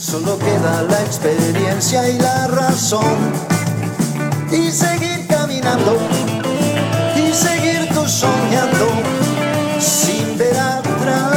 Solo 0.00 0.38
queda 0.38 0.84
la 0.84 1.00
experiencia 1.04 2.08
y 2.08 2.20
la 2.20 2.46
razón. 2.46 3.02
Y 4.48 4.70
seguir 4.70 5.26
caminando. 5.26 5.98
Y 7.16 7.32
seguir 7.32 7.88
tú 7.92 8.06
soñando. 8.06 8.86
Sin 9.80 10.38
ver 10.38 10.56
atrás. 10.56 11.34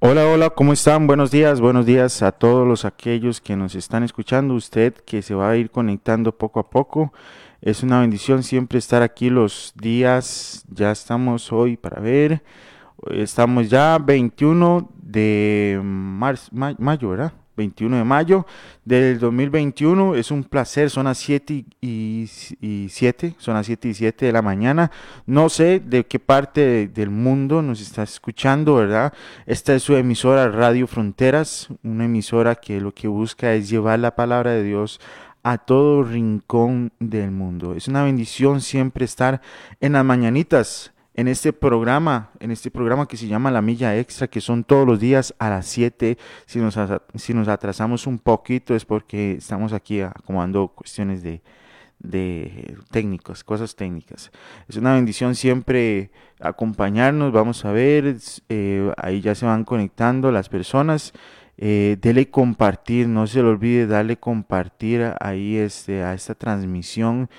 Hola, 0.00 0.26
hola, 0.26 0.50
¿cómo 0.50 0.72
están? 0.72 1.06
Buenos 1.06 1.30
días, 1.30 1.60
buenos 1.60 1.86
días 1.86 2.20
a 2.22 2.32
todos 2.32 2.66
los 2.66 2.84
aquellos 2.84 3.40
que 3.40 3.54
nos 3.54 3.76
están 3.76 4.02
escuchando. 4.02 4.54
Usted 4.54 4.94
que 4.94 5.22
se 5.22 5.36
va 5.36 5.50
a 5.50 5.56
ir 5.56 5.70
conectando 5.70 6.36
poco 6.36 6.58
a 6.58 6.68
poco. 6.68 7.12
Es 7.60 7.84
una 7.84 8.00
bendición 8.00 8.42
siempre 8.42 8.80
estar 8.80 9.02
aquí 9.02 9.30
los 9.30 9.74
días. 9.76 10.64
Ya 10.68 10.90
estamos 10.90 11.52
hoy 11.52 11.76
para 11.76 12.00
ver. 12.00 12.42
Estamos 13.10 13.68
ya 13.70 13.98
21 13.98 14.90
de 15.14 15.80
marzo, 15.82 16.50
mayo, 16.52 17.10
¿verdad? 17.10 17.32
21 17.56 17.98
de 17.98 18.04
mayo 18.04 18.46
del 18.84 19.18
2021. 19.18 20.16
Es 20.16 20.30
un 20.30 20.44
placer, 20.44 20.90
son 20.90 21.04
las 21.04 21.18
7 21.18 21.64
y, 21.80 22.26
7, 22.90 23.34
son 23.38 23.54
las 23.54 23.66
7 23.66 23.88
y 23.88 23.94
7 23.94 24.26
de 24.26 24.32
la 24.32 24.42
mañana. 24.42 24.90
No 25.26 25.48
sé 25.48 25.80
de 25.80 26.04
qué 26.04 26.18
parte 26.18 26.88
del 26.88 27.10
mundo 27.10 27.62
nos 27.62 27.80
está 27.80 28.02
escuchando, 28.02 28.74
¿verdad? 28.74 29.12
Esta 29.46 29.74
es 29.74 29.82
su 29.82 29.94
emisora 29.94 30.48
Radio 30.48 30.86
Fronteras, 30.86 31.68
una 31.82 32.06
emisora 32.06 32.56
que 32.56 32.80
lo 32.80 32.92
que 32.92 33.08
busca 33.08 33.54
es 33.54 33.68
llevar 33.68 34.00
la 34.00 34.16
palabra 34.16 34.50
de 34.50 34.64
Dios 34.64 35.00
a 35.44 35.58
todo 35.58 36.02
rincón 36.02 36.90
del 36.98 37.30
mundo. 37.30 37.74
Es 37.74 37.86
una 37.86 38.02
bendición 38.02 38.60
siempre 38.60 39.04
estar 39.04 39.42
en 39.80 39.92
las 39.92 40.04
mañanitas 40.04 40.93
en 41.14 41.28
este 41.28 41.52
programa, 41.52 42.30
en 42.40 42.50
este 42.50 42.70
programa 42.70 43.06
que 43.06 43.16
se 43.16 43.28
llama 43.28 43.50
La 43.50 43.62
Milla 43.62 43.96
Extra, 43.96 44.26
que 44.26 44.40
son 44.40 44.64
todos 44.64 44.86
los 44.86 44.98
días 44.98 45.34
a 45.38 45.48
las 45.48 45.66
7. 45.66 46.18
Si 46.46 46.58
nos, 46.58 46.76
si 47.14 47.34
nos 47.34 47.48
atrasamos 47.48 48.06
un 48.06 48.18
poquito 48.18 48.74
es 48.74 48.84
porque 48.84 49.32
estamos 49.32 49.72
aquí 49.72 50.00
acomodando 50.00 50.68
cuestiones 50.68 51.22
de, 51.22 51.40
de 52.00 52.76
técnicos, 52.90 53.44
cosas 53.44 53.76
técnicas. 53.76 54.32
Es 54.68 54.76
una 54.76 54.94
bendición 54.94 55.36
siempre 55.36 56.10
acompañarnos, 56.40 57.32
vamos 57.32 57.64
a 57.64 57.70
ver, 57.70 58.16
eh, 58.48 58.92
ahí 58.96 59.20
ya 59.20 59.34
se 59.34 59.46
van 59.46 59.64
conectando 59.64 60.32
las 60.32 60.48
personas. 60.48 61.12
Eh, 61.56 61.96
dele 62.00 62.30
compartir, 62.30 63.06
no 63.06 63.28
se 63.28 63.40
le 63.40 63.48
olvide 63.48 63.86
darle 63.86 64.16
compartir 64.16 65.12
ahí 65.20 65.56
este, 65.56 66.02
a 66.02 66.12
esta 66.12 66.34
transmisión 66.34 67.30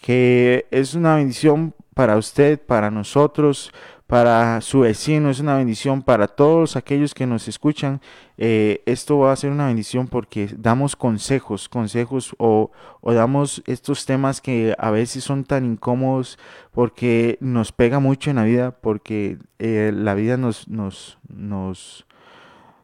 que 0.00 0.66
es 0.70 0.94
una 0.94 1.16
bendición 1.16 1.74
para 1.94 2.16
usted, 2.16 2.58
para 2.60 2.90
nosotros, 2.90 3.72
para 4.10 4.60
su 4.60 4.80
vecino, 4.80 5.30
es 5.30 5.38
una 5.38 5.56
bendición 5.56 6.02
para 6.02 6.26
todos 6.26 6.74
aquellos 6.74 7.14
que 7.14 7.26
nos 7.26 7.46
escuchan. 7.46 8.00
Eh, 8.38 8.82
esto 8.84 9.18
va 9.18 9.30
a 9.30 9.36
ser 9.36 9.52
una 9.52 9.68
bendición 9.68 10.08
porque 10.08 10.48
damos 10.56 10.96
consejos, 10.96 11.68
consejos 11.68 12.34
o, 12.38 12.72
damos 13.04 13.62
estos 13.66 14.06
temas 14.06 14.40
que 14.40 14.74
a 14.78 14.90
veces 14.90 15.22
son 15.22 15.44
tan 15.44 15.64
incómodos 15.64 16.40
porque 16.72 17.38
nos 17.40 17.70
pega 17.70 18.00
mucho 18.00 18.30
en 18.30 18.36
la 18.36 18.44
vida, 18.44 18.72
porque 18.72 19.38
eh, 19.60 19.92
la 19.94 20.14
vida 20.14 20.36
nos, 20.36 20.66
nos, 20.66 21.16
nos, 21.28 22.04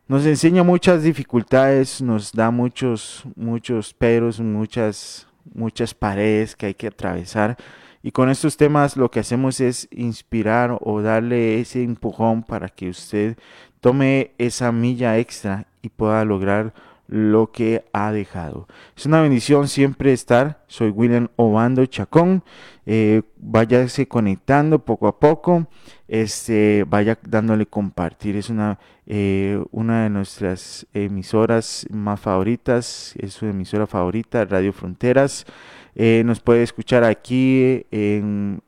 nos 0.07 0.25
enseña 0.27 0.63
muchas 0.63 1.03
dificultades, 1.03 2.01
nos 2.03 2.31
da 2.31 2.53
muchos, 2.53 3.25
muchos 3.35 3.93
peros, 3.95 4.39
muchas, 4.39 5.27
muchas 5.55 5.95
paredes 5.95 6.57
que 6.57 6.67
hay 6.67 6.75
que 6.75 6.89
atravesar. 6.89 7.57
Y 8.03 8.13
con 8.13 8.31
estos 8.31 8.57
temas 8.57 8.97
lo 8.97 9.11
que 9.11 9.21
hacemos 9.21 9.61
es 9.61 9.89
inspirar 9.91 10.79
o 10.81 11.03
darle 11.03 11.61
ese 11.61 11.83
empujón 11.83 12.43
para 12.43 12.69
que 12.69 12.89
usted 12.89 13.37
tome 13.81 14.33
esa 14.39 14.71
milla 14.73 15.19
extra 15.19 15.67
y 15.83 15.89
pueda 15.89 16.25
lograr 16.25 16.73
lo 17.09 17.53
que 17.53 17.85
ha 17.93 18.13
dejado. 18.13 18.67
Es 18.97 19.07
una 19.07 19.21
bendición 19.21 19.69
siempre 19.69 20.13
estar. 20.13 20.65
Soy 20.67 20.91
William 20.91 21.29
Obando 21.37 21.85
Chacón. 21.87 22.43
Eh, 22.85 23.23
váyase 23.37 24.09
conectando 24.09 24.81
poco 24.85 25.09
a 25.09 25.19
poco. 25.19 25.69
Este, 26.09 26.85
vaya 26.89 27.19
dándole 27.23 27.67
compartir. 27.67 28.37
Es 28.37 28.51
una, 28.51 28.79
eh, 29.07 29.63
una 29.71 30.05
de 30.05 30.11
nuestras 30.11 30.87
emisoras 30.93 31.87
más 31.91 32.21
favoritas. 32.21 33.15
Es 33.19 33.35
su 33.35 33.47
emisora 33.47 33.87
favorita, 33.87 34.45
Radio 34.45 34.73
Fronteras. 34.73 35.47
Eh, 35.95 36.23
nos 36.27 36.41
puede 36.41 36.63
escuchar 36.63 37.05
aquí 37.05 37.87
en, 37.91 38.63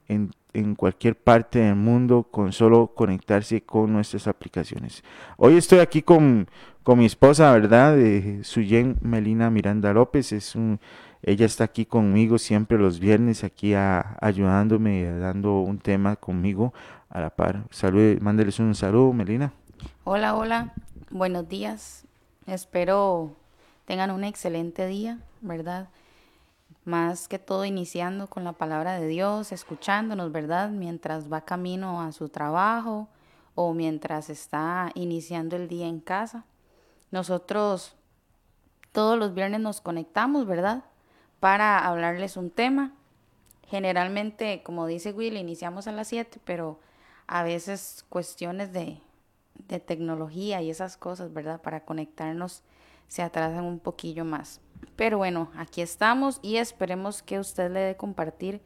cualquier 0.76 1.14
parte 1.14 1.60
del 1.60 1.76
mundo 1.76 2.26
con 2.30 2.52
solo 2.52 2.88
conectarse 2.94 3.60
con 3.60 3.92
nuestras 3.92 4.26
aplicaciones. 4.26 5.04
Hoy 5.36 5.56
estoy 5.56 5.78
aquí 5.78 6.02
con, 6.02 6.48
mi 6.96 7.06
esposa, 7.06 7.52
¿verdad? 7.52 7.96
Suyen 8.42 8.96
Melina 9.00 9.50
Miranda 9.50 9.92
López. 9.92 10.32
Es 10.32 10.54
un, 10.54 10.80
ella 11.22 11.46
está 11.46 11.64
aquí 11.64 11.84
conmigo 11.84 12.38
siempre 12.38 12.78
los 12.78 13.00
viernes, 13.00 13.44
aquí 13.44 13.74
ayudándome, 13.74 15.04
dando 15.18 15.60
un 15.60 15.78
tema 15.78 16.16
conmigo 16.16 16.72
a 17.10 17.20
la 17.20 17.30
par. 17.30 17.64
Salud, 17.70 18.18
mándeles 18.20 18.58
un 18.58 18.74
saludo, 18.74 19.12
Melina. 19.12 19.52
Hola, 20.04 20.34
hola, 20.34 20.72
buenos 21.10 21.48
días. 21.48 22.04
Espero 22.46 23.36
tengan 23.84 24.10
un 24.10 24.24
excelente 24.24 24.86
día, 24.86 25.18
¿verdad? 25.40 25.88
más 26.88 27.28
que 27.28 27.38
todo 27.38 27.64
iniciando 27.64 28.28
con 28.28 28.44
la 28.44 28.54
palabra 28.54 28.98
de 28.98 29.06
Dios, 29.06 29.52
escuchándonos, 29.52 30.32
¿verdad? 30.32 30.70
Mientras 30.70 31.30
va 31.30 31.42
camino 31.42 32.00
a 32.00 32.12
su 32.12 32.30
trabajo 32.30 33.08
o 33.54 33.74
mientras 33.74 34.30
está 34.30 34.90
iniciando 34.94 35.54
el 35.54 35.68
día 35.68 35.86
en 35.86 36.00
casa. 36.00 36.44
Nosotros 37.10 37.94
todos 38.92 39.18
los 39.18 39.34
viernes 39.34 39.60
nos 39.60 39.80
conectamos, 39.80 40.46
¿verdad? 40.46 40.84
Para 41.40 41.86
hablarles 41.86 42.36
un 42.36 42.50
tema. 42.50 42.92
Generalmente, 43.66 44.62
como 44.62 44.86
dice 44.86 45.12
Will, 45.12 45.36
iniciamos 45.36 45.86
a 45.86 45.92
las 45.92 46.08
7, 46.08 46.40
pero 46.44 46.80
a 47.26 47.42
veces 47.42 48.04
cuestiones 48.08 48.72
de, 48.72 49.00
de 49.68 49.80
tecnología 49.80 50.62
y 50.62 50.70
esas 50.70 50.96
cosas, 50.96 51.32
¿verdad? 51.32 51.60
Para 51.60 51.84
conectarnos 51.84 52.62
se 53.08 53.22
atrasan 53.22 53.64
un 53.64 53.78
poquillo 53.78 54.24
más. 54.24 54.60
Pero 54.96 55.18
bueno, 55.18 55.50
aquí 55.56 55.80
estamos 55.80 56.38
y 56.42 56.56
esperemos 56.56 57.22
que 57.22 57.38
usted 57.38 57.70
le 57.70 57.80
dé 57.80 57.96
compartir 57.96 58.60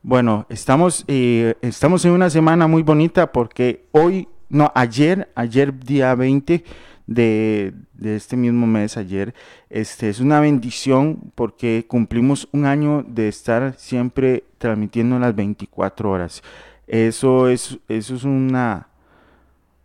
Bueno, 0.01 0.47
estamos, 0.49 1.05
eh, 1.09 1.57
estamos 1.61 2.05
en 2.05 2.13
una 2.13 2.31
semana 2.31 2.69
muy 2.69 2.85
bonita 2.85 3.33
porque 3.33 3.87
hoy, 3.91 4.29
no, 4.49 4.71
ayer, 4.77 5.29
ayer 5.35 5.77
día 5.77 6.15
20 6.15 6.63
de, 7.09 7.75
este 8.01 8.37
mismo 8.37 8.69
mes, 8.69 8.97
ayer, 8.97 9.35
este, 9.69 10.09
es 10.09 10.21
una 10.21 10.39
bendición 10.39 11.33
porque 11.35 11.85
cumplimos 11.89 12.49
un 12.53 12.65
año 12.65 13.05
de 13.09 13.27
estar 13.27 13.75
siempre 13.77 14.45
transmitiendo 14.59 15.19
las 15.19 15.35
24 15.35 16.09
horas. 16.09 16.45
Eso 16.87 17.49
es, 17.49 17.77
eso 17.89 18.15
es 18.15 18.23
una, 18.23 18.87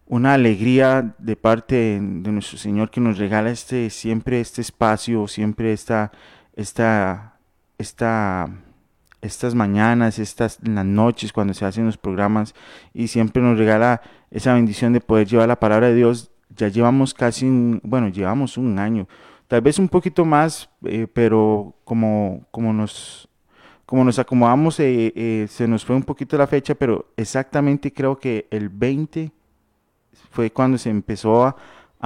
una 0.10 0.34
alegría 0.34 1.16
de 1.20 1.36
parte 1.36 1.76
de, 1.76 2.32
nuestro 2.32 2.58
Señor 2.58 2.90
que 2.90 3.00
nos 3.00 3.20
regala 3.20 3.52
este, 3.52 3.92
siempre 3.92 4.42
este 4.42 4.60
espacio, 4.62 5.28
siempre 5.28 5.72
esta, 5.72 6.12
esta, 6.56 7.38
esta, 7.78 8.50
estas 9.22 9.54
mañanas, 9.54 10.18
estas 10.18 10.58
las 10.64 10.86
noches 10.86 11.32
cuando 11.32 11.54
se 11.54 11.64
hacen 11.64 11.86
los 11.86 11.98
programas 11.98 12.56
y 12.92 13.08
siempre 13.08 13.42
nos 13.42 13.60
regala 13.60 14.02
esa 14.32 14.56
bendición 14.56 14.94
de 14.94 15.00
poder 15.00 15.28
llevar 15.28 15.48
la 15.48 15.60
palabra 15.60 15.90
de 15.90 15.96
Dios. 15.96 16.32
Ya 16.58 16.70
llevamos 16.70 17.14
casi, 17.14 17.48
bueno, 17.84 18.10
llevamos 18.10 18.58
un 18.58 18.80
año, 18.80 19.08
tal 19.48 19.62
vez 19.62 19.78
un 19.78 19.90
poquito 19.90 20.26
más, 20.26 20.72
eh, 20.86 21.06
pero 21.14 21.76
como, 21.86 22.48
como 22.50 22.74
nos 22.74 23.28
como 23.86 24.04
nos 24.04 24.20
acomodamos, 24.20 24.80
eh, 24.80 25.12
eh, 25.16 25.48
se 25.50 25.68
nos 25.68 25.84
fue 25.84 25.96
un 25.96 26.04
poquito 26.04 26.38
la 26.38 26.46
fecha, 26.46 26.76
pero 26.76 27.12
exactamente 27.18 27.92
creo 27.92 28.20
que 28.20 28.48
el 28.52 28.70
20 28.70 29.32
fue 30.32 30.52
cuando 30.52 30.78
se 30.78 30.90
empezó 30.90 31.46
a, 31.46 31.56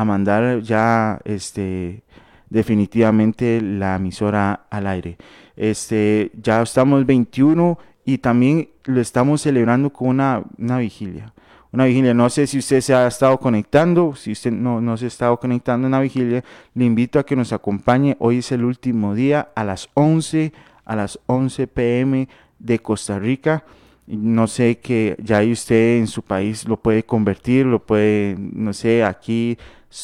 mandar 0.05 0.61
ya 0.61 1.19
este, 1.23 2.03
definitivamente 2.49 3.61
la 3.61 3.95
emisora 3.95 4.65
al 4.69 4.87
aire. 4.87 5.17
Este, 5.55 6.31
ya 6.41 6.61
estamos 6.61 7.05
21 7.05 7.77
y 8.05 8.17
también 8.17 8.69
lo 8.85 8.99
estamos 8.99 9.41
celebrando 9.41 9.91
con 9.91 10.09
una, 10.09 10.43
una 10.57 10.79
vigilia. 10.79 11.33
Una 11.71 11.85
vigilia, 11.85 12.13
no 12.13 12.29
sé 12.29 12.47
si 12.47 12.59
usted 12.59 12.81
se 12.81 12.93
ha 12.93 13.07
estado 13.07 13.39
conectando, 13.39 14.15
si 14.15 14.31
usted 14.31 14.51
no, 14.51 14.79
no 14.81 14.95
se 14.97 15.05
ha 15.05 15.07
estado 15.07 15.39
conectando 15.39 15.87
en 15.87 15.91
la 15.91 16.01
vigilia, 16.01 16.43
le 16.75 16.85
invito 16.85 17.19
a 17.19 17.25
que 17.25 17.35
nos 17.35 17.51
acompañe. 17.51 18.15
Hoy 18.19 18.39
es 18.39 18.51
el 18.51 18.63
último 18.63 19.15
día 19.15 19.49
a 19.55 19.63
las 19.63 19.89
11 19.95 20.53
a 20.85 20.95
las 20.95 21.19
11 21.25 21.67
pm 21.67 22.27
de 22.59 22.79
Costa 22.79 23.19
Rica. 23.19 23.63
No 24.05 24.47
sé 24.47 24.79
que 24.79 25.15
ya 25.23 25.41
usted 25.43 25.97
en 25.97 26.07
su 26.07 26.21
país 26.23 26.67
lo 26.67 26.77
puede 26.77 27.03
convertir, 27.03 27.65
lo 27.65 27.85
puede, 27.85 28.35
no 28.37 28.73
sé, 28.73 29.03
aquí 29.03 29.57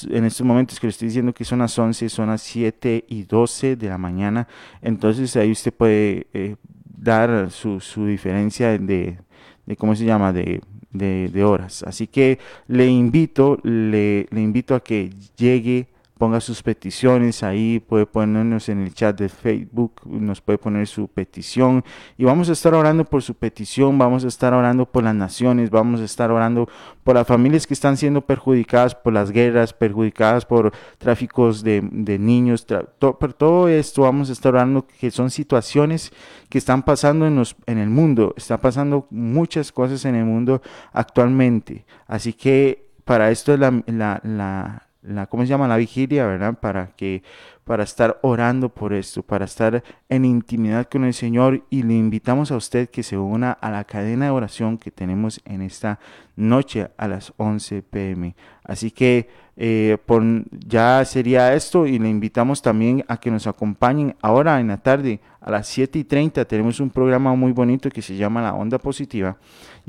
en 0.09 0.25
estos 0.25 0.45
momentos 0.45 0.79
que 0.79 0.87
le 0.87 0.91
estoy 0.91 1.07
diciendo 1.07 1.33
que 1.33 1.43
son 1.43 1.59
las 1.59 1.77
11, 1.77 2.09
son 2.09 2.27
las 2.27 2.41
7 2.43 3.05
y 3.07 3.23
12 3.23 3.75
de 3.75 3.89
la 3.89 3.97
mañana. 3.97 4.47
Entonces 4.81 5.35
ahí 5.35 5.51
usted 5.51 5.73
puede 5.73 6.27
eh, 6.33 6.55
dar 6.85 7.51
su, 7.51 7.79
su 7.79 8.05
diferencia 8.05 8.77
de, 8.77 9.17
de, 9.65 9.75
¿cómo 9.75 9.95
se 9.95 10.05
llama? 10.05 10.31
De, 10.31 10.61
de, 10.91 11.43
horas. 11.43 11.83
Así 11.83 12.07
que 12.07 12.39
le 12.67 12.87
invito, 12.87 13.59
le, 13.63 14.27
le 14.31 14.41
invito 14.41 14.75
a 14.75 14.83
que 14.83 15.11
llegue 15.37 15.87
ponga 16.19 16.41
sus 16.41 16.61
peticiones 16.61 17.43
ahí, 17.43 17.79
puede 17.79 18.05
ponernos 18.05 18.67
en 18.67 18.81
el 18.81 18.93
chat 18.93 19.17
de 19.17 19.29
Facebook, 19.29 20.01
nos 20.03 20.41
puede 20.41 20.57
poner 20.57 20.85
su 20.85 21.07
petición. 21.07 21.85
Y 22.17 22.25
vamos 22.25 22.49
a 22.49 22.51
estar 22.51 22.73
orando 22.73 23.05
por 23.05 23.23
su 23.23 23.35
petición, 23.35 23.97
vamos 23.97 24.25
a 24.25 24.27
estar 24.27 24.53
orando 24.53 24.85
por 24.85 25.05
las 25.05 25.15
naciones, 25.15 25.69
vamos 25.69 26.01
a 26.01 26.03
estar 26.03 26.29
orando 26.29 26.67
por 27.05 27.15
las 27.15 27.25
familias 27.25 27.65
que 27.65 27.73
están 27.73 27.95
siendo 27.95 28.19
perjudicadas 28.19 28.95
por 28.95 29.13
las 29.13 29.31
guerras, 29.31 29.71
perjudicadas 29.71 30.45
por 30.45 30.73
tráficos 30.97 31.63
de, 31.63 31.81
niños, 32.19 32.67
por 32.99 33.33
todo 33.33 33.69
esto 33.69 34.01
vamos 34.01 34.29
a 34.29 34.33
estar 34.33 34.53
orando 34.53 34.85
que 34.85 35.11
son 35.11 35.31
situaciones 35.31 36.11
que 36.49 36.57
están 36.57 36.83
pasando 36.83 37.27
en, 37.27 37.37
los, 37.37 37.55
en 37.65 37.77
el 37.77 37.89
mundo, 37.89 38.33
está 38.35 38.59
pasando 38.59 39.07
muchas 39.09 39.71
cosas 39.71 40.03
en 40.03 40.15
el 40.15 40.25
mundo 40.25 40.61
actualmente, 40.91 41.85
así 42.07 42.33
que 42.33 42.89
para 43.05 43.31
esto 43.31 43.53
es 43.53 43.59
la, 43.59 44.88
¿cómo 45.29 45.43
se 45.43 45.49
llama? 45.49 45.67
La 45.67 45.77
vigilia, 45.77 46.25
¿verdad? 46.25 46.59
Para 46.59 46.87
que, 46.95 47.23
para 47.63 47.83
estar 47.83 48.19
orando 48.21 48.69
por 48.69 48.93
esto, 48.93 49.23
para 49.23 49.45
estar 49.45 49.83
en 50.09 50.25
intimidad 50.25 50.87
con 50.89 51.05
el 51.05 51.13
Señor 51.13 51.63
y 51.69 51.83
le 51.83 51.93
invitamos 51.93 52.51
a 52.51 52.57
usted 52.57 52.89
que 52.89 53.03
se 53.03 53.17
una 53.17 53.51
a 53.51 53.71
la 53.71 53.83
cadena 53.85 54.25
de 54.25 54.31
oración 54.31 54.77
que 54.77 54.91
tenemos 54.91 55.41
en 55.45 55.61
esta 55.61 55.99
noche 56.35 56.89
a 56.97 57.07
las 57.07 57.33
11 57.37 57.81
pm. 57.83 58.35
Así 58.63 58.91
que 58.91 59.29
eh, 59.55 59.97
por, 60.05 60.23
ya 60.51 61.03
sería 61.05 61.53
esto 61.53 61.85
y 61.85 61.99
le 61.99 62.09
invitamos 62.09 62.61
también 62.61 63.03
a 63.07 63.17
que 63.17 63.31
nos 63.31 63.45
acompañen 63.47 64.15
ahora 64.21 64.59
en 64.59 64.69
la 64.69 64.77
tarde 64.77 65.19
a 65.41 65.51
las 65.51 65.67
7 65.67 65.99
y 65.99 66.03
30 66.05 66.45
tenemos 66.45 66.79
un 66.79 66.89
programa 66.89 67.35
muy 67.35 67.51
bonito 67.51 67.89
que 67.89 68.01
se 68.01 68.15
llama 68.15 68.41
La 68.41 68.53
Onda 68.53 68.77
Positiva 68.77 69.37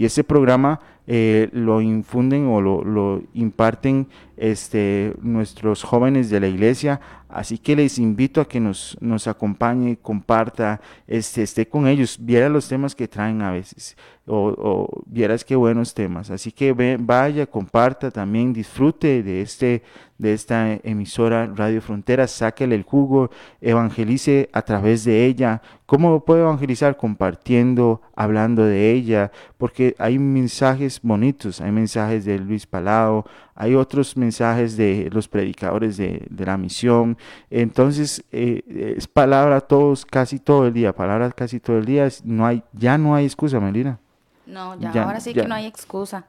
y 0.00 0.06
ese 0.06 0.24
programa 0.24 0.80
eh, 1.06 1.50
lo 1.52 1.82
infunden 1.82 2.46
o 2.46 2.62
lo, 2.62 3.22
imparten 3.34 4.06
este, 4.38 5.12
nuestros 5.20 5.82
jóvenes 5.82 6.30
de 6.30 6.40
la 6.40 6.46
iglesia. 6.46 7.02
Así 7.32 7.58
que 7.58 7.76
les 7.76 7.98
invito 7.98 8.40
a 8.40 8.48
que 8.48 8.60
nos, 8.60 8.96
acompañe, 9.26 9.96
comparta, 9.96 10.80
este, 11.06 11.42
esté 11.42 11.68
con 11.68 11.86
ellos, 11.86 12.18
viera 12.20 12.48
los 12.48 12.68
temas 12.68 12.94
que 12.94 13.08
traen 13.08 13.42
a 13.42 13.52
veces, 13.52 13.96
o, 14.26 14.54
o 14.56 15.02
vieras 15.06 15.44
qué 15.44 15.56
buenos 15.56 15.94
temas. 15.94 16.30
Así 16.30 16.52
que 16.52 16.72
vaya, 16.98 17.46
comparta 17.46 18.10
también, 18.10 18.52
disfrute 18.52 19.22
de 19.22 19.42
este 19.42 19.82
de 20.20 20.34
esta 20.34 20.74
emisora 20.82 21.46
Radio 21.46 21.80
Fronteras, 21.80 22.30
sáquele 22.30 22.74
el 22.74 22.82
jugo, 22.82 23.30
evangelice 23.62 24.50
a 24.52 24.60
través 24.60 25.04
de 25.04 25.24
ella. 25.24 25.62
¿Cómo 25.86 26.26
puede 26.26 26.42
evangelizar? 26.42 26.98
Compartiendo, 26.98 28.02
hablando 28.14 28.62
de 28.64 28.92
ella, 28.92 29.32
porque 29.56 29.94
hay 29.98 30.18
mensajes 30.18 31.00
bonitos, 31.02 31.62
hay 31.62 31.72
mensajes 31.72 32.26
de 32.26 32.38
Luis 32.38 32.66
Palao, 32.66 33.24
hay 33.60 33.74
otros 33.74 34.16
mensajes 34.16 34.74
de 34.78 35.10
los 35.12 35.28
predicadores 35.28 35.98
de, 35.98 36.26
la 36.38 36.56
misión. 36.56 37.18
Entonces, 37.50 38.24
eh, 38.32 38.94
es 38.96 39.06
palabra 39.06 39.60
todos, 39.60 40.06
casi 40.06 40.38
todo 40.38 40.66
el 40.66 40.72
día, 40.72 40.94
palabras 40.94 41.34
casi 41.34 41.60
todo 41.60 41.76
el 41.76 41.84
día. 41.84 42.08
No 42.24 42.46
hay, 42.46 42.62
ya 42.72 42.96
no 42.96 43.14
hay 43.14 43.26
excusa, 43.26 43.60
Melina. 43.60 43.98
No, 44.46 44.80
ya, 44.80 45.04
ahora 45.04 45.20
sí 45.20 45.34
que 45.34 45.46
no 45.46 45.54
hay 45.54 45.66
excusa. 45.66 46.24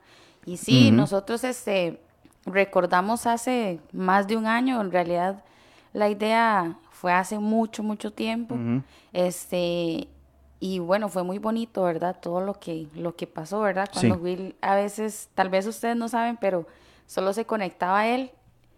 Y 0.46 0.58
sí, 0.58 0.92
nosotros 0.92 1.46
este 1.46 2.02
recordamos 2.46 3.26
hace 3.26 3.80
más 3.94 4.28
de 4.28 4.36
un 4.36 4.46
año, 4.46 4.82
en 4.82 4.92
realidad 4.92 5.42
la 5.94 6.10
idea 6.10 6.76
fue 6.90 7.14
hace 7.14 7.40
mucho, 7.40 7.82
mucho 7.82 8.12
tiempo. 8.12 8.58
Este, 9.14 10.10
y 10.60 10.80
bueno, 10.80 11.08
fue 11.08 11.24
muy 11.24 11.40
bonito, 11.40 11.84
¿verdad? 11.84 12.18
Todo 12.22 12.42
lo 12.42 12.60
que, 12.60 12.88
lo 12.94 13.16
que 13.16 13.26
pasó, 13.26 13.62
¿verdad? 13.62 13.90
Cuando 13.94 14.18
Will, 14.18 14.54
a 14.60 14.76
veces, 14.76 15.30
tal 15.34 15.48
vez 15.48 15.66
ustedes 15.66 15.96
no 15.96 16.10
saben, 16.10 16.36
pero 16.36 16.68
solo 17.12 17.34
se 17.34 17.44
conectaba 17.44 18.08
él 18.08 18.32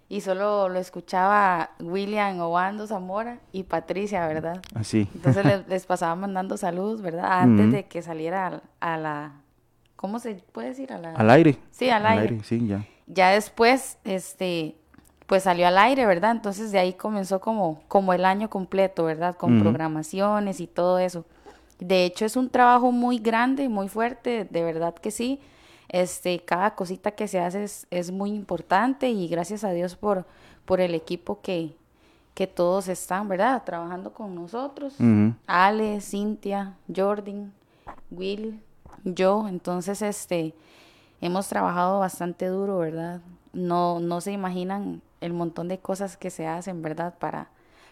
y 0.09 0.21
solo 0.21 0.67
lo 0.67 0.79
escuchaba 0.79 1.69
William 1.79 2.39
Obando 2.39 2.87
Zamora 2.87 3.37
y 3.51 3.61
Patricia, 3.61 4.25
¿verdad? 4.25 4.59
Así. 4.73 5.07
Entonces 5.13 5.45
les, 5.67 5.85
pasaba 5.85 6.15
mandando 6.15 6.57
saludos, 6.57 7.03
¿verdad? 7.03 7.41
Antes 7.41 7.71
de 7.71 7.85
que 7.85 8.01
saliera 8.01 8.63
a, 8.79 8.97
la, 8.97 9.33
¿cómo 9.95 10.17
se 10.17 10.33
puede 10.51 10.69
decir? 10.69 10.91
al 10.91 11.29
aire. 11.29 11.59
Sí, 11.69 11.91
al, 11.91 12.07
al 12.07 12.17
aire. 12.17 12.39
Sí, 12.43 12.65
ya. 12.65 12.83
Ya 13.05 13.29
después, 13.29 13.99
este, 14.03 14.77
pues 15.27 15.43
salió 15.43 15.67
al 15.67 15.77
aire, 15.77 16.07
¿verdad? 16.07 16.31
Entonces 16.31 16.71
de 16.71 16.79
ahí 16.79 16.93
comenzó 16.93 17.39
como, 17.39 17.83
como 17.87 18.13
el 18.13 18.25
año 18.25 18.49
completo, 18.49 19.03
¿verdad? 19.03 19.35
Con 19.35 19.59
programaciones 19.59 20.59
y 20.59 20.65
todo 20.65 20.97
eso. 20.97 21.23
De 21.77 22.03
hecho, 22.03 22.25
es 22.25 22.35
un 22.35 22.49
trabajo 22.49 22.91
muy 22.91 23.19
grande, 23.19 23.69
muy 23.69 23.89
fuerte, 23.89 24.47
de 24.49 24.63
verdad 24.63 24.95
que 24.95 25.11
sí. 25.11 25.39
Este, 25.93 26.39
cada 26.39 26.73
cosita 26.73 27.11
que 27.11 27.27
se 27.27 27.39
hace 27.39 27.63
es, 27.91 28.11
muy 28.11 28.31
importante 28.31 29.11
y 29.11 29.27
gracias 29.27 29.63
a 29.63 29.69
Dios 29.69 29.95
por, 29.95 30.25
por 30.65 30.81
el 30.81 30.95
equipo 30.95 31.39
que, 31.41 31.75
que 32.33 32.47
todos 32.47 32.87
están, 32.87 33.27
¿verdad? 33.27 33.61
Trabajando 33.63 34.11
con 34.11 34.33
nosotros. 34.33 34.95
Ale, 35.45 36.01
Cintia, 36.01 36.73
Jordan, 36.93 37.53
Will, 38.09 38.59
yo. 39.03 39.47
Entonces, 39.47 40.01
este, 40.01 40.55
hemos 41.21 41.47
trabajado 41.47 41.99
bastante 41.99 42.47
duro, 42.47 42.79
¿verdad? 42.79 43.21
No, 43.53 43.99
no 43.99 44.19
se 44.19 44.31
imaginan 44.31 45.03
el 45.21 45.33
montón 45.33 45.67
de 45.67 45.77
cosas 45.77 46.17
que 46.17 46.31
se 46.31 46.47
hacen, 46.47 46.81
¿verdad? 46.81 47.13
Para, 47.19 47.49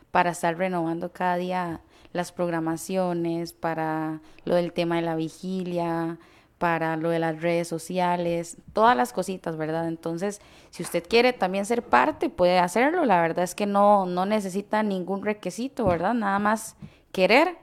para 0.09 0.31
estar 0.31 0.57
renovando 0.57 1.11
cada 1.11 1.35
día 1.35 1.81
las 2.13 2.31
programaciones, 2.31 3.53
para 3.53 4.21
lo 4.43 4.55
del 4.55 4.73
tema 4.73 4.95
de 4.95 5.03
la 5.03 5.15
vigilia, 5.15 6.17
para 6.61 6.95
lo 6.95 7.09
de 7.09 7.17
las 7.17 7.41
redes 7.41 7.67
sociales, 7.67 8.55
todas 8.71 8.95
las 8.95 9.13
cositas, 9.13 9.57
¿verdad? 9.57 9.87
Entonces, 9.87 10.41
si 10.69 10.83
usted 10.83 11.03
quiere 11.09 11.33
también 11.33 11.65
ser 11.65 11.81
parte, 11.81 12.29
puede 12.29 12.59
hacerlo. 12.59 13.03
La 13.03 13.19
verdad 13.19 13.43
es 13.43 13.55
que 13.55 13.65
no, 13.65 14.05
no 14.05 14.27
necesita 14.27 14.83
ningún 14.83 15.25
requisito, 15.25 15.87
¿verdad? 15.87 16.13
Nada 16.13 16.37
más 16.37 16.75
querer 17.11 17.57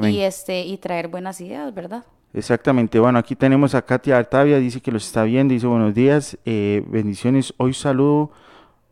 y 0.00 0.20
este 0.20 0.62
y 0.62 0.78
traer 0.78 1.08
buenas 1.08 1.42
ideas, 1.42 1.74
¿verdad? 1.74 2.06
Exactamente, 2.32 2.98
bueno, 2.98 3.18
aquí 3.18 3.36
tenemos 3.36 3.74
a 3.74 3.82
Katia 3.82 4.16
Artavia, 4.16 4.56
dice 4.56 4.80
que 4.80 4.90
los 4.90 5.04
está 5.04 5.24
viendo, 5.24 5.52
dice 5.52 5.66
buenos 5.66 5.92
días, 5.92 6.38
eh, 6.46 6.82
bendiciones, 6.86 7.52
hoy 7.58 7.74
saludo, 7.74 8.30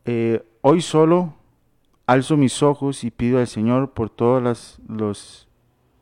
eh, 0.05 0.45
hoy 0.61 0.81
solo 0.81 1.33
alzo 2.05 2.37
mis 2.37 2.61
ojos 2.61 3.03
y 3.03 3.09
pido 3.09 3.39
al 3.39 3.47
Señor 3.47 3.89
por 3.89 4.11
todos 4.11 4.43
las, 4.43 4.79
los 4.87 5.47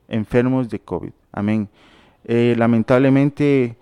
enfermos 0.10 0.68
de 0.68 0.80
COVID. 0.80 1.12
Amén. 1.32 1.70
Eh, 2.26 2.56
lamentablemente 2.58 3.78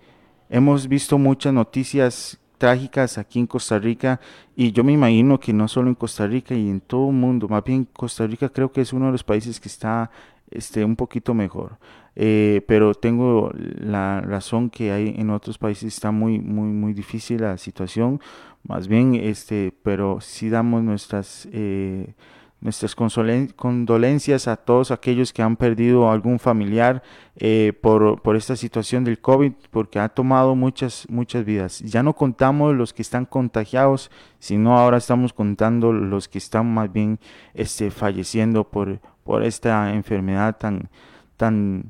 hemos 0.48 0.88
visto 0.88 1.18
muchas 1.18 1.52
noticias 1.52 2.38
trágicas 2.58 3.18
aquí 3.18 3.38
en 3.38 3.46
Costa 3.46 3.78
Rica 3.78 4.20
y 4.56 4.72
yo 4.72 4.84
me 4.84 4.92
imagino 4.92 5.38
que 5.38 5.52
no 5.52 5.68
solo 5.68 5.88
en 5.88 5.94
Costa 5.94 6.26
Rica 6.26 6.54
y 6.54 6.68
en 6.68 6.80
todo 6.80 7.08
el 7.08 7.14
mundo, 7.14 7.48
más 7.48 7.64
bien 7.64 7.86
Costa 7.92 8.26
Rica 8.26 8.48
creo 8.48 8.72
que 8.72 8.80
es 8.80 8.92
uno 8.92 9.06
de 9.06 9.12
los 9.12 9.24
países 9.24 9.60
que 9.60 9.68
está 9.68 10.10
este, 10.50 10.84
un 10.84 10.96
poquito 10.96 11.34
mejor. 11.34 11.78
Eh, 12.20 12.62
pero 12.66 12.94
tengo 12.94 13.52
la 13.54 14.20
razón 14.20 14.70
que 14.70 14.90
hay 14.90 15.14
en 15.16 15.30
otros 15.30 15.56
países 15.56 15.94
está 15.94 16.10
muy 16.10 16.40
muy 16.40 16.70
muy 16.72 16.92
difícil 16.92 17.42
la 17.42 17.56
situación 17.58 18.20
más 18.64 18.88
bien 18.88 19.14
este 19.14 19.72
pero 19.84 20.20
si 20.20 20.48
damos 20.48 20.82
nuestras 20.82 21.48
eh, 21.52 22.14
nuestras 22.60 22.96
condolencias 22.96 24.48
a 24.48 24.56
todos 24.56 24.90
aquellos 24.90 25.32
que 25.32 25.42
han 25.42 25.56
perdido 25.56 26.10
algún 26.10 26.38
familiar 26.38 27.02
eh, 27.36 27.72
por, 27.80 28.20
por, 28.20 28.34
esta 28.34 28.56
situación 28.56 29.04
del 29.04 29.20
COVID, 29.20 29.52
porque 29.70 30.00
ha 30.00 30.08
tomado 30.08 30.56
muchas, 30.56 31.06
muchas 31.08 31.44
vidas. 31.44 31.78
Ya 31.80 32.02
no 32.02 32.14
contamos 32.14 32.74
los 32.74 32.92
que 32.92 33.02
están 33.02 33.26
contagiados, 33.26 34.10
sino 34.40 34.76
ahora 34.76 34.96
estamos 34.96 35.32
contando 35.32 35.92
los 35.92 36.28
que 36.28 36.38
están 36.38 36.72
más 36.72 36.92
bien 36.92 37.20
este, 37.54 37.92
falleciendo 37.92 38.64
por, 38.64 39.00
por 39.22 39.44
esta 39.44 39.94
enfermedad 39.94 40.56
tan, 40.58 40.90
tan, 41.36 41.84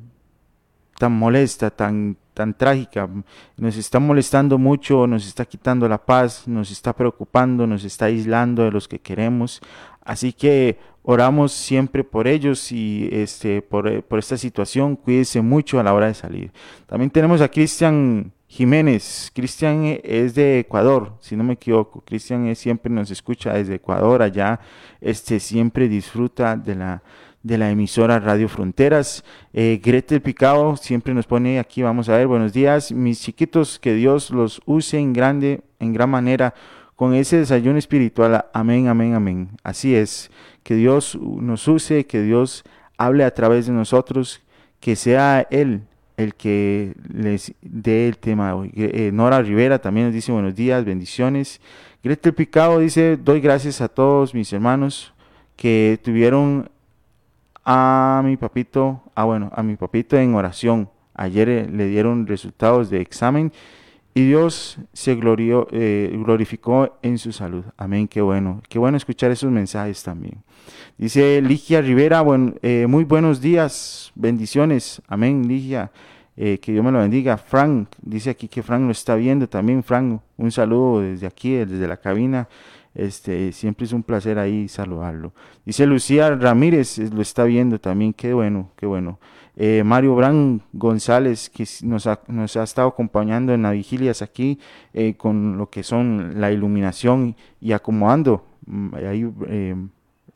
tan 0.99 1.13
molesta, 1.13 1.71
tan, 1.71 2.19
tan 2.35 2.53
trágica. 2.53 3.09
Nos 3.57 3.77
está 3.77 3.99
molestando 3.99 4.59
mucho, 4.59 5.07
nos 5.07 5.27
está 5.27 5.45
quitando 5.45 5.89
la 5.89 5.99
paz, 5.99 6.47
nos 6.47 6.71
está 6.71 6.93
preocupando, 6.93 7.67
nos 7.67 7.85
está 7.85 8.05
aislando 8.05 8.65
de 8.65 8.71
los 8.71 8.87
que 8.87 9.01
queremos. 9.01 9.61
Así 10.09 10.33
que 10.33 10.79
oramos 11.03 11.53
siempre 11.53 12.03
por 12.03 12.27
ellos 12.27 12.73
y 12.73 13.11
este, 13.13 13.61
por, 13.61 13.87
eh, 13.87 14.01
por 14.01 14.19
esta 14.19 14.39
situación. 14.39 14.97
Cuídese 14.97 15.43
mucho 15.43 15.79
a 15.79 15.83
la 15.83 15.93
hora 15.93 16.07
de 16.07 16.15
salir. 16.15 16.51
También 16.87 17.11
tenemos 17.11 17.43
a 17.43 17.51
Cristian 17.51 18.33
Jiménez. 18.47 19.31
Cristian 19.35 19.99
es 20.03 20.35
de 20.35 20.61
Ecuador, 20.61 21.13
si 21.21 21.37
no 21.37 21.45
me 21.45 21.53
equivoco. 21.53 22.01
Cristian 22.01 22.57
siempre 22.57 22.91
nos 22.91 23.11
escucha 23.11 23.53
desde 23.53 23.75
Ecuador, 23.75 24.23
allá 24.23 24.61
este, 25.03 25.41
siempre 25.41 25.91
disfruta 25.91 26.57
de 26.57 26.75
la 26.75 27.03
de 27.43 27.59
la 27.59 27.71
emisora 27.71 28.19
Radio 28.19 28.49
Fronteras. 28.49 29.25
Eh, 29.53 29.81
Gretel 29.83 30.21
Picado 30.21 30.77
siempre 30.77 31.15
nos 31.15 31.27
pone 31.27 31.59
aquí, 31.59 31.83
vamos 31.83 32.09
a 32.09 32.17
ver, 32.17 32.27
buenos 32.27 32.53
días, 32.53 32.93
mis 32.93 33.23
chiquitos, 33.23 33.79
que 33.79 33.95
Dios 33.95 34.31
los 34.31 34.61
use 34.67 34.99
en 34.99 35.13
grande, 35.13 35.61
en 35.79 35.93
gran 35.93 36.11
manera, 36.11 36.55
con 36.99 37.15
ese 37.15 37.37
desayuno 37.37 37.79
espiritual. 37.79 38.47
Amén, 38.53 38.89
amén, 38.89 39.15
amén. 39.15 39.51
Así 39.63 39.95
es, 39.95 40.33
que 40.65 40.75
Dios 40.75 41.17
nos 41.17 41.69
use, 41.69 42.07
que 42.07 42.23
Dios 42.23 42.65
hable 42.97 43.23
a 43.23 43.33
través 43.33 43.67
de 43.67 43.73
nosotros, 43.73 44.43
que 44.81 44.97
sea 44.97 45.47
Él 45.49 45.83
el 46.17 46.35
que 46.35 46.95
les 47.09 47.55
dé 47.63 48.09
el 48.09 48.19
tema 48.19 48.53
hoy. 48.57 48.73
Eh, 48.75 49.13
Nora 49.13 49.41
Rivera 49.41 49.79
también 49.79 50.07
nos 50.07 50.15
dice 50.15 50.33
buenos 50.33 50.57
días, 50.57 50.85
bendiciones. 50.85 51.61
Gretel 52.03 52.35
Picado 52.35 52.81
dice, 52.81 53.17
doy 53.17 53.41
gracias 53.41 53.81
a 53.81 53.87
todos 53.87 54.35
mis 54.35 54.53
hermanos 54.53 55.15
que 55.55 56.01
tuvieron 56.03 56.69
a 57.65 58.23
mi 58.25 58.37
papito, 58.37 59.05
ah 59.15 59.23
bueno, 59.23 59.53
a 59.55 59.63
mi 59.63 59.77
papito 59.77 60.17
en 60.17 60.35
oración. 60.35 60.91
Ayer 61.15 61.49
eh, 61.49 61.69
le 61.71 61.87
dieron 61.87 62.27
resultados 62.27 62.91
de 62.91 63.01
examen 63.01 63.53
y 64.19 64.27
Dios 64.27 64.79
se 64.93 65.15
glorió, 65.15 65.69
eh, 65.71 66.11
glorificó 66.13 66.99
en 67.03 67.19
su 67.19 67.31
salud. 67.31 67.65
Amén, 67.77 68.09
qué 68.09 68.21
bueno. 68.21 68.61
Qué 68.69 68.77
bueno 68.77 68.97
escuchar 68.97 69.31
esos 69.31 69.49
mensajes 69.49 70.03
también. 70.03 70.43
Dice 70.97 71.41
Ligia 71.41 71.81
Rivera, 71.81 72.21
bueno, 72.23 72.55
eh, 72.63 72.89
muy 72.89 73.05
buenos 73.05 73.41
días, 73.41 74.11
bendiciones. 74.17 75.01
Amén, 75.07 75.47
Ligia. 75.47 75.93
que 76.35 76.73
Dios 76.73 76.85
me 76.85 76.91
lo 76.91 76.99
bendiga. 76.99 77.37
Frank, 77.37 77.91
dice 78.03 78.31
aquí 78.31 78.49
que 78.49 78.65
Frank 78.65 78.83
lo 78.83 78.91
está 78.91 79.15
viendo 79.15 79.49
también. 79.49 79.85
Frank, 79.85 80.21
un 80.37 80.51
saludo 80.51 81.01
desde 81.01 81.29
aquí, 81.29 81.53
desde 81.53 81.87
la 81.87 81.97
cabina. 81.97 82.49
Este, 82.97 83.53
siempre 83.53 83.87
es 83.87 83.93
un 83.93 84.03
placer 84.03 84.37
ahí 84.41 84.67
saludarlo. 84.67 85.33
Dice 85.65 85.87
Lucía 85.87 86.35
Ramírez, 86.35 86.99
lo 87.13 87.23
está 87.23 87.45
viendo 87.45 87.79
también, 87.81 88.13
qué 88.13 88.33
bueno, 88.33 88.73
qué 88.75 88.87
bueno. 88.87 89.21
Eh, 89.61 89.83
Mario 89.83 90.15
Bran 90.15 90.63
González, 90.73 91.51
que 91.51 91.67
nos 91.83 92.07
ha, 92.07 92.21
estado 92.63 92.87
acompañando 92.87 93.53
en 93.53 93.63
las 93.63 93.73
vigilias 93.73 94.23
aquí 94.23 94.61
eh, 94.95 95.15
con 95.17 95.59
lo 95.59 95.69
que 95.69 95.83
son 95.83 96.41
la 96.41 96.53
iluminación 96.53 97.35
y 97.61 97.73
acomodando. 97.73 98.45
Mm, 98.67 98.95
ahí 98.95 99.29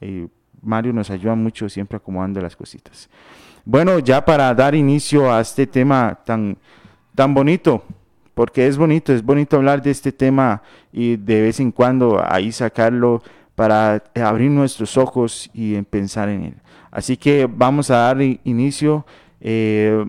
eh, 0.01 0.27
Mario 0.61 0.93
nos 0.93 1.09
ayuda 1.11 1.37
mucho 1.37 1.69
siempre 1.69 1.99
acomodando 1.99 2.41
las 2.41 2.57
cositas. 2.57 3.09
Bueno, 3.65 4.01
ya 4.01 4.25
para 4.25 4.53
dar 4.55 4.75
inicio 4.75 5.33
a 5.33 5.41
este 5.41 5.69
tema 5.69 6.19
tan, 6.25 6.59
tan 7.15 7.33
bonito, 7.33 7.85
porque 8.35 8.67
es 8.67 8.77
bonito, 8.77 9.13
es 9.13 9.23
bonito 9.23 9.57
hablar 9.57 9.81
de 9.83 9.93
este 9.93 10.11
tema 10.11 10.63
y 10.93 11.15
de 11.15 11.43
vez 11.43 11.61
en 11.61 11.71
cuando 11.71 12.21
ahí 12.21 12.51
sacarlo 12.51 13.23
para 13.55 14.03
abrir 14.15 14.51
nuestros 14.51 14.97
ojos 14.97 15.51
y 15.53 15.81
pensar 15.83 16.29
en 16.29 16.45
él. 16.45 16.55
Así 16.91 17.17
que 17.17 17.47
vamos 17.47 17.91
a 17.91 17.97
dar 17.97 18.21
inicio. 18.21 19.07
Eh, 19.41 20.05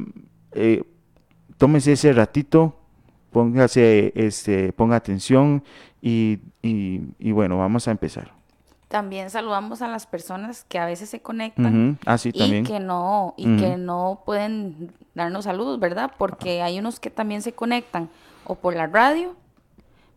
eh, 0.54 0.84
tómese 1.58 1.94
ese 1.94 2.14
ratito, 2.14 2.76
póngase, 3.32 4.12
este, 4.16 4.74
ponga 4.74 4.96
atención 4.96 5.64
y, 6.02 6.40
y 6.62 7.32
bueno, 7.32 7.58
vamos 7.58 7.88
a 7.88 7.92
empezar. 7.92 8.44
También 8.94 9.32
saludamos 9.32 9.82
a 9.82 9.88
las 9.88 10.06
personas 10.06 10.66
que 10.66 10.78
a 10.78 10.86
veces 10.86 11.10
se 11.10 11.20
conectan 11.20 11.98
ah, 12.06 12.16
y 12.24 12.62
que 12.62 12.80
no 12.80 13.34
y 13.38 13.58
que 13.58 13.76
no 13.76 14.22
pueden 14.24 14.92
darnos 15.16 15.46
saludos, 15.46 15.80
¿verdad? 15.80 16.12
Porque 16.16 16.62
hay 16.62 16.78
unos 16.78 17.00
que 17.00 17.10
también 17.10 17.42
se 17.42 17.54
conectan 17.54 18.10
o 18.46 18.54
por 18.54 18.76
la 18.76 18.86
radio, 18.86 19.36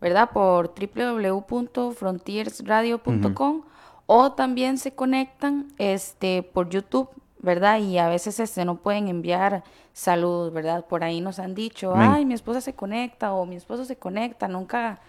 ¿verdad? 0.01 0.31
Por 0.31 0.73
www.frontiersradio.com 0.75 3.61
o 4.05 4.31
también 4.31 4.77
se 4.77 4.93
conectan 4.93 5.67
este 5.77 6.43
por 6.43 6.69
YouTube, 6.69 7.09
¿verdad? 7.39 7.79
Y 7.79 7.97
a 7.97 8.07
veces 8.07 8.39
este 8.39 8.65
no 8.65 8.75
pueden 8.77 9.07
enviar 9.07 9.63
saludos, 9.93 10.53
¿verdad? 10.53 10.85
Por 10.85 11.03
ahí 11.03 11.21
nos 11.21 11.39
han 11.39 11.55
dicho, 11.55 11.93
"Ay, 11.95 12.25
mi 12.25 12.33
esposa 12.33 12.61
se 12.61 12.73
conecta" 12.73 13.33
o 13.33 13.45
"Mi 13.45 13.55
esposo 13.55 13.85
se 13.85 13.97
conecta", 13.97 14.47
nunca 14.47 14.99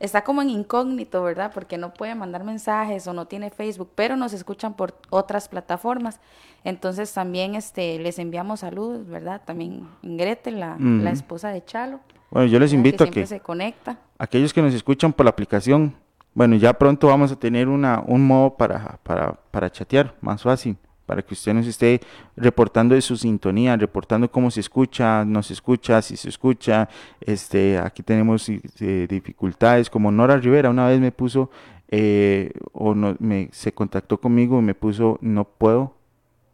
está 0.00 0.22
como 0.22 0.42
en 0.42 0.50
incógnito, 0.50 1.22
¿verdad? 1.22 1.50
Porque 1.52 1.76
no 1.76 1.92
puede 1.92 2.14
mandar 2.14 2.44
mensajes 2.44 3.06
o 3.08 3.12
no 3.12 3.26
tiene 3.26 3.50
Facebook, 3.50 3.90
pero 3.94 4.16
nos 4.16 4.32
escuchan 4.32 4.74
por 4.74 4.94
otras 5.10 5.48
plataformas. 5.48 6.20
Entonces 6.64 7.12
también 7.12 7.54
este, 7.56 7.98
les 7.98 8.18
enviamos 8.18 8.60
saludos, 8.60 9.06
¿verdad? 9.08 9.42
También 9.44 9.88
Gretel, 10.02 10.60
la, 10.60 10.76
la 10.78 11.10
esposa 11.10 11.48
de 11.50 11.64
Chalo. 11.64 12.00
Bueno, 12.30 12.48
yo 12.48 12.58
les 12.58 12.72
invito 12.72 13.04
a 13.04 13.10
que 13.10 13.26
se 13.26 13.40
conecta. 13.40 13.98
aquellos 14.18 14.52
que 14.52 14.62
nos 14.62 14.74
escuchan 14.74 15.12
por 15.12 15.24
la 15.24 15.30
aplicación, 15.30 15.94
bueno, 16.34 16.56
ya 16.56 16.72
pronto 16.74 17.08
vamos 17.08 17.32
a 17.32 17.36
tener 17.36 17.68
una, 17.68 18.02
un 18.06 18.26
modo 18.26 18.56
para, 18.56 18.98
para, 19.02 19.32
para 19.50 19.70
chatear 19.70 20.14
más 20.20 20.42
fácil 20.42 20.76
para 21.08 21.22
que 21.22 21.32
usted 21.32 21.54
nos 21.54 21.66
esté 21.66 22.02
reportando 22.36 22.94
de 22.94 23.00
su 23.00 23.16
sintonía, 23.16 23.74
reportando 23.78 24.30
cómo 24.30 24.50
se 24.50 24.60
escucha, 24.60 25.24
no 25.24 25.42
se 25.42 25.54
escucha, 25.54 26.02
si 26.02 26.18
se 26.18 26.28
escucha. 26.28 26.86
Este, 27.18 27.78
aquí 27.78 28.02
tenemos 28.02 28.46
eh, 28.50 29.06
dificultades, 29.08 29.88
como 29.88 30.12
Nora 30.12 30.36
Rivera 30.36 30.68
una 30.68 30.86
vez 30.86 31.00
me 31.00 31.10
puso, 31.10 31.50
eh, 31.88 32.52
o 32.72 32.94
no, 32.94 33.16
me, 33.20 33.48
se 33.52 33.72
contactó 33.72 34.20
conmigo 34.20 34.58
y 34.58 34.62
me 34.62 34.74
puso, 34.74 35.18
no 35.22 35.44
puedo 35.44 35.94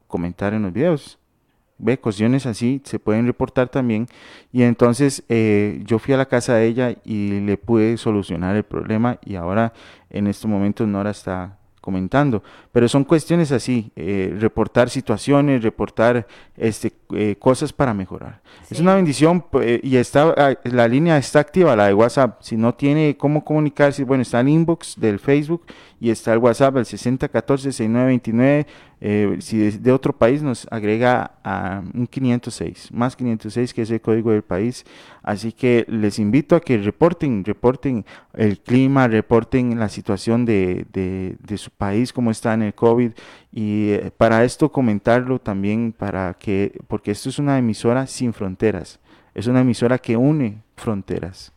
comentar 0.06 0.54
en 0.54 0.62
los 0.62 0.72
videos. 0.72 1.18
Ve, 1.78 1.98
cuestiones 1.98 2.46
así 2.46 2.80
se 2.84 2.98
pueden 2.98 3.26
reportar 3.26 3.68
también. 3.68 4.06
Y 4.52 4.62
entonces 4.62 5.24
eh, 5.28 5.82
yo 5.84 5.98
fui 5.98 6.14
a 6.14 6.16
la 6.16 6.26
casa 6.26 6.54
de 6.54 6.66
ella 6.66 6.96
y 7.04 7.40
le 7.40 7.56
pude 7.56 7.96
solucionar 7.96 8.56
el 8.56 8.64
problema 8.64 9.18
y 9.24 9.34
ahora 9.36 9.72
en 10.10 10.26
estos 10.26 10.50
momentos 10.50 10.86
Nora 10.86 11.10
está 11.10 11.58
comentando, 11.84 12.42
pero 12.72 12.88
son 12.88 13.04
cuestiones 13.04 13.52
así, 13.52 13.92
eh, 13.94 14.34
reportar 14.40 14.88
situaciones, 14.88 15.62
reportar 15.62 16.26
este, 16.56 16.94
eh, 17.12 17.36
cosas 17.38 17.74
para 17.74 17.92
mejorar. 17.92 18.40
Es 18.70 18.80
una 18.80 18.94
bendición 18.94 19.44
eh, 19.60 19.80
y 19.82 19.96
está 19.96 20.32
ah, 20.34 20.54
la 20.64 20.88
línea 20.88 21.18
está 21.18 21.40
activa, 21.40 21.76
la 21.76 21.88
de 21.88 21.92
WhatsApp. 21.92 22.40
Si 22.40 22.56
no 22.56 22.72
tiene 22.74 23.18
cómo 23.18 23.44
comunicarse, 23.44 24.02
bueno, 24.04 24.22
está 24.22 24.40
el 24.40 24.48
inbox 24.48 24.98
del 24.98 25.18
Facebook 25.18 25.66
y 26.04 26.10
está 26.10 26.34
el 26.34 26.38
WhatsApp, 26.38 26.76
el 26.76 26.84
6014-6929. 26.84 28.66
Eh, 29.00 29.36
si 29.40 29.70
de, 29.70 29.90
otro 29.90 30.12
país 30.12 30.42
nos 30.42 30.66
agrega 30.70 31.38
a 31.42 31.82
un 31.94 32.06
506, 32.06 32.92
más 32.92 33.16
506 33.16 33.72
que 33.72 33.80
es 33.80 33.90
el 33.90 34.02
código 34.02 34.30
del 34.30 34.42
país. 34.42 34.84
Así 35.22 35.50
que 35.52 35.86
les 35.88 36.18
invito 36.18 36.56
a 36.56 36.60
que 36.60 36.76
reporten, 36.76 37.42
reporten 37.42 38.04
el 38.34 38.60
clima, 38.60 39.08
reporten 39.08 39.78
la 39.80 39.88
situación 39.88 40.44
de, 40.44 40.84
de, 40.92 41.56
su 41.56 41.70
país, 41.70 42.12
cómo 42.12 42.30
está 42.30 42.52
en 42.52 42.60
el 42.60 42.74
COVID. 42.74 43.12
Y 43.50 43.92
eh, 43.92 44.12
para 44.14 44.44
esto 44.44 44.70
comentarlo 44.70 45.38
también, 45.38 45.94
para 45.96 46.34
que, 46.34 46.78
porque 46.86 47.12
esto 47.12 47.30
es 47.30 47.38
una 47.38 47.56
emisora 47.56 48.06
sin 48.06 48.34
fronteras, 48.34 49.00
es 49.34 49.46
una 49.46 49.62
emisora 49.62 49.96
que 49.96 50.18
une 50.18 50.58
fronteras. 50.76 51.50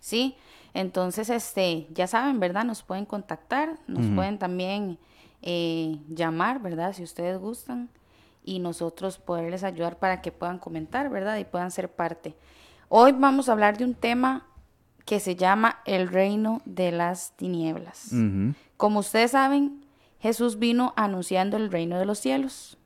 Sí, 0.00 0.34
entonces, 0.74 1.30
este, 1.30 1.86
ya 1.94 2.08
saben, 2.08 2.40
¿verdad? 2.40 2.64
Nos 2.64 2.82
pueden 2.82 3.06
contactar, 3.06 3.78
nos 3.86 4.06
pueden 4.14 4.38
también 4.38 4.98
eh, 5.40 6.00
llamar, 6.08 6.60
¿verdad? 6.60 6.92
Si 6.92 7.02
ustedes 7.02 7.38
gustan. 7.38 7.88
y 8.46 8.58
nosotros 8.58 9.16
poderles 9.16 9.64
ayudar 9.64 9.98
para 9.98 10.20
que 10.20 10.30
puedan 10.30 10.58
comentar, 10.58 11.08
¿verdad? 11.08 11.38
Y 11.38 11.44
puedan 11.44 11.70
ser 11.70 11.88
parte. 11.88 12.34
Hoy 12.90 13.12
vamos 13.12 13.48
a 13.48 13.52
hablar 13.52 13.78
de 13.78 13.84
un 13.84 13.94
tema 13.94 14.46
que 15.06 15.18
se 15.18 15.34
llama 15.34 15.78
el 15.86 16.08
reino 16.08 16.60
de 16.66 16.92
las 16.92 17.32
tinieblas. 17.36 18.10
Como 18.76 19.00
ustedes 19.00 19.30
saben, 19.30 19.84
Jesús 20.20 20.58
vino 20.58 20.92
anunciando 20.96 21.56
el 21.56 21.70
reino 21.70 21.98
de 21.98 22.04
los 22.04 22.18
cielos. 22.18 22.76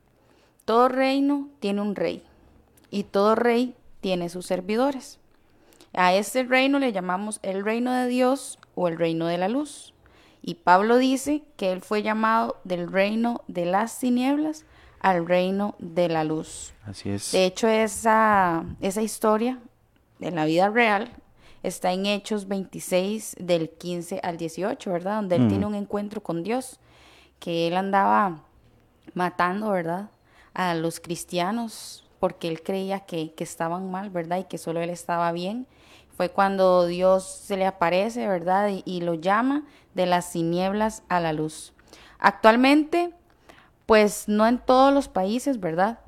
Todo 0.63 0.87
reino 0.87 1.49
tiene 1.59 1.81
un 1.81 1.95
rey 1.95 2.23
y 2.89 3.03
todo 3.03 3.35
rey 3.35 3.75
tiene 3.99 4.29
sus 4.29 4.45
servidores. 4.45 5.19
A 5.93 6.13
este 6.13 6.43
reino 6.43 6.79
le 6.79 6.91
llamamos 6.91 7.39
el 7.41 7.63
reino 7.63 7.91
de 7.91 8.07
Dios 8.07 8.59
o 8.75 8.87
el 8.87 8.97
reino 8.97 9.27
de 9.27 9.37
la 9.37 9.47
luz. 9.49 9.93
Y 10.41 10.55
Pablo 10.55 10.97
dice 10.97 11.43
que 11.57 11.71
él 11.71 11.81
fue 11.81 12.01
llamado 12.01 12.57
del 12.63 12.91
reino 12.91 13.43
de 13.47 13.65
las 13.65 13.99
tinieblas 13.99 14.65
al 14.99 15.25
reino 15.25 15.75
de 15.79 16.07
la 16.09 16.23
luz. 16.23 16.73
Así 16.85 17.09
es. 17.09 17.31
De 17.31 17.45
hecho, 17.45 17.67
esa, 17.67 18.65
esa 18.81 19.01
historia 19.01 19.59
de 20.19 20.31
la 20.31 20.45
vida 20.45 20.69
real 20.69 21.11
está 21.63 21.91
en 21.91 22.05
Hechos 22.05 22.47
26 22.47 23.37
del 23.39 23.69
15 23.69 24.19
al 24.23 24.37
18, 24.37 24.91
¿verdad? 24.91 25.15
Donde 25.15 25.35
él 25.35 25.47
tiene 25.47 25.65
un 25.65 25.75
encuentro 25.75 26.21
con 26.21 26.43
Dios, 26.43 26.79
que 27.39 27.67
él 27.67 27.75
andaba 27.75 28.43
matando, 29.13 29.71
¿verdad? 29.71 30.09
A 30.53 30.73
los 30.75 30.99
cristianos 30.99 32.05
porque 32.19 32.47
él 32.49 32.61
creía 32.61 33.01
que, 33.01 33.33
que 33.33 33.43
estaban 33.43 33.89
mal, 33.91 34.09
¿verdad? 34.09 34.39
Y 34.39 34.43
que 34.43 34.57
solo 34.57 34.81
él 34.81 34.89
estaba 34.89 35.31
bien. 35.31 35.67
Fue 36.19 36.27
cuando 36.27 36.85
Dios 36.85 37.23
se 37.23 37.55
le 37.55 37.65
aparece, 37.65 38.27
¿verdad? 38.27 38.67
Y, 38.67 38.83
y 38.83 38.99
lo 38.99 39.13
llama 39.13 39.63
de 39.93 40.05
las 40.05 40.33
tinieblas 40.33 41.01
a 41.07 41.21
la 41.21 41.31
luz. 41.31 41.71
Actualmente 42.19 43.13
pues 43.85 44.27
no 44.27 44.45
en 44.45 44.57
todos 44.57 44.93
los 44.93 45.07
países, 45.07 45.61
¿verdad? 45.61 46.01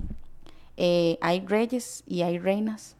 Eh, 0.75 1.17
hay 1.21 1.39
reyes 1.47 2.03
y 2.05 2.23
hay 2.23 2.39
reinas. 2.39 2.97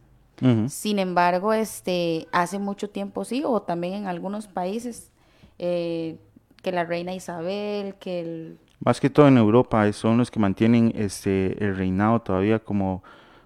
Sin 0.68 0.98
embargo, 0.98 1.52
este, 1.52 2.26
hace 2.32 2.58
mucho 2.58 2.88
tiempo 2.88 3.26
sí, 3.26 3.44
o 3.46 3.60
también 3.60 3.92
en 3.92 4.06
algunos 4.06 4.48
países, 4.48 5.12
eh, 5.58 6.16
que 6.62 6.72
la 6.72 6.84
reina 6.84 7.14
Isabel, 7.14 7.94
que 7.96 8.20
el... 8.20 8.58
Más 8.80 9.00
que 9.00 9.10
todo 9.10 9.28
en 9.28 9.36
Europa, 9.36 9.92
son 9.92 10.16
los 10.16 10.30
que 10.30 10.40
mantienen 10.40 10.92
este, 10.96 11.62
el 11.62 11.76
reinado 11.76 12.22
todavía 12.22 12.58
como, 12.58 13.04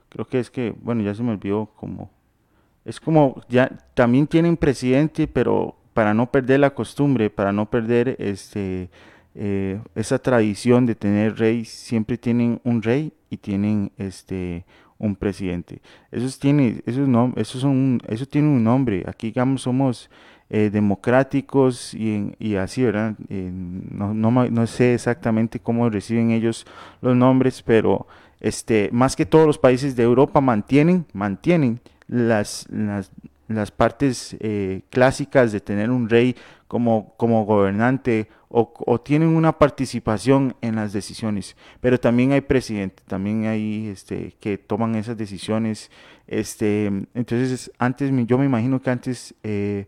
creo 0.08 0.26
que 0.26 0.38
es 0.38 0.50
que, 0.50 0.72
bueno, 0.80 1.02
ya 1.02 1.14
se 1.14 1.22
me 1.22 1.32
olvidó 1.32 1.66
como, 1.76 2.08
es 2.86 3.00
como, 3.00 3.42
ya 3.48 3.68
también 3.94 4.26
tienen 4.26 4.56
presidente, 4.56 5.26
pero 5.26 5.76
para 5.92 6.14
no 6.14 6.30
perder 6.30 6.60
la 6.60 6.72
costumbre, 6.72 7.30
para 7.30 7.52
no 7.52 7.68
perder 7.68 8.16
este 8.18 8.90
eh, 9.34 9.80
esa 9.94 10.18
tradición 10.18 10.86
de 10.86 10.94
tener 10.94 11.36
rey, 11.36 11.64
siempre 11.64 12.16
tienen 12.16 12.60
un 12.64 12.82
rey 12.82 13.12
y 13.28 13.36
tienen 13.36 13.90
este 13.98 14.64
un 14.98 15.16
presidente. 15.16 15.82
Eso 16.10 16.26
tiene, 16.40 16.80
eso 16.86 17.00
no, 17.00 17.34
eso 17.36 17.58
son, 17.58 18.00
eso 18.08 18.24
tiene 18.24 18.48
un 18.48 18.64
nombre. 18.64 19.04
Aquí 19.06 19.28
digamos 19.28 19.62
somos 19.62 20.08
eh, 20.48 20.70
democráticos 20.72 21.92
y, 21.92 22.32
y, 22.38 22.54
así, 22.54 22.82
¿verdad? 22.84 23.14
Eh, 23.28 23.50
no, 23.52 24.14
no, 24.14 24.30
no, 24.30 24.66
sé 24.66 24.94
exactamente 24.94 25.58
cómo 25.58 25.90
reciben 25.90 26.30
ellos 26.30 26.64
los 27.02 27.16
nombres, 27.16 27.62
pero 27.62 28.06
este, 28.40 28.90
más 28.92 29.16
que 29.16 29.26
todos 29.26 29.46
los 29.46 29.58
países 29.58 29.96
de 29.96 30.04
Europa 30.04 30.40
mantienen, 30.40 31.04
mantienen 31.12 31.80
las, 32.08 32.66
las, 32.70 33.10
las 33.48 33.70
partes 33.70 34.36
clásicas 34.90 35.52
de 35.52 35.60
tener 35.60 35.90
un 35.90 36.08
rey 36.08 36.36
como, 36.68 37.14
como 37.16 37.44
gobernante 37.44 38.28
o, 38.48 39.00
tienen 39.00 39.28
una 39.28 39.52
participación 39.58 40.56
en 40.60 40.76
las 40.76 40.92
decisiones, 40.92 41.56
pero 41.80 41.98
también 41.98 42.32
hay 42.32 42.40
presidentes, 42.40 43.04
también 43.06 43.46
hay 43.46 43.88
este, 43.88 44.34
que 44.40 44.56
toman 44.56 44.94
esas 44.94 45.16
decisiones. 45.16 45.90
Este, 46.26 46.86
entonces, 47.14 47.70
antes 47.78 48.10
yo 48.26 48.38
me 48.38 48.46
imagino 48.46 48.80
que 48.80 48.90
antes 48.90 49.34
eh, 49.42 49.86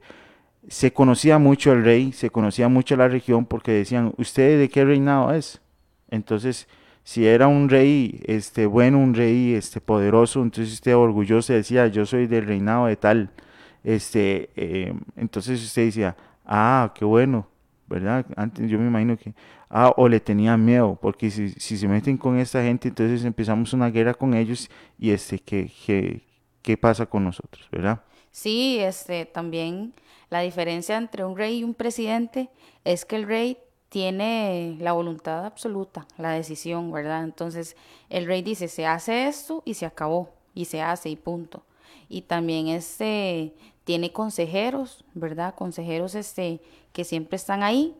se 0.68 0.92
conocía 0.92 1.38
mucho 1.38 1.72
el 1.72 1.84
rey, 1.84 2.12
se 2.12 2.30
conocía 2.30 2.68
mucho 2.68 2.96
la 2.96 3.08
región 3.08 3.46
porque 3.46 3.72
decían, 3.72 4.12
¿usted 4.18 4.58
de 4.58 4.68
qué 4.68 4.84
reinado 4.84 5.32
es? 5.32 5.60
Entonces, 6.10 6.68
si 7.08 7.26
era 7.26 7.48
un 7.48 7.70
rey 7.70 8.20
este, 8.26 8.66
bueno, 8.66 8.98
un 8.98 9.14
rey 9.14 9.54
este, 9.54 9.80
poderoso, 9.80 10.42
entonces 10.42 10.74
usted 10.74 10.94
orgulloso 10.94 11.54
decía, 11.54 11.86
yo 11.86 12.04
soy 12.04 12.26
del 12.26 12.44
reinado 12.44 12.84
de 12.84 12.96
tal. 12.96 13.30
Este, 13.82 14.50
eh, 14.56 14.92
entonces 15.16 15.64
usted 15.64 15.86
decía, 15.86 16.14
ah, 16.44 16.92
qué 16.94 17.06
bueno, 17.06 17.48
¿verdad? 17.86 18.26
Antes 18.36 18.68
yo 18.70 18.78
me 18.78 18.88
imagino 18.88 19.16
que, 19.16 19.32
ah, 19.70 19.90
o 19.96 20.06
le 20.06 20.20
tenían 20.20 20.62
miedo, 20.62 20.98
porque 21.00 21.30
si, 21.30 21.48
si 21.48 21.78
se 21.78 21.88
meten 21.88 22.18
con 22.18 22.38
esta 22.38 22.62
gente, 22.62 22.88
entonces 22.88 23.24
empezamos 23.24 23.72
una 23.72 23.88
guerra 23.88 24.12
con 24.12 24.34
ellos 24.34 24.68
y 24.98 25.10
este, 25.10 25.38
¿qué, 25.38 25.72
qué, 25.86 26.20
qué 26.60 26.76
pasa 26.76 27.06
con 27.06 27.24
nosotros, 27.24 27.66
verdad? 27.72 28.02
Sí, 28.32 28.80
este, 28.80 29.24
también 29.24 29.94
la 30.28 30.40
diferencia 30.40 30.98
entre 30.98 31.24
un 31.24 31.38
rey 31.38 31.60
y 31.60 31.64
un 31.64 31.72
presidente 31.72 32.50
es 32.84 33.06
que 33.06 33.16
el 33.16 33.26
rey 33.26 33.56
tiene 33.88 34.76
la 34.80 34.92
voluntad 34.92 35.44
absoluta, 35.44 36.06
la 36.18 36.30
decisión, 36.30 36.92
¿verdad? 36.92 37.24
Entonces 37.24 37.76
el 38.10 38.26
rey 38.26 38.42
dice, 38.42 38.68
se 38.68 38.86
hace 38.86 39.28
esto 39.28 39.62
y 39.64 39.74
se 39.74 39.86
acabó, 39.86 40.30
y 40.54 40.66
se 40.66 40.82
hace 40.82 41.08
y 41.08 41.16
punto. 41.16 41.62
Y 42.08 42.22
también 42.22 42.68
este 42.68 43.54
tiene 43.84 44.12
consejeros, 44.12 45.04
¿verdad? 45.14 45.54
Consejeros 45.54 46.14
este 46.14 46.60
que 46.92 47.04
siempre 47.04 47.36
están 47.36 47.62
ahí 47.62 47.94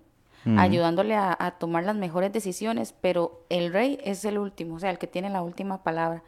ayudándole 0.56 1.14
a, 1.14 1.56
tomar 1.58 1.84
las 1.84 1.96
mejores 1.96 2.32
decisiones, 2.32 2.94
pero 2.98 3.42
el 3.50 3.70
rey 3.70 3.98
es 4.02 4.24
el 4.24 4.38
último, 4.38 4.76
o 4.76 4.78
sea, 4.78 4.90
el 4.90 4.98
que 4.98 5.06
tiene 5.06 5.28
la 5.28 5.42
última 5.42 5.82
palabra. 5.82 6.22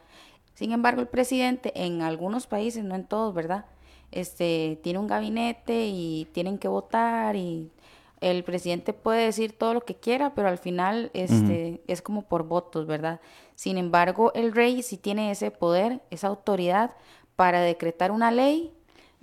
Sin 0.53 0.73
embargo, 0.73 1.01
el 1.01 1.07
presidente 1.07 1.71
en 1.75 2.03
algunos 2.03 2.45
países, 2.45 2.83
no 2.83 2.93
en 2.93 3.05
todos, 3.05 3.33
¿verdad? 3.33 3.65
Este 4.11 4.79
tiene 4.83 4.99
un 4.99 5.07
gabinete 5.07 5.87
y 5.87 6.27
tienen 6.33 6.59
que 6.59 6.67
votar 6.67 7.35
y 7.35 7.71
el 8.21 8.43
presidente 8.43 8.93
puede 8.93 9.25
decir 9.25 9.57
todo 9.57 9.73
lo 9.73 9.81
que 9.81 9.95
quiera, 9.95 10.33
pero 10.35 10.47
al 10.47 10.59
final 10.59 11.09
este 11.13 11.81
es 11.87 12.01
como 12.03 12.21
por 12.21 12.43
votos, 12.43 12.85
¿verdad? 12.85 13.19
Sin 13.55 13.77
embargo, 13.77 14.31
el 14.35 14.53
rey 14.53 14.83
sí 14.83 14.97
tiene 14.97 15.31
ese 15.31 15.49
poder, 15.49 16.01
esa 16.11 16.27
autoridad 16.27 16.91
para 17.35 17.61
decretar 17.61 18.11
una 18.11 18.29
ley 18.29 18.71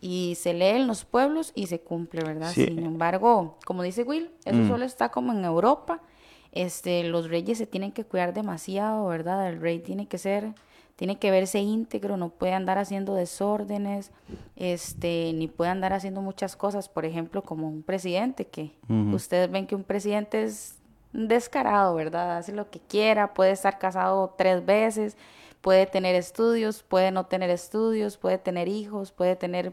y 0.00 0.34
se 0.37 0.52
lee 0.52 0.80
en 0.80 0.88
los 0.88 1.04
pueblos 1.04 1.52
y 1.54 1.68
se 1.68 1.80
cumple, 1.80 2.22
¿verdad? 2.22 2.52
Sin 2.52 2.80
embargo, 2.80 3.56
como 3.64 3.84
dice 3.84 4.02
Will, 4.02 4.30
eso 4.44 4.58
mm. 4.58 4.68
solo 4.68 4.84
está 4.84 5.11
como 5.11 5.32
en 5.32 5.44
Europa. 5.44 6.02
Este, 6.50 7.04
los 7.04 7.28
reyes 7.28 7.58
se 7.58 7.66
tienen 7.66 7.92
que 7.92 8.04
cuidar 8.04 8.34
demasiado, 8.34 9.06
¿verdad? 9.06 9.48
El 9.48 9.61
rey 9.61 9.78
tiene 9.78 10.08
que 10.08 10.18
ser, 10.18 10.54
tiene 10.98 11.18
que 11.18 11.30
verse 11.30 11.61
íntegro, 11.61 12.16
no 12.16 12.28
puede 12.28 12.52
andar 12.52 12.76
haciendo 12.76 13.14
desórdenes, 13.14 14.11
este, 14.56 15.32
ni 15.32 15.46
puede 15.46 15.70
andar 15.70 15.92
haciendo 15.92 16.20
muchas 16.20 16.56
cosas, 16.56 16.88
por 16.88 17.04
ejemplo, 17.04 17.42
como 17.42 17.68
un 17.68 17.82
presidente, 17.82 18.46
que 18.46 18.72
ustedes 19.12 19.50
ven 19.50 19.66
que 19.66 19.76
un 19.76 19.84
presidente 19.84 20.42
es 20.42 20.76
descarado, 21.12 21.94
¿verdad? 21.94 22.38
Hace 22.38 22.52
lo 22.52 22.68
que 22.68 22.80
quiera, 22.80 23.32
puede 23.32 23.52
estar 23.52 23.78
casado 23.78 24.34
tres 24.37 24.66
veces, 24.66 25.16
puede 25.61 25.87
tener 25.87 26.16
estudios, 26.16 26.82
puede 26.82 27.12
no 27.12 27.26
tener 27.26 27.48
estudios, 27.48 28.16
puede 28.16 28.38
tener 28.38 28.66
hijos, 28.66 29.12
puede 29.12 29.37
tener 29.37 29.72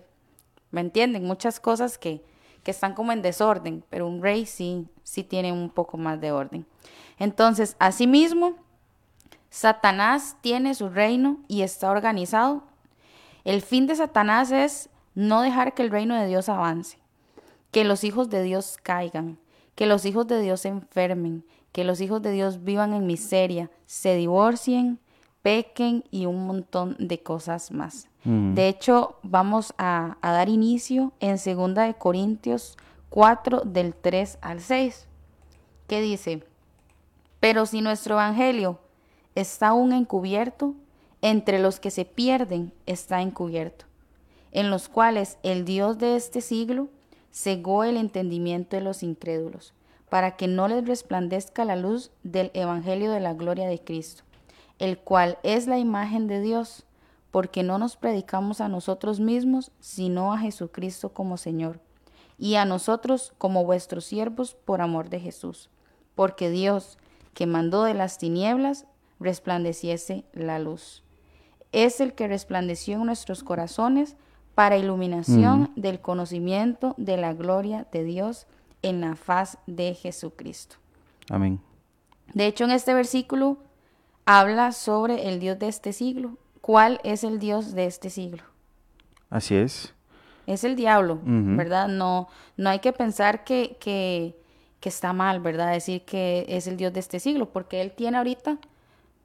¿Me 0.75 0.81
entienden? 0.81 1.23
Muchas 1.23 1.61
cosas 1.61 1.97
que, 1.97 2.21
que 2.61 2.71
están 2.71 2.95
como 2.95 3.13
en 3.13 3.21
desorden, 3.21 3.81
pero 3.89 4.07
un 4.07 4.21
rey 4.21 4.45
sí, 4.45 4.89
sí 5.03 5.23
tiene 5.23 5.53
un 5.53 5.69
poco 5.69 5.95
más 5.95 6.19
de 6.19 6.33
orden. 6.33 6.65
Entonces, 7.17 7.77
asimismo, 7.79 8.55
Satanás 9.55 10.35
tiene 10.41 10.75
su 10.75 10.89
reino 10.89 11.37
y 11.47 11.61
está 11.61 11.89
organizado. 11.89 12.63
El 13.45 13.61
fin 13.61 13.87
de 13.87 13.95
Satanás 13.95 14.51
es 14.51 14.89
no 15.13 15.39
dejar 15.39 15.73
que 15.73 15.81
el 15.81 15.91
reino 15.91 16.13
de 16.13 16.27
Dios 16.27 16.49
avance, 16.49 16.99
que 17.71 17.85
los 17.85 18.03
hijos 18.03 18.29
de 18.29 18.43
Dios 18.43 18.77
caigan, 18.83 19.39
que 19.75 19.85
los 19.85 20.03
hijos 20.03 20.27
de 20.27 20.41
Dios 20.41 20.59
se 20.59 20.67
enfermen, 20.67 21.45
que 21.71 21.85
los 21.85 22.01
hijos 22.01 22.21
de 22.21 22.31
Dios 22.31 22.65
vivan 22.65 22.93
en 22.93 23.07
miseria, 23.07 23.71
se 23.85 24.17
divorcien, 24.17 24.99
pequen 25.41 26.03
y 26.11 26.25
un 26.25 26.45
montón 26.47 26.97
de 26.99 27.23
cosas 27.23 27.71
más. 27.71 28.09
De 28.25 28.67
hecho, 28.67 29.19
vamos 29.23 29.73
a, 29.77 30.17
dar 30.21 30.49
inicio 30.49 31.13
en 31.21 31.37
2 31.37 31.75
de 31.75 31.95
Corintios 31.97 32.75
4 33.09 33.61
del 33.61 33.95
3 33.95 34.37
al 34.41 34.59
6, 34.59 35.07
que 35.87 36.01
dice, 36.01 36.43
pero 37.39 37.65
si 37.65 37.79
nuestro 37.79 38.15
evangelio 38.15 38.79
está 39.35 39.69
aún 39.69 39.93
encubierto, 39.93 40.73
entre 41.21 41.59
los 41.59 41.79
que 41.79 41.91
se 41.91 42.05
pierden 42.05 42.71
está 42.85 43.21
encubierto, 43.21 43.85
en 44.51 44.69
los 44.69 44.89
cuales 44.89 45.37
el 45.43 45.65
Dios 45.65 45.97
de 45.97 46.15
este 46.15 46.41
siglo 46.41 46.87
cegó 47.31 47.83
el 47.83 47.97
entendimiento 47.97 48.75
de 48.75 48.81
los 48.81 49.03
incrédulos, 49.03 49.73
para 50.09 50.37
que 50.37 50.47
no 50.47 50.67
les 50.67 50.87
resplandezca 50.87 51.65
la 51.65 51.75
luz 51.75 52.11
del 52.23 52.51
evangelio 52.53 53.11
de 53.11 53.19
la 53.19 53.33
gloria 53.33 53.67
de 53.67 53.79
Cristo, 53.79 54.23
el 54.79 54.97
cual 54.97 55.37
es 55.43 55.67
la 55.67 55.77
imagen 55.77 56.27
de 56.27 56.41
Dios 56.41 56.85
porque 57.35 57.63
no 57.63 57.77
nos 57.77 57.97
predicamos 57.97 58.61
a 58.61 58.69
nosotros 58.69 59.19
mismos, 59.19 59.71
sino 59.81 60.31
a 60.31 60.37
Jesucristo 60.37 61.09
como 61.09 61.35
Señor, 61.35 61.81
y 62.37 62.55
a 62.55 62.63
nosotros 62.63 63.33
como 63.37 63.65
vuestros 63.65 64.05
siervos 64.05 64.55
por 64.55 64.79
amor 64.79 65.09
de 65.09 65.19
Jesús. 65.19 65.69
Porque 66.15 66.49
Dios, 66.49 66.97
que 67.33 67.45
mandó 67.45 67.83
de 67.83 67.93
las 67.93 68.17
tinieblas, 68.17 68.85
resplandeciese 69.19 70.25
la 70.33 70.59
luz. 70.59 71.03
Es 71.71 71.99
el 71.99 72.13
que 72.13 72.27
resplandeció 72.27 72.95
en 72.95 73.05
nuestros 73.05 73.43
corazones 73.43 74.15
para 74.55 74.77
iluminación 74.77 75.71
del 75.75 75.99
conocimiento 75.99 76.95
de 76.97 77.17
la 77.17 77.33
gloria 77.33 77.87
de 77.91 78.03
Dios 78.03 78.47
en 78.81 79.01
la 79.01 79.15
faz 79.15 79.57
de 79.67 79.93
Jesucristo. 79.93 80.77
Amén. 81.29 81.59
De 82.33 82.47
hecho, 82.47 82.63
en 82.63 82.71
este 82.71 82.93
versículo 82.93 83.57
habla 84.25 84.71
sobre 84.71 85.27
el 85.27 85.39
Dios 85.39 85.59
de 85.59 85.67
este 85.67 85.91
siglo. 85.91 86.37
¿Cuál 86.61 86.99
es 87.03 87.23
el 87.23 87.39
Dios 87.39 87.73
de 87.73 87.85
este 87.85 88.09
siglo? 88.09 88.43
Así 89.29 89.55
es. 89.55 89.93
Es 90.47 90.63
el 90.63 90.75
diablo. 90.75 91.19
¿verdad? 91.23 91.87
No, 91.87 92.27
no 92.55 92.69
hay 92.69 92.79
que 92.79 92.93
pensar 92.93 93.43
que, 93.43 93.77
que, 93.79 94.35
que 94.79 94.89
está 94.89 95.11
mal, 95.11 95.41
¿verdad? 95.41 95.73
Decir 95.73 96.05
que 96.05 96.45
es 96.47 96.67
el 96.67 96.77
Dios 96.77 96.93
de 96.93 96.99
este 96.99 97.19
siglo, 97.19 97.51
porque 97.51 97.81
él 97.81 97.91
tiene 97.91 98.17
ahorita 98.17 98.59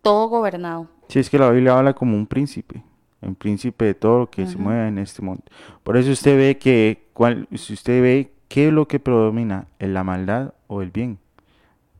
todo 0.03 0.29
gobernado. 0.29 0.89
Sí, 1.09 1.19
es 1.19 1.31
que 1.31 1.39
la 1.39 1.51
Biblia 1.51 1.77
habla 1.77 1.95
como 1.95 2.17
un 2.17 2.27
príncipe, 2.27 2.83
un 3.21 3.35
príncipe 3.35 3.85
de 3.85 3.95
todo 3.95 4.21
lo 4.21 4.31
que 4.31 4.47
se 4.47 4.57
mueve 4.57 4.89
en 4.89 4.99
este 4.99 5.23
mundo. 5.23 5.43
Por 5.83 5.97
eso 5.97 6.11
usted 6.11 6.37
ve 6.37 6.59
que, 6.59 7.09
cuál, 7.13 7.49
si 7.55 7.73
usted 7.73 8.01
ve 8.03 8.33
qué 8.49 8.69
es 8.69 8.73
lo 8.73 8.87
que 8.87 9.01
predomina, 9.01 9.67
¿en 9.79 9.95
la 9.95 10.05
maldad 10.05 10.55
o 10.67 10.83
el 10.83 10.91
bien? 10.91 11.19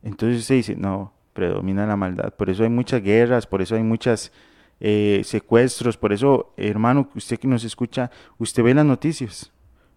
Entonces 0.03 0.39
usted 0.39 0.55
dice, 0.55 0.75
no, 0.75 1.13
predomina 1.33 1.85
la 1.85 1.95
maldad. 1.95 2.33
Por 2.33 2.49
eso 2.49 2.63
hay 2.63 2.69
muchas 2.69 3.01
guerras, 3.01 3.45
por 3.47 3.61
eso 3.61 3.75
hay 3.75 3.83
muchas 3.83 4.31
eh, 4.79 5.21
secuestros, 5.23 5.97
por 5.97 6.11
eso, 6.11 6.53
hermano, 6.57 7.07
usted 7.15 7.37
que 7.37 7.47
nos 7.47 7.63
escucha, 7.63 8.09
usted 8.37 8.63
ve 8.63 8.73
las 8.73 8.85
noticias, 8.85 9.51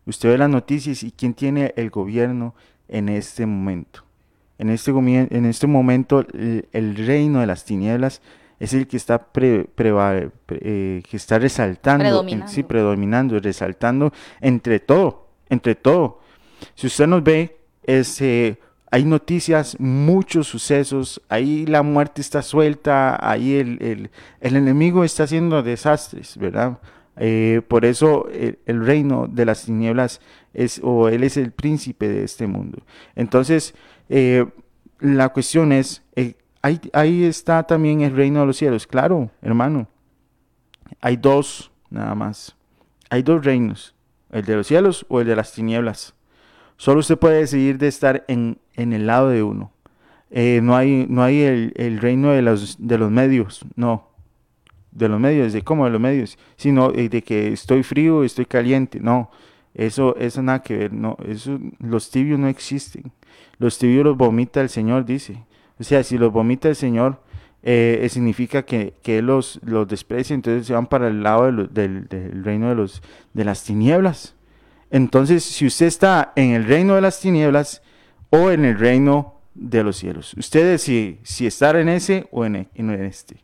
usted 0.07 0.29
ve 0.29 0.39
las 0.39 0.51
noticias 0.51 1.03
y 1.03 1.11
quién 1.11 1.35
tiene 1.35 1.73
el 1.77 1.91
gobierno 1.91 2.55
en 2.89 3.09
este 3.09 3.47
momento. 3.47 4.04
En 4.59 4.71
este, 4.71 4.91
en 4.93 5.47
este 5.47 5.67
momento 5.67 6.21
el, 6.33 6.69
el 6.73 6.97
reino 7.07 7.41
de 7.41 7.47
las 7.47 7.65
tinieblas 7.65 8.23
es 8.61 8.73
el 8.73 8.87
que 8.87 8.97
está, 8.97 9.19
pre- 9.33 9.67
preva- 9.67 10.31
pre- 10.47 10.61
eh, 10.63 11.03
que 11.11 11.17
está 11.17 11.39
resaltando, 11.39 12.05
en- 12.05 12.11
Predominando. 12.11 12.53
sí, 12.53 12.63
predominando, 12.63 13.41
resaltando 13.41 14.13
entre 14.41 14.79
todo, 14.81 15.27
entre 15.51 15.75
todo. 15.75 16.21
Si 16.75 16.87
usted 16.87 17.07
nos 17.09 17.23
ve, 17.25 17.57
es, 17.83 18.21
eh, 18.23 18.59
hay 18.93 19.05
noticias, 19.05 19.77
muchos 19.81 20.47
sucesos, 20.47 21.21
ahí 21.29 21.67
la 21.67 21.83
muerte 21.83 22.21
está 22.21 22.43
suelta, 22.43 23.19
ahí 23.29 23.55
el, 23.57 23.83
el- 23.83 24.11
el 24.41 24.57
enemigo 24.57 25.03
está 25.03 25.25
haciendo 25.25 25.63
desastres, 25.65 26.37
¿verdad? 26.39 26.79
Eh, 27.17 27.61
por 27.67 27.85
eso 27.85 28.29
el, 28.31 28.59
el 28.67 28.87
reino 28.87 29.27
de 29.29 29.45
las 29.47 29.65
tinieblas 29.65 30.21
es, 30.53 30.81
o 30.83 31.09
él 31.09 31.25
es 31.25 31.37
el 31.37 31.51
príncipe 31.51 32.09
de 32.09 32.23
este 32.25 32.47
mundo. 32.47 32.79
Entonces, 33.17 33.75
eh, 34.09 34.47
la 35.01 35.29
cuestión 35.31 35.73
es, 35.73 36.03
eh, 36.17 36.35
ahí, 36.63 36.81
ahí 36.93 37.25
está 37.25 37.63
también 37.63 38.01
el 38.01 38.15
reino 38.15 38.41
de 38.41 38.47
los 38.47 38.57
cielos, 38.57 38.87
claro, 38.87 39.31
hermano. 39.43 39.89
Hay 41.01 41.17
dos, 41.17 41.71
nada 41.91 42.15
más. 42.15 42.57
Hay 43.11 43.23
dos 43.23 43.45
reinos, 43.45 43.95
el 44.31 44.45
de 44.45 44.57
los 44.57 44.67
cielos 44.67 45.05
o 45.09 45.21
el 45.21 45.27
de 45.27 45.37
las 45.37 45.53
tinieblas. 45.53 46.15
Solo 46.77 47.01
usted 47.01 47.19
puede 47.19 47.39
decidir 47.39 47.79
de 47.79 47.89
estar 47.89 48.25
en, 48.29 48.59
en 48.75 48.93
el 48.93 49.07
lado 49.07 49.29
de 49.29 49.43
uno. 49.43 49.73
Eh, 50.31 50.61
no 50.63 50.75
hay, 50.75 51.07
no 51.09 51.23
hay 51.23 51.43
el, 51.43 51.73
el 51.77 52.01
reino 52.01 52.31
de 52.31 52.43
los, 52.43 52.77
de 52.81 52.99
los 52.99 53.11
medios, 53.11 53.65
no. 53.77 54.09
De 54.91 55.09
los 55.09 55.21
medios, 55.21 55.53
¿de 55.53 55.63
cómo 55.63 55.85
de 55.85 55.91
los 55.91 56.01
medios? 56.01 56.39
Sino 56.57 56.93
eh, 56.93 57.09
de 57.09 57.23
que 57.23 57.53
estoy 57.53 57.83
frío, 57.83 58.25
estoy 58.25 58.47
caliente, 58.47 58.99
no. 59.01 59.31
Eso, 59.75 60.17
eso 60.17 60.43
nada 60.43 60.63
que 60.63 60.77
ver, 60.77 60.93
no. 60.93 61.17
Eso, 61.27 61.59
los 61.79 62.11
tibios 62.11 62.39
no 62.39 62.49
existen. 62.49 63.13
Los 63.59 63.79
tibios 63.79 64.05
los 64.05 64.17
vomita 64.17 64.61
el 64.61 64.69
Señor, 64.69 65.05
dice. 65.05 65.45
O 65.79 65.85
sea, 65.85 66.03
si 66.03 66.19
los 66.19 66.33
vomita 66.33 66.69
el 66.69 66.77
Señor, 66.77 67.21
eh, 67.63 68.01
eh, 68.03 68.09
significa 68.09 68.65
que, 68.65 68.95
que 69.03 69.19
Él 69.19 69.27
los, 69.27 69.59
los 69.65 69.89
desprecia, 69.89 70.35
entonces 70.35 70.67
se 70.67 70.75
van 70.75 70.87
para 70.87 71.09
el 71.09 71.23
lado 71.23 71.51
del, 71.51 71.73
del 71.73 72.45
reino 72.45 72.69
de, 72.69 72.75
los, 72.75 73.03
de 73.33 73.45
las 73.45 73.65
tinieblas. 73.65 74.35
Entonces, 74.91 75.43
si 75.43 75.67
usted 75.67 75.87
está 75.87 76.33
en 76.37 76.51
el 76.51 76.67
reino 76.67 76.95
de 76.95 77.01
las 77.01 77.21
tinieblas 77.21 77.83
o 78.31 78.51
en 78.51 78.65
el 78.65 78.79
reino 78.79 79.41
de 79.55 79.83
los 79.83 79.97
cielos, 79.97 80.35
usted 80.35 80.71
decide 80.71 81.21
si 81.23 81.47
estar 81.47 81.77
en 81.77 81.89
ese 81.89 82.29
o 82.31 82.45
en, 82.45 82.69
en 82.75 82.91
este. 82.91 83.37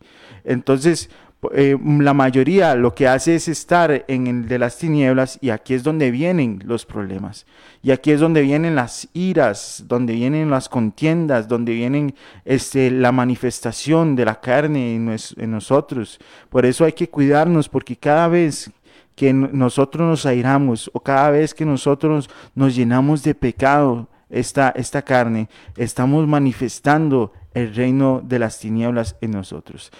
Entonces, 0.44 1.10
eh, 1.54 1.78
la 1.82 2.12
mayoría 2.12 2.74
lo 2.74 2.94
que 2.94 3.08
hace 3.08 3.34
es 3.34 3.48
estar 3.48 4.04
en 4.08 4.26
el 4.26 4.46
de 4.46 4.58
las 4.58 4.76
tinieblas 4.76 5.38
y 5.40 5.50
aquí 5.50 5.72
es 5.72 5.82
donde 5.82 6.10
vienen 6.10 6.62
los 6.66 6.84
problemas. 6.84 7.46
Y 7.82 7.92
aquí 7.92 8.10
es 8.10 8.20
donde 8.20 8.42
vienen 8.42 8.74
las 8.74 9.08
iras, 9.14 9.84
donde 9.86 10.12
vienen 10.12 10.50
las 10.50 10.68
contiendas, 10.68 11.48
donde 11.48 11.72
vienen 11.72 12.14
este, 12.44 12.90
la 12.90 13.10
manifestación 13.10 14.16
de 14.16 14.26
la 14.26 14.40
carne 14.40 14.94
en, 14.94 15.50
nosotros. 15.50 16.18
Por 16.50 16.66
eso 16.66 16.84
hay 16.84 16.92
que 16.92 17.08
cuidarnos 17.08 17.70
porque 17.70 17.96
cada 17.96 18.28
vez 18.28 18.70
que 19.16 19.32
nosotros 19.32 20.06
nos 20.06 20.26
airamos 20.26 20.90
o 20.92 21.00
cada 21.00 21.30
vez 21.30 21.54
que 21.54 21.64
nosotros 21.64 22.28
nos 22.54 22.76
llenamos 22.76 23.22
de 23.22 23.34
pecado, 23.34 24.08
esta, 24.28 24.70
esta 24.76 25.02
carne, 25.02 25.48
estamos 25.76 26.26
manifestando 26.26 27.32
el 27.52 27.74
reino 27.74 28.22
de 28.24 28.38
las 28.38 28.60
tinieblas 28.60 29.16
en 29.20 29.32
nosotros. 29.32 29.90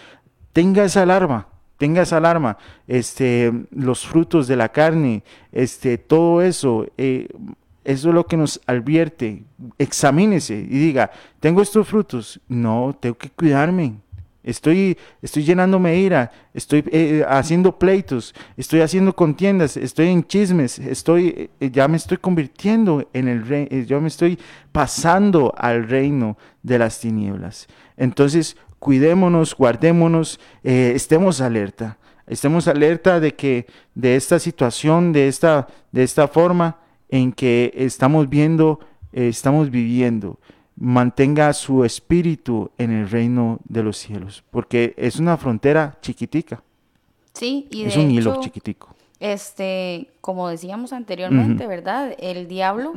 Tenga 0.52 0.84
esa 0.84 1.02
alarma, 1.02 1.46
tenga 1.78 2.02
esa 2.02 2.18
alarma, 2.18 2.58
este, 2.86 3.52
los 3.70 4.06
frutos 4.06 4.48
de 4.48 4.56
la 4.56 4.70
carne, 4.70 5.22
este, 5.52 5.96
todo 5.96 6.42
eso, 6.42 6.86
eh, 6.98 7.28
eso 7.84 8.08
es 8.08 8.14
lo 8.14 8.26
que 8.26 8.36
nos 8.36 8.60
advierte. 8.66 9.44
Examínese 9.78 10.54
y 10.54 10.78
diga, 10.78 11.10
¿tengo 11.40 11.62
estos 11.62 11.88
frutos? 11.88 12.40
No, 12.48 12.96
tengo 12.98 13.16
que 13.16 13.30
cuidarme. 13.30 13.94
Estoy, 14.42 14.96
estoy 15.20 15.44
llenándome 15.44 15.90
de 15.90 15.98
ira, 15.98 16.32
estoy 16.54 16.82
eh, 16.90 17.24
haciendo 17.28 17.78
pleitos, 17.78 18.34
estoy 18.56 18.80
haciendo 18.80 19.14
contiendas, 19.14 19.76
estoy 19.76 20.08
en 20.08 20.24
chismes, 20.24 20.78
estoy, 20.78 21.50
eh, 21.60 21.70
ya 21.70 21.86
me 21.88 21.98
estoy 21.98 22.16
convirtiendo 22.16 23.06
en 23.12 23.28
el 23.28 23.46
rey, 23.46 23.68
yo 23.86 24.00
me 24.00 24.08
estoy 24.08 24.38
pasando 24.72 25.52
al 25.58 25.86
reino 25.86 26.38
de 26.62 26.78
las 26.78 27.00
tinieblas. 27.00 27.68
Entonces, 27.98 28.56
cuidémonos, 28.80 29.54
guardémonos, 29.54 30.40
eh, 30.64 30.92
estemos 30.96 31.40
alerta, 31.40 31.98
estemos 32.26 32.66
alerta 32.66 33.20
de 33.20 33.36
que 33.36 33.66
de 33.94 34.16
esta 34.16 34.40
situación, 34.40 35.12
de 35.12 35.28
esta, 35.28 35.68
de 35.92 36.02
esta 36.02 36.26
forma 36.26 36.80
en 37.08 37.32
que 37.32 37.72
estamos 37.76 38.28
viendo, 38.28 38.80
eh, 39.12 39.28
estamos 39.28 39.70
viviendo 39.70 40.40
mantenga 40.76 41.52
su 41.52 41.84
espíritu 41.84 42.70
en 42.78 42.90
el 42.90 43.10
reino 43.10 43.60
de 43.68 43.82
los 43.82 43.98
cielos, 43.98 44.42
porque 44.50 44.94
es 44.96 45.20
una 45.20 45.36
frontera 45.36 45.98
chiquitica, 46.00 46.62
Sí, 47.34 47.68
y 47.70 47.84
es 47.84 47.94
de 47.94 48.00
un 48.00 48.10
hilo 48.10 48.40
chiquitico. 48.40 48.88
este, 49.20 50.10
como 50.20 50.48
decíamos 50.48 50.92
anteriormente, 50.92 51.66
¿verdad? 51.66 52.14
El 52.18 52.48
diablo 52.48 52.94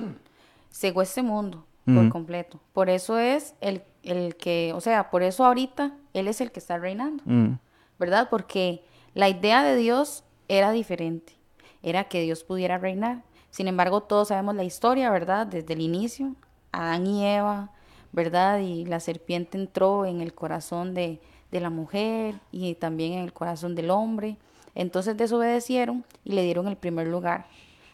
cegó 0.71 1.01
este 1.01 1.21
mundo 1.21 1.65
por 1.85 2.09
completo. 2.09 2.59
Por 2.71 2.89
eso 2.89 3.19
es 3.19 3.53
el, 3.59 3.83
el 4.03 4.35
que, 4.35 4.71
o 4.75 4.81
sea, 4.81 5.09
por 5.09 5.23
eso 5.23 5.45
ahorita 5.45 5.93
él 6.13 6.27
es 6.27 6.41
el 6.41 6.51
que 6.51 6.59
está 6.59 6.77
reinando. 6.77 7.23
Mm, 7.25 7.53
¿verdad? 7.99 8.27
Porque 8.29 8.83
la 9.13 9.29
idea 9.29 9.63
de 9.63 9.75
Dios 9.75 10.23
era 10.47 10.71
diferente, 10.71 11.33
era 11.81 12.05
que 12.05 12.21
Dios 12.21 12.43
pudiera 12.43 12.77
reinar. 12.77 13.23
Sin 13.49 13.67
embargo, 13.67 14.01
todos 14.01 14.29
sabemos 14.29 14.55
la 14.55 14.63
historia, 14.63 15.09
¿verdad? 15.09 15.47
Desde 15.47 15.73
el 15.73 15.81
inicio, 15.81 16.35
Adán 16.71 17.07
y 17.07 17.25
Eva, 17.25 17.71
¿verdad? 18.11 18.59
Y 18.59 18.85
la 18.85 18.99
serpiente 18.99 19.57
entró 19.57 20.05
en 20.05 20.21
el 20.21 20.33
corazón 20.33 20.93
de, 20.93 21.21
de 21.51 21.59
la 21.59 21.69
mujer 21.69 22.35
y 22.51 22.75
también 22.75 23.13
en 23.13 23.23
el 23.23 23.33
corazón 23.33 23.75
del 23.75 23.91
hombre. 23.91 24.37
Entonces 24.75 25.15
desobedecieron 25.15 26.03
y 26.23 26.33
le 26.33 26.43
dieron 26.43 26.67
el 26.67 26.77
primer 26.77 27.07
lugar 27.07 27.45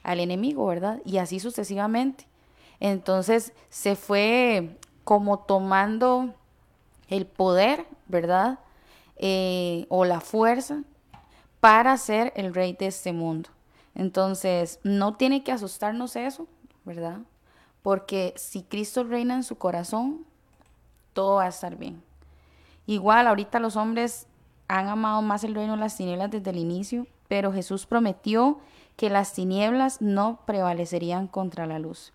al 0.03 0.19
enemigo, 0.19 0.65
¿verdad? 0.65 1.01
Y 1.05 1.17
así 1.17 1.39
sucesivamente. 1.39 2.25
Entonces 2.79 3.53
se 3.69 3.95
fue 3.95 4.77
como 5.09 5.39
tomando 5.39 6.35
el 7.07 7.25
poder, 7.25 7.87
¿verdad? 8.05 8.59
Eh, 9.15 9.87
o 9.89 10.05
la 10.05 10.21
fuerza 10.21 10.83
para 11.59 11.97
ser 11.97 12.31
el 12.35 12.53
rey 12.53 12.73
de 12.73 12.85
este 12.85 13.11
mundo. 13.11 13.49
Entonces, 13.95 14.79
no 14.83 15.15
tiene 15.15 15.43
que 15.43 15.51
asustarnos 15.51 16.15
eso, 16.15 16.45
¿verdad? 16.85 17.21
Porque 17.81 18.35
si 18.37 18.61
Cristo 18.61 19.03
reina 19.03 19.33
en 19.33 19.41
su 19.41 19.57
corazón, 19.57 20.27
todo 21.13 21.37
va 21.37 21.45
a 21.45 21.49
estar 21.49 21.75
bien. 21.75 22.03
Igual, 22.85 23.25
ahorita 23.25 23.59
los 23.59 23.77
hombres 23.77 24.27
han 24.67 24.89
amado 24.89 25.23
más 25.23 25.43
el 25.43 25.55
reino 25.55 25.73
de 25.73 25.79
las 25.79 25.97
tinieblas 25.97 26.29
desde 26.29 26.51
el 26.51 26.57
inicio, 26.57 27.07
pero 27.27 27.51
Jesús 27.51 27.87
prometió 27.87 28.59
que 28.95 29.09
las 29.09 29.33
tinieblas 29.33 30.03
no 30.03 30.41
prevalecerían 30.45 31.25
contra 31.25 31.65
la 31.65 31.79
luz 31.79 32.13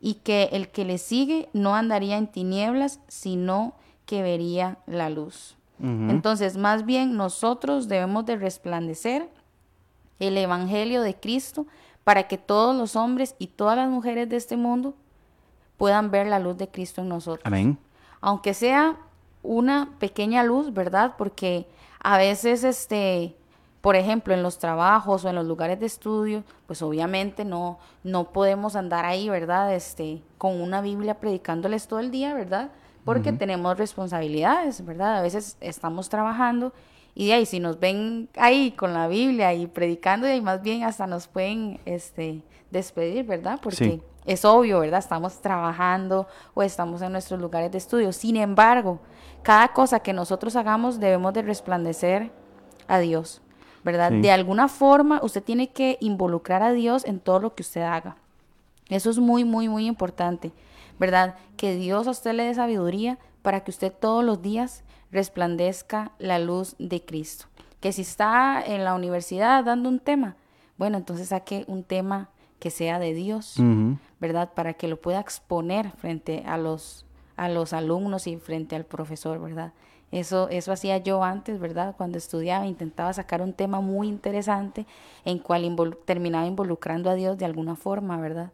y 0.00 0.14
que 0.14 0.48
el 0.52 0.68
que 0.68 0.84
le 0.84 0.98
sigue 0.98 1.48
no 1.52 1.74
andaría 1.74 2.16
en 2.16 2.26
tinieblas, 2.26 3.00
sino 3.08 3.74
que 4.06 4.22
vería 4.22 4.78
la 4.86 5.10
luz. 5.10 5.56
Entonces, 5.82 6.58
más 6.58 6.84
bien 6.84 7.16
nosotros 7.16 7.88
debemos 7.88 8.26
de 8.26 8.36
resplandecer 8.36 9.30
el 10.18 10.36
Evangelio 10.36 11.00
de 11.00 11.14
Cristo 11.14 11.66
para 12.04 12.28
que 12.28 12.36
todos 12.36 12.76
los 12.76 12.96
hombres 12.96 13.34
y 13.38 13.46
todas 13.46 13.78
las 13.78 13.88
mujeres 13.88 14.28
de 14.28 14.36
este 14.36 14.58
mundo 14.58 14.94
puedan 15.78 16.10
ver 16.10 16.26
la 16.26 16.38
luz 16.38 16.58
de 16.58 16.68
Cristo 16.68 17.00
en 17.00 17.08
nosotros. 17.08 17.46
Amén. 17.46 17.78
Aunque 18.20 18.52
sea 18.52 18.98
una 19.42 19.88
pequeña 19.98 20.44
luz, 20.44 20.74
¿verdad? 20.74 21.14
Porque 21.16 21.66
a 22.02 22.18
veces, 22.18 22.62
este, 22.64 23.34
por 23.80 23.96
ejemplo, 23.96 24.34
en 24.34 24.42
los 24.42 24.58
trabajos 24.58 25.24
o 25.24 25.28
en 25.28 25.36
los 25.36 25.46
lugares 25.46 25.80
de 25.80 25.86
estudio, 25.86 26.44
pues 26.66 26.82
obviamente 26.82 27.44
no, 27.44 27.78
no 28.04 28.24
podemos 28.32 28.76
andar 28.76 29.06
ahí, 29.06 29.28
¿verdad? 29.28 29.74
Este, 29.74 30.22
con 30.36 30.60
una 30.60 30.82
Biblia 30.82 31.18
predicándoles 31.18 31.88
todo 31.88 32.00
el 32.00 32.10
día, 32.10 32.34
¿verdad? 32.34 32.70
Porque 33.04 33.32
tenemos 33.32 33.78
responsabilidades, 33.78 34.84
¿verdad? 34.84 35.18
A 35.18 35.22
veces 35.22 35.56
estamos 35.60 36.10
trabajando 36.10 36.72
y 37.14 37.28
de 37.28 37.34
ahí 37.34 37.46
si 37.46 37.58
nos 37.58 37.80
ven 37.80 38.28
ahí 38.36 38.72
con 38.72 38.92
la 38.92 39.08
Biblia 39.08 39.54
y 39.54 39.66
predicando, 39.66 40.32
y 40.32 40.40
más 40.40 40.62
bien 40.62 40.84
hasta 40.84 41.06
nos 41.06 41.26
pueden 41.26 41.80
este, 41.86 42.42
despedir, 42.70 43.24
¿verdad? 43.24 43.58
Porque 43.62 44.02
es 44.26 44.44
obvio, 44.44 44.80
¿verdad? 44.80 44.98
Estamos 44.98 45.40
trabajando 45.40 46.28
o 46.54 46.62
estamos 46.62 47.00
en 47.02 47.12
nuestros 47.12 47.40
lugares 47.40 47.72
de 47.72 47.78
estudio. 47.78 48.12
Sin 48.12 48.36
embargo, 48.36 49.00
cada 49.42 49.68
cosa 49.68 50.00
que 50.00 50.12
nosotros 50.12 50.54
hagamos 50.54 51.00
debemos 51.00 51.32
de 51.32 51.42
resplandecer 51.42 52.30
a 52.86 52.98
Dios. 52.98 53.40
¿Verdad? 53.84 54.12
De 54.12 54.30
alguna 54.30 54.68
forma 54.68 55.20
usted 55.22 55.42
tiene 55.42 55.70
que 55.70 55.96
involucrar 56.00 56.62
a 56.62 56.72
Dios 56.72 57.04
en 57.04 57.20
todo 57.20 57.40
lo 57.40 57.54
que 57.54 57.62
usted 57.62 57.82
haga. 57.82 58.16
Eso 58.88 59.10
es 59.10 59.18
muy, 59.18 59.44
muy, 59.44 59.68
muy 59.68 59.86
importante, 59.86 60.52
¿verdad? 60.98 61.36
Que 61.56 61.76
Dios 61.76 62.06
a 62.06 62.10
usted 62.10 62.32
le 62.34 62.44
dé 62.44 62.54
sabiduría 62.54 63.18
para 63.42 63.60
que 63.60 63.70
usted 63.70 63.92
todos 63.92 64.24
los 64.24 64.42
días 64.42 64.84
resplandezca 65.12 66.12
la 66.18 66.38
luz 66.38 66.76
de 66.78 67.04
Cristo. 67.04 67.46
Que 67.80 67.92
si 67.92 68.02
está 68.02 68.62
en 68.64 68.84
la 68.84 68.94
universidad 68.94 69.64
dando 69.64 69.88
un 69.88 70.00
tema, 70.00 70.36
bueno, 70.76 70.98
entonces 70.98 71.28
saque 71.28 71.64
un 71.68 71.84
tema 71.84 72.30
que 72.58 72.70
sea 72.70 72.98
de 72.98 73.14
Dios, 73.14 73.56
¿verdad? 74.20 74.52
Para 74.54 74.74
que 74.74 74.88
lo 74.88 75.00
pueda 75.00 75.20
exponer 75.20 75.90
frente 75.92 76.42
a 76.46 76.58
los, 76.58 77.06
a 77.36 77.48
los 77.48 77.72
alumnos 77.72 78.26
y 78.26 78.36
frente 78.36 78.76
al 78.76 78.84
profesor, 78.84 79.40
¿verdad? 79.40 79.72
Eso, 80.12 80.48
eso 80.48 80.72
hacía 80.72 80.98
yo 80.98 81.22
antes, 81.22 81.60
¿verdad? 81.60 81.94
Cuando 81.96 82.18
estudiaba, 82.18 82.66
intentaba 82.66 83.12
sacar 83.12 83.42
un 83.42 83.52
tema 83.52 83.80
muy 83.80 84.08
interesante 84.08 84.86
en 85.24 85.38
cual 85.38 85.96
terminaba 86.04 86.46
involucrando 86.46 87.10
a 87.10 87.14
Dios 87.14 87.38
de 87.38 87.44
alguna 87.44 87.76
forma, 87.76 88.20
¿verdad? 88.20 88.50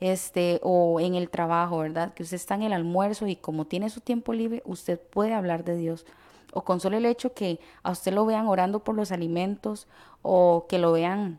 Este, 0.00 0.60
o 0.62 1.00
en 1.00 1.14
el 1.14 1.30
trabajo, 1.30 1.78
¿verdad? 1.78 2.14
Que 2.14 2.24
usted 2.24 2.36
está 2.36 2.56
en 2.56 2.62
el 2.62 2.72
almuerzo 2.72 3.26
y 3.28 3.36
como 3.36 3.64
tiene 3.66 3.90
su 3.90 4.00
tiempo 4.00 4.32
libre, 4.32 4.62
usted 4.64 4.98
puede 4.98 5.34
hablar 5.34 5.64
de 5.64 5.76
Dios. 5.76 6.04
O 6.52 6.62
con 6.64 6.80
solo 6.80 6.96
el 6.96 7.06
hecho 7.06 7.32
que 7.32 7.60
a 7.82 7.92
usted 7.92 8.12
lo 8.12 8.26
vean 8.26 8.48
orando 8.48 8.82
por 8.82 8.94
los 8.94 9.12
alimentos 9.12 9.86
o 10.22 10.66
que 10.68 10.78
lo 10.78 10.92
vean 10.92 11.38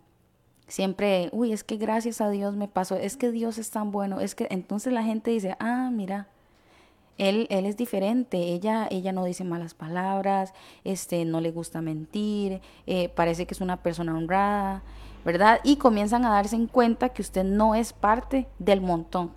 siempre, 0.68 1.30
uy, 1.32 1.52
es 1.52 1.64
que 1.64 1.78
gracias 1.78 2.22
a 2.22 2.30
Dios 2.30 2.56
me 2.56 2.68
pasó, 2.68 2.96
es 2.96 3.18
que 3.18 3.32
Dios 3.32 3.58
es 3.58 3.72
tan 3.72 3.92
bueno, 3.92 4.20
es 4.20 4.36
que 4.36 4.48
entonces 4.52 4.94
la 4.94 5.04
gente 5.04 5.32
dice, 5.32 5.56
ah, 5.60 5.90
mira, 5.92 6.28
él, 7.20 7.48
es 7.50 7.78
diferente, 7.78 8.38
ella, 8.38 8.88
no 9.12 9.26
dice 9.26 9.44
malas 9.44 9.74
palabras, 9.74 10.54
este, 10.84 11.26
no 11.26 11.42
le 11.42 11.52
gusta 11.52 11.82
mentir, 11.82 12.62
eh, 12.88 13.10
parece 13.10 13.46
que 13.46 13.54
es 13.54 13.62
una 13.62 13.78
persona 13.78 14.18
honrada, 14.18 14.82
¿verdad? 15.26 15.60
Y 15.64 15.76
comienzan 15.76 16.26
a 16.26 16.32
darse 16.32 16.56
en 16.56 16.68
cuenta 16.68 17.10
que 17.10 17.22
usted 17.22 17.44
no 17.44 17.76
es 17.76 17.94
parte 17.94 18.48
del 18.58 18.82
montón. 18.82 19.32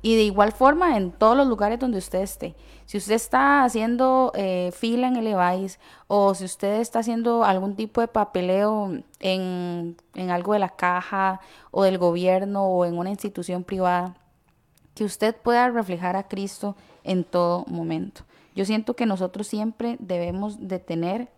Y 0.00 0.16
de 0.16 0.22
igual 0.22 0.52
forma 0.52 0.96
en 0.96 1.12
todos 1.12 1.36
los 1.36 1.46
lugares 1.46 1.78
donde 1.78 1.98
usted 1.98 2.20
esté. 2.20 2.56
Si 2.86 2.98
usted 2.98 3.14
está 3.14 3.62
haciendo 3.62 4.32
eh, 4.34 4.70
fila 4.72 5.06
en 5.06 5.16
el 5.16 5.28
EVAIS 5.28 5.78
o 6.08 6.34
si 6.34 6.44
usted 6.44 6.80
está 6.80 7.00
haciendo 7.00 7.44
algún 7.44 7.76
tipo 7.76 8.00
de 8.00 8.08
papeleo 8.08 8.92
en 9.20 9.96
algo 10.30 10.54
de 10.54 10.58
la 10.58 10.70
caja 10.70 11.40
o 11.70 11.84
del 11.84 11.98
gobierno 11.98 12.64
o 12.64 12.84
en 12.84 12.98
una 12.98 13.10
institución 13.10 13.62
privada, 13.62 14.16
que 14.94 15.04
usted 15.04 15.34
pueda 15.36 15.68
reflejar 15.70 16.16
a 16.16 16.28
Cristo 16.28 16.76
en 17.04 17.24
todo 17.24 17.64
momento. 17.68 18.22
Yo 18.54 18.64
siento 18.64 18.94
que 18.94 19.06
nosotros 19.06 19.46
siempre 19.46 19.96
debemos 19.98 20.68
de 20.68 20.78
tener 20.78 21.28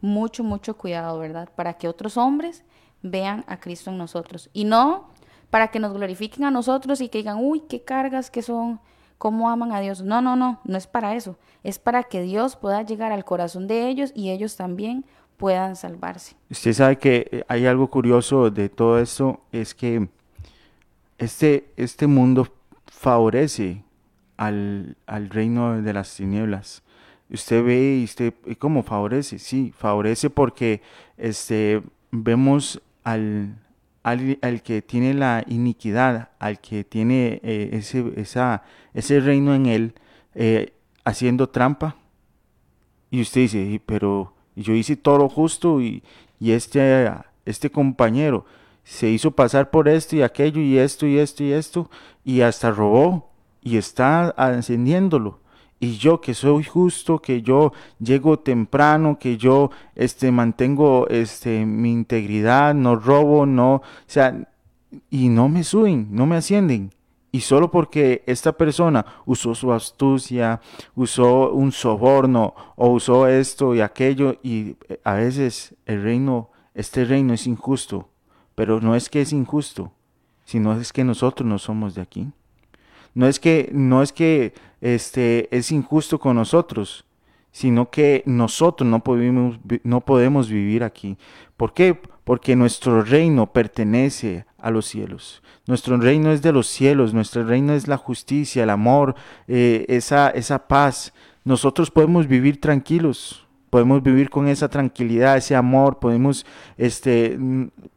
mucho, 0.00 0.44
mucho 0.44 0.76
cuidado, 0.76 1.18
¿verdad? 1.18 1.48
Para 1.54 1.74
que 1.74 1.88
otros 1.88 2.16
hombres 2.16 2.64
vean 3.02 3.44
a 3.46 3.58
Cristo 3.58 3.90
en 3.90 3.98
nosotros 3.98 4.50
y 4.52 4.64
no 4.64 5.08
para 5.50 5.68
que 5.68 5.78
nos 5.78 5.92
glorifiquen 5.92 6.44
a 6.44 6.50
nosotros 6.50 7.00
y 7.00 7.08
que 7.08 7.18
digan, 7.18 7.38
uy, 7.40 7.60
qué 7.60 7.82
cargas 7.84 8.28
que 8.28 8.42
son, 8.42 8.80
cómo 9.18 9.50
aman 9.50 9.70
a 9.70 9.78
Dios. 9.78 10.02
No, 10.02 10.20
no, 10.20 10.34
no, 10.34 10.60
no 10.64 10.76
es 10.76 10.88
para 10.88 11.14
eso. 11.14 11.38
Es 11.62 11.78
para 11.78 12.02
que 12.02 12.22
Dios 12.22 12.56
pueda 12.56 12.82
llegar 12.82 13.12
al 13.12 13.24
corazón 13.24 13.68
de 13.68 13.88
ellos 13.88 14.10
y 14.16 14.30
ellos 14.30 14.56
también 14.56 15.04
puedan 15.36 15.76
salvarse. 15.76 16.34
Usted 16.50 16.72
sabe 16.72 16.98
que 16.98 17.28
eh, 17.30 17.44
hay 17.46 17.66
algo 17.66 17.88
curioso 17.88 18.50
de 18.50 18.68
todo 18.68 18.98
esto, 18.98 19.42
es 19.52 19.76
que 19.76 20.08
este, 21.18 21.72
este 21.76 22.08
mundo 22.08 22.48
favorece 22.86 23.83
al, 24.36 24.96
reino 25.30 25.80
de 25.80 25.92
las 25.92 26.14
tinieblas. 26.16 26.82
Usted 27.30 27.64
ve 27.64 27.98
y 28.00 28.04
usted, 28.04 28.34
¿cómo 28.58 28.82
favorece? 28.82 29.38
Sí, 29.38 29.72
favorece 29.76 30.30
porque 30.30 30.82
este, 31.16 31.82
vemos 32.10 32.82
al, 33.02 33.56
al, 34.02 34.62
que 34.62 34.82
tiene 34.82 35.14
la 35.14 35.44
iniquidad, 35.46 36.30
al 36.38 36.60
que 36.60 36.84
tiene 36.84 37.40
eh, 37.42 37.70
ese, 37.72 38.12
esa, 38.16 38.62
ese 38.92 39.20
reino 39.20 39.54
en 39.54 39.66
él, 39.66 39.94
eh, 40.34 40.72
haciendo 41.04 41.48
trampa. 41.48 41.96
Y 43.10 43.20
usted 43.22 43.42
dice, 43.42 43.80
pero 43.86 44.34
yo 44.56 44.74
hice 44.74 44.96
todo 44.96 45.18
lo 45.18 45.28
justo 45.28 45.80
y, 45.80 46.02
y 46.38 46.52
este, 46.52 47.10
este 47.46 47.70
compañero, 47.70 48.44
se 48.84 49.08
hizo 49.08 49.30
pasar 49.30 49.70
por 49.70 49.88
esto 49.88 50.14
y 50.14 50.22
aquello 50.22 50.60
y 50.60 50.76
esto 50.78 51.06
y 51.06 51.18
esto 51.18 51.42
y 51.42 51.52
esto 51.52 51.90
y 52.22 52.42
hasta 52.42 52.70
robó 52.70 53.33
y 53.64 53.78
está 53.78 54.28
ascendiéndolo. 54.28 55.40
Y 55.80 55.96
yo 55.96 56.20
que 56.20 56.34
soy 56.34 56.62
justo, 56.64 57.18
que 57.18 57.42
yo 57.42 57.72
llego 57.98 58.38
temprano, 58.38 59.18
que 59.18 59.36
yo 59.36 59.70
este, 59.96 60.30
mantengo 60.30 61.08
este, 61.08 61.66
mi 61.66 61.92
integridad, 61.92 62.74
no 62.74 62.96
robo, 62.96 63.44
no, 63.44 63.74
o 63.74 63.82
sea, 64.06 64.48
y 65.10 65.28
no 65.28 65.48
me 65.48 65.64
suben, 65.64 66.08
no 66.10 66.26
me 66.26 66.36
ascienden. 66.36 66.90
Y 67.32 67.40
solo 67.40 67.70
porque 67.70 68.22
esta 68.26 68.52
persona 68.52 69.04
usó 69.26 69.56
su 69.56 69.72
astucia, 69.72 70.60
usó 70.94 71.52
un 71.52 71.72
soborno 71.72 72.54
o 72.76 72.90
usó 72.90 73.26
esto 73.26 73.74
y 73.74 73.80
aquello, 73.80 74.38
y 74.42 74.76
eh, 74.88 75.00
a 75.02 75.14
veces 75.14 75.74
el 75.84 76.02
reino, 76.04 76.50
este 76.74 77.04
reino 77.04 77.34
es 77.34 77.48
injusto, 77.48 78.08
pero 78.54 78.80
no 78.80 78.94
es 78.94 79.10
que 79.10 79.20
es 79.20 79.32
injusto, 79.32 79.90
sino 80.44 80.78
es 80.78 80.92
que 80.92 81.02
nosotros 81.02 81.48
no 81.48 81.58
somos 81.58 81.96
de 81.96 82.02
aquí. 82.02 82.32
No 83.14 83.26
es 83.28 83.38
que, 83.38 83.70
no 83.72 84.02
es 84.02 84.12
que 84.12 84.52
este, 84.80 85.48
es 85.56 85.70
injusto 85.70 86.18
con 86.18 86.36
nosotros, 86.36 87.04
sino 87.52 87.88
que 87.88 88.24
nosotros 88.26 88.88
no 88.88 89.04
podemos, 89.04 89.58
no 89.84 90.00
podemos 90.00 90.48
vivir 90.48 90.82
aquí. 90.82 91.16
¿Por 91.56 91.72
qué? 91.72 91.94
Porque 92.24 92.56
nuestro 92.56 93.02
reino 93.02 93.52
pertenece 93.52 94.44
a 94.58 94.70
los 94.70 94.86
cielos. 94.86 95.42
Nuestro 95.66 95.96
reino 95.96 96.32
es 96.32 96.42
de 96.42 96.52
los 96.52 96.66
cielos, 96.66 97.14
nuestro 97.14 97.44
reino 97.44 97.72
es 97.72 97.86
la 97.86 97.96
justicia, 97.96 98.64
el 98.64 98.70
amor, 98.70 99.14
eh, 99.46 99.86
esa, 99.88 100.30
esa 100.30 100.66
paz. 100.66 101.14
Nosotros 101.44 101.90
podemos 101.92 102.26
vivir 102.26 102.60
tranquilos, 102.60 103.46
podemos 103.70 104.02
vivir 104.02 104.30
con 104.30 104.48
esa 104.48 104.68
tranquilidad, 104.68 105.36
ese 105.36 105.54
amor, 105.54 106.00
podemos, 106.00 106.44
este, 106.76 107.38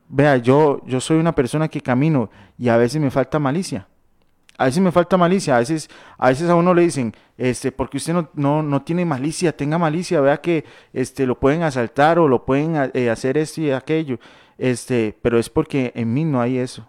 vea, 0.08 0.38
yo, 0.38 0.82
yo 0.86 1.02
soy 1.02 1.18
una 1.18 1.34
persona 1.34 1.68
que 1.68 1.82
camino 1.82 2.30
y 2.58 2.70
a 2.70 2.78
veces 2.78 3.02
me 3.02 3.10
falta 3.10 3.40
malicia. 3.40 3.88
A 4.58 4.66
veces 4.66 4.82
me 4.82 4.92
falta 4.92 5.18
malicia, 5.18 5.56
a 5.56 5.60
veces, 5.60 5.90
a 6.18 6.30
veces 6.30 6.50
a 6.50 6.56
uno 6.56 6.74
le 6.74 6.82
dicen, 6.82 7.14
este, 7.38 7.72
porque 7.72 7.98
usted 7.98 8.14
no, 8.14 8.30
no, 8.34 8.64
no 8.64 8.82
tiene 8.82 9.06
malicia, 9.06 9.56
tenga 9.56 9.78
malicia, 9.78 10.20
vea 10.20 10.42
que 10.42 10.66
este, 10.94 11.28
lo 11.28 11.40
pueden 11.40 11.62
asaltar 11.62 12.18
o 12.18 12.28
lo 12.28 12.44
pueden 12.44 12.92
eh, 12.94 13.10
hacer 13.10 13.38
esto 13.38 13.62
y 13.62 13.72
aquello. 13.72 14.20
Este, 14.58 15.16
pero 15.22 15.38
es 15.38 15.50
porque 15.50 15.92
en 15.96 16.12
mí 16.14 16.26
no 16.26 16.42
hay 16.42 16.58
eso. 16.58 16.88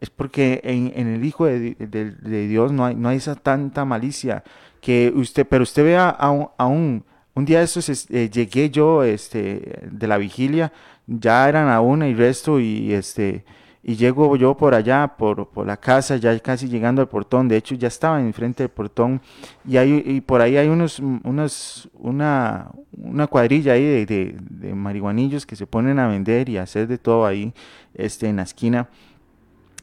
Es 0.00 0.10
porque 0.10 0.60
en, 0.64 0.92
en 0.94 1.06
el 1.08 1.24
Hijo 1.24 1.46
de, 1.46 1.74
de, 1.78 2.48
Dios 2.48 2.72
no 2.72 2.84
hay, 2.84 2.94
no 2.96 3.08
hay 3.08 3.18
esa 3.18 3.36
tanta 3.36 3.84
malicia 3.84 4.42
que 4.80 5.12
usted, 5.14 5.46
pero 5.48 5.62
usted 5.62 5.84
vea 5.84 6.08
a 6.08 6.30
un, 6.30 7.04
un 7.34 7.44
día 7.44 7.58
de 7.58 7.64
estos 7.64 7.88
eh, 8.10 8.28
llegué 8.28 8.70
yo 8.70 9.04
este, 9.04 9.80
de 9.90 10.06
la 10.08 10.18
vigilia, 10.18 10.72
ya 11.06 11.48
eran 11.48 11.68
a 11.68 11.80
una 11.80 12.08
y 12.08 12.14
resto 12.14 12.58
y 12.58 12.92
este 12.92 13.44
y 13.82 13.96
llego 13.96 14.36
yo 14.36 14.56
por 14.56 14.74
allá, 14.74 15.14
por, 15.16 15.48
por, 15.48 15.66
la 15.66 15.76
casa, 15.76 16.16
ya 16.16 16.38
casi 16.40 16.68
llegando 16.68 17.00
al 17.00 17.08
portón, 17.08 17.48
de 17.48 17.56
hecho 17.56 17.74
ya 17.74 17.88
estaba 17.88 18.20
enfrente 18.20 18.64
del 18.64 18.70
portón, 18.70 19.20
y, 19.66 19.76
hay, 19.76 20.02
y 20.04 20.20
por 20.20 20.40
ahí 20.40 20.56
hay 20.56 20.68
unos, 20.68 20.98
unos 20.98 21.88
una, 21.94 22.70
una 22.96 23.26
cuadrilla 23.26 23.74
ahí 23.74 23.84
de, 23.84 24.06
de, 24.06 24.36
de, 24.38 24.74
marihuanillos 24.74 25.46
que 25.46 25.56
se 25.56 25.66
ponen 25.66 25.98
a 25.98 26.08
vender 26.08 26.48
y 26.48 26.58
a 26.58 26.62
hacer 26.62 26.88
de 26.88 26.98
todo 26.98 27.24
ahí 27.24 27.52
este, 27.94 28.28
en 28.28 28.36
la 28.36 28.42
esquina. 28.42 28.88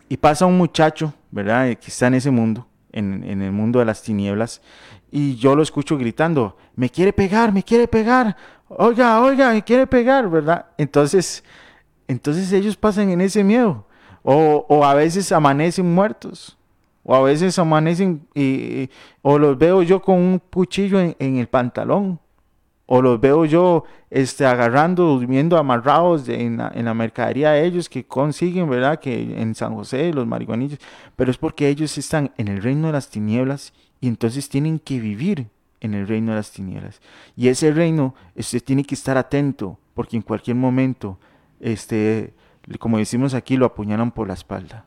Y 0.08 0.18
pasa 0.18 0.46
un 0.46 0.58
muchacho, 0.58 1.14
¿verdad?, 1.32 1.68
que 1.78 1.88
está 1.88 2.08
en 2.08 2.16
ese 2.16 2.32
mundo, 2.32 2.68
en, 2.92 3.24
en 3.24 3.42
el 3.42 3.52
mundo 3.52 3.80
de 3.80 3.86
las 3.86 4.04
tinieblas, 4.04 4.62
y 5.10 5.36
yo 5.36 5.56
lo 5.56 5.64
escucho 5.64 5.98
gritando, 5.98 6.58
me 6.76 6.90
quiere 6.90 7.14
pegar, 7.14 7.54
me 7.54 7.64
quiere 7.64 7.88
pegar, 7.88 8.36
oiga, 8.68 9.22
oiga, 9.22 9.52
me 9.52 9.64
quiere 9.64 9.88
pegar, 9.88 10.30
¿verdad? 10.30 10.66
Entonces, 10.78 11.44
entonces 12.08 12.52
ellos 12.52 12.76
pasan 12.76 13.10
en 13.10 13.22
ese 13.22 13.44
miedo 13.44 13.86
o, 14.28 14.84
a 14.84 14.94
veces 14.96 15.32
amanecen 15.32 15.94
muertos. 15.94 16.58
O 17.04 17.16
a 17.16 17.22
veces 17.22 17.60
amanecen 17.60 18.26
y, 18.34 18.90
o 19.22 19.38
los 19.38 19.56
veo 19.60 19.84
yo 19.84 20.02
con 20.02 20.16
un 20.16 20.40
cuchillo 20.40 21.00
en, 21.00 21.38
el 21.38 21.48
pantalón. 21.48 22.20
O 22.88 23.02
los 23.02 23.20
veo 23.22 23.46
yo 23.46 23.84
este, 24.10 24.46
agarrando, 24.46 25.06
durmiendo 25.06 25.58
amarrados 25.58 26.28
en, 26.30 26.58
la, 26.58 26.72
en, 26.74 26.86
la, 26.86 26.94
mercadería 26.96 27.52
de 27.52 27.66
ellos 27.66 27.90
que 27.90 28.06
consiguen, 28.06 28.70
¿verdad? 28.70 29.00
Que 29.00 29.40
en 29.40 29.54
San 29.54 29.76
José, 29.76 30.12
los 30.14 30.26
marihuanillos. 30.26 30.80
Pero 31.16 31.30
es 31.30 31.38
porque 31.38 31.70
ellos 31.70 31.96
están 31.98 32.32
en 32.38 32.48
el 32.48 32.64
reino 32.64 32.88
de 32.88 32.94
las 32.94 33.10
tinieblas 33.10 33.74
y 34.02 34.08
entonces 34.08 34.50
tienen 34.50 34.80
que 34.80 35.00
vivir 35.00 35.48
en 35.82 35.94
el 35.94 36.08
reino 36.08 36.32
de 36.32 36.38
las 36.38 36.52
tinieblas. 36.52 37.02
Y 37.36 37.48
ese 37.48 37.72
reino, 37.72 38.16
usted 38.36 38.64
tiene 38.64 38.84
que 38.84 38.96
estar 38.96 39.18
atento, 39.18 39.78
porque 39.94 40.16
en 40.16 40.24
cualquier 40.24 40.56
momento, 40.56 41.20
este, 41.60 42.34
como 42.80 42.98
decimos 42.98 43.34
aquí, 43.34 43.58
lo 43.58 43.66
apuñalan 43.66 44.12
por 44.12 44.28
la 44.28 44.34
espalda. 44.34 44.86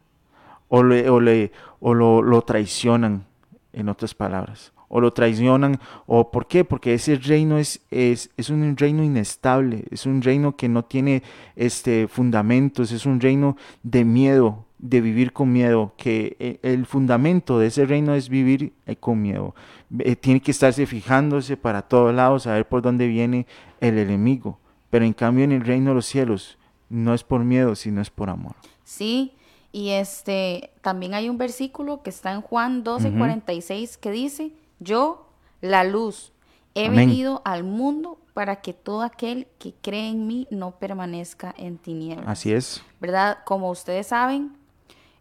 O, 0.68 0.82
le, 0.82 1.08
o, 1.08 1.20
le, 1.20 1.52
o 1.80 1.94
lo, 1.94 2.22
lo 2.22 2.42
traicionan, 2.42 3.24
en 3.72 3.88
otras 3.88 4.14
palabras 4.14 4.72
o 4.88 5.00
lo 5.00 5.12
traicionan, 5.12 5.78
o 6.06 6.30
por 6.30 6.46
qué, 6.46 6.64
porque 6.64 6.94
ese 6.94 7.16
reino 7.16 7.58
es, 7.58 7.80
es, 7.90 8.30
es, 8.36 8.50
un 8.50 8.76
reino 8.76 9.04
inestable, 9.04 9.84
es 9.90 10.06
un 10.06 10.22
reino 10.22 10.56
que 10.56 10.68
no 10.68 10.84
tiene 10.84 11.22
este, 11.56 12.08
fundamentos, 12.08 12.90
es 12.90 13.06
un 13.06 13.20
reino 13.20 13.56
de 13.82 14.04
miedo, 14.04 14.64
de 14.78 15.00
vivir 15.00 15.32
con 15.32 15.52
miedo, 15.52 15.92
que 15.96 16.36
eh, 16.38 16.58
el 16.62 16.86
fundamento 16.86 17.58
de 17.58 17.66
ese 17.66 17.84
reino 17.84 18.14
es 18.14 18.28
vivir 18.28 18.72
eh, 18.86 18.96
con 18.96 19.20
miedo. 19.20 19.54
Eh, 19.98 20.16
tiene 20.16 20.40
que 20.40 20.52
estarse 20.52 20.86
fijándose 20.86 21.56
para 21.56 21.82
todos 21.82 22.14
lados, 22.14 22.44
saber 22.44 22.66
por 22.66 22.80
dónde 22.80 23.06
viene 23.06 23.46
el 23.80 23.98
enemigo. 23.98 24.58
Pero 24.90 25.04
en 25.04 25.12
cambio 25.12 25.44
en 25.44 25.52
el 25.52 25.64
reino 25.64 25.90
de 25.90 25.96
los 25.96 26.06
cielos 26.06 26.58
no 26.88 27.14
es 27.14 27.24
por 27.24 27.44
miedo, 27.44 27.74
sino 27.74 28.00
es 28.00 28.10
por 28.10 28.30
amor. 28.30 28.54
Sí, 28.84 29.34
y 29.72 29.90
este 29.90 30.70
también 30.80 31.14
hay 31.14 31.28
un 31.28 31.38
versículo 31.38 32.02
que 32.02 32.10
está 32.10 32.32
en 32.32 32.40
Juan 32.40 32.84
12, 32.84 33.12
46 33.12 33.98
que 33.98 34.10
dice, 34.10 34.52
yo, 34.80 35.28
la 35.60 35.84
luz, 35.84 36.32
he 36.74 36.88
venido 36.88 37.42
al 37.44 37.64
mundo 37.64 38.18
para 38.32 38.56
que 38.56 38.72
todo 38.72 39.02
aquel 39.02 39.48
que 39.58 39.74
cree 39.82 40.08
en 40.08 40.26
mí 40.26 40.46
no 40.50 40.78
permanezca 40.78 41.54
en 41.58 41.76
tinieblas. 41.76 42.28
Así 42.28 42.52
es. 42.52 42.82
¿Verdad? 43.00 43.38
Como 43.44 43.70
ustedes 43.70 44.06
saben, 44.06 44.52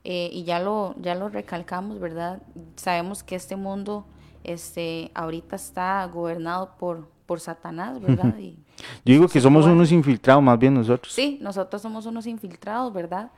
eh, 0.03 0.29
y 0.31 0.43
ya 0.43 0.59
lo, 0.59 0.95
ya 1.01 1.15
lo 1.15 1.27
recalcamos, 1.27 1.99
¿verdad? 1.99 2.41
Sabemos 2.75 3.23
que 3.23 3.35
este 3.35 3.55
mundo 3.55 4.05
este, 4.43 5.11
ahorita 5.15 5.55
está 5.57 6.05
gobernado 6.05 6.77
por, 6.77 7.09
por 7.27 7.39
Satanás, 7.39 8.01
¿verdad? 8.01 8.33
Yo 8.37 9.13
digo 9.13 9.27
que 9.27 9.39
somos 9.39 9.65
unos 9.65 9.91
infiltrados 9.91 10.41
más 10.41 10.57
bien 10.57 10.73
nosotros. 10.73 11.13
Sí, 11.13 11.37
nosotros 11.41 11.81
somos 11.81 12.07
unos 12.07 12.25
infiltrados, 12.25 12.91
¿verdad? 12.91 13.29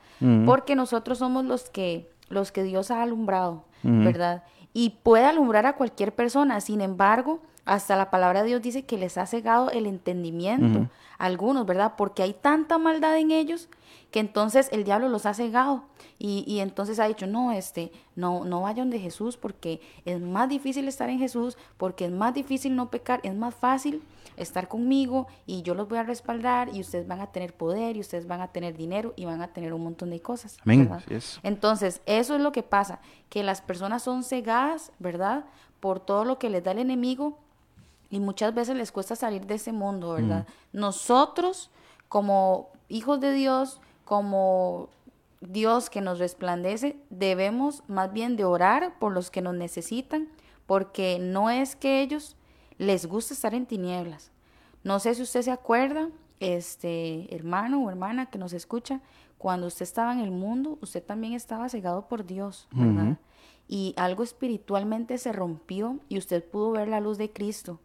Porque 0.46 0.74
nosotros 0.74 1.18
somos 1.18 1.44
los 1.44 1.68
que, 1.68 2.10
los 2.28 2.52
que 2.52 2.62
Dios 2.62 2.90
ha 2.90 3.02
alumbrado, 3.02 3.64
¿verdad? 3.82 4.44
Y 4.72 4.94
puede 5.02 5.26
alumbrar 5.26 5.66
a 5.66 5.74
cualquier 5.74 6.14
persona, 6.14 6.60
sin 6.60 6.80
embargo, 6.80 7.40
hasta 7.64 7.96
la 7.96 8.10
palabra 8.10 8.42
de 8.42 8.48
Dios 8.48 8.62
dice 8.62 8.84
que 8.84 8.98
les 8.98 9.18
ha 9.18 9.26
cegado 9.26 9.70
el 9.70 9.86
entendimiento 9.86 10.88
a 11.18 11.26
algunos, 11.26 11.66
¿verdad? 11.66 11.94
Porque 11.96 12.22
hay 12.22 12.32
tanta 12.32 12.78
maldad 12.78 13.16
en 13.18 13.30
ellos 13.30 13.68
que 14.10 14.20
entonces 14.20 14.68
el 14.72 14.84
diablo 14.84 15.08
los 15.08 15.26
ha 15.26 15.34
cegado 15.34 15.84
y, 16.18 16.44
y, 16.46 16.60
entonces 16.60 16.98
ha 16.98 17.06
dicho, 17.06 17.26
no, 17.26 17.52
este, 17.52 17.92
no, 18.16 18.44
no 18.44 18.62
vayan 18.62 18.90
de 18.90 18.98
Jesús 18.98 19.36
porque 19.36 19.80
es 20.04 20.20
más 20.20 20.48
difícil 20.48 20.88
estar 20.88 21.08
en 21.08 21.18
Jesús, 21.18 21.56
porque 21.76 22.06
es 22.06 22.10
más 22.10 22.34
difícil 22.34 22.74
no 22.76 22.90
pecar, 22.90 23.20
es 23.22 23.34
más 23.34 23.54
fácil 23.54 24.02
estar 24.36 24.68
conmigo 24.68 25.28
y 25.46 25.62
yo 25.62 25.74
los 25.74 25.88
voy 25.88 25.98
a 25.98 26.02
respaldar 26.02 26.74
y 26.74 26.80
ustedes 26.80 27.06
van 27.06 27.20
a 27.20 27.28
tener 27.28 27.54
poder 27.54 27.96
y 27.96 28.00
ustedes 28.00 28.26
van 28.26 28.40
a 28.40 28.48
tener 28.48 28.76
dinero 28.76 29.12
y 29.16 29.26
van 29.26 29.42
a 29.42 29.48
tener 29.48 29.72
un 29.72 29.82
montón 29.82 30.10
de 30.10 30.20
cosas. 30.20 30.56
Amén. 30.62 30.90
Entonces, 31.42 32.00
eso 32.06 32.34
es 32.34 32.40
lo 32.40 32.52
que 32.52 32.62
pasa, 32.62 33.00
que 33.28 33.42
las 33.42 33.60
personas 33.60 34.02
son 34.02 34.24
cegadas, 34.24 34.92
¿verdad? 34.98 35.44
Por 35.78 36.00
todo 36.00 36.24
lo 36.24 36.38
que 36.38 36.50
les 36.50 36.64
da 36.64 36.72
el 36.72 36.78
enemigo 36.78 37.38
y 38.10 38.20
muchas 38.20 38.54
veces 38.54 38.76
les 38.76 38.92
cuesta 38.92 39.16
salir 39.16 39.46
de 39.46 39.54
ese 39.54 39.72
mundo, 39.72 40.14
¿verdad? 40.14 40.46
Nosotros, 40.72 41.70
como 42.08 42.70
hijos 42.88 43.20
de 43.20 43.32
Dios, 43.32 43.80
como 44.04 44.88
Dios 45.40 45.88
que 45.88 46.00
nos 46.00 46.18
resplandece, 46.18 46.96
debemos 47.08 47.82
más 47.86 48.12
bien 48.12 48.36
de 48.36 48.44
orar 48.44 48.98
por 48.98 49.12
los 49.12 49.30
que 49.30 49.42
nos 49.42 49.54
necesitan, 49.54 50.28
porque 50.66 51.18
no 51.20 51.50
es 51.50 51.76
que 51.76 52.02
ellos 52.02 52.36
les 52.78 53.06
guste 53.06 53.34
estar 53.34 53.54
en 53.54 53.66
tinieblas. 53.66 54.32
No 54.82 54.98
sé 54.98 55.14
si 55.14 55.22
usted 55.22 55.42
se 55.42 55.50
acuerda, 55.50 56.08
este 56.40 57.34
hermano 57.34 57.84
o 57.84 57.90
hermana 57.90 58.26
que 58.26 58.38
nos 58.38 58.52
escucha, 58.54 59.00
cuando 59.38 59.66
usted 59.66 59.84
estaba 59.84 60.12
en 60.12 60.20
el 60.20 60.30
mundo, 60.30 60.78
usted 60.80 61.02
también 61.02 61.34
estaba 61.34 61.68
cegado 61.68 62.08
por 62.08 62.26
Dios, 62.26 62.66
¿verdad? 62.72 63.18
Y 63.68 63.94
algo 63.96 64.22
espiritualmente 64.22 65.16
se 65.18 65.32
rompió 65.32 65.98
y 66.08 66.18
usted 66.18 66.44
pudo 66.44 66.72
ver 66.72 66.88
la 66.88 67.00
luz 67.00 67.18
de 67.18 67.30
Cristo. 67.30 67.78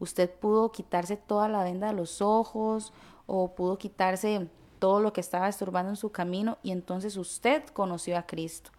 Usted 0.00 0.30
pudo 0.30 0.70
quitarse 0.70 1.16
toda 1.16 1.48
la 1.48 1.64
venda 1.64 1.88
de 1.88 1.92
los 1.94 2.22
ojos 2.22 2.92
o 3.26 3.54
pudo 3.54 3.78
quitarse 3.78 4.48
todo 4.78 5.00
lo 5.00 5.12
que 5.12 5.20
estaba 5.20 5.48
estorbando 5.48 5.90
en 5.90 5.96
su 5.96 6.10
camino 6.10 6.58
y 6.62 6.70
entonces 6.70 7.16
usted 7.16 7.64
conoció 7.72 8.16
a 8.16 8.22
Cristo, 8.22 8.70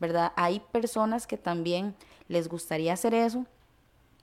¿verdad? 0.00 0.32
Hay 0.36 0.60
personas 0.60 1.26
que 1.26 1.36
también 1.36 1.94
les 2.28 2.48
gustaría 2.48 2.92
hacer 2.92 3.14
eso, 3.14 3.44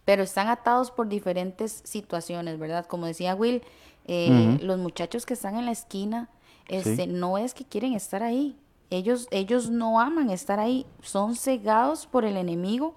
pero 0.06 0.24
están 0.24 0.48
atados 0.48 0.91
por 0.91 1.08
diferentes 1.08 1.82
situaciones, 1.84 2.58
¿verdad? 2.58 2.86
Como 2.86 3.06
decía 3.06 3.36
Will, 3.36 3.62
eh, 4.06 4.58
los 4.62 4.78
muchachos 4.78 5.26
que 5.26 5.34
están 5.34 5.58
en 5.58 5.65
la 5.65 5.72
esquina, 5.72 6.30
este, 6.68 7.08
no 7.08 7.38
es 7.38 7.54
que 7.54 7.65
quieren 7.65 7.94
estar 7.94 8.24
ahí, 8.24 8.58
ellos, 8.89 9.28
ellos 9.32 9.70
no 9.70 10.00
aman 10.00 10.30
estar 10.30 10.60
ahí, 10.60 10.86
son 11.02 11.36
cegados 11.36 12.06
por 12.06 12.24
el 12.24 12.38
enemigo 12.38 12.96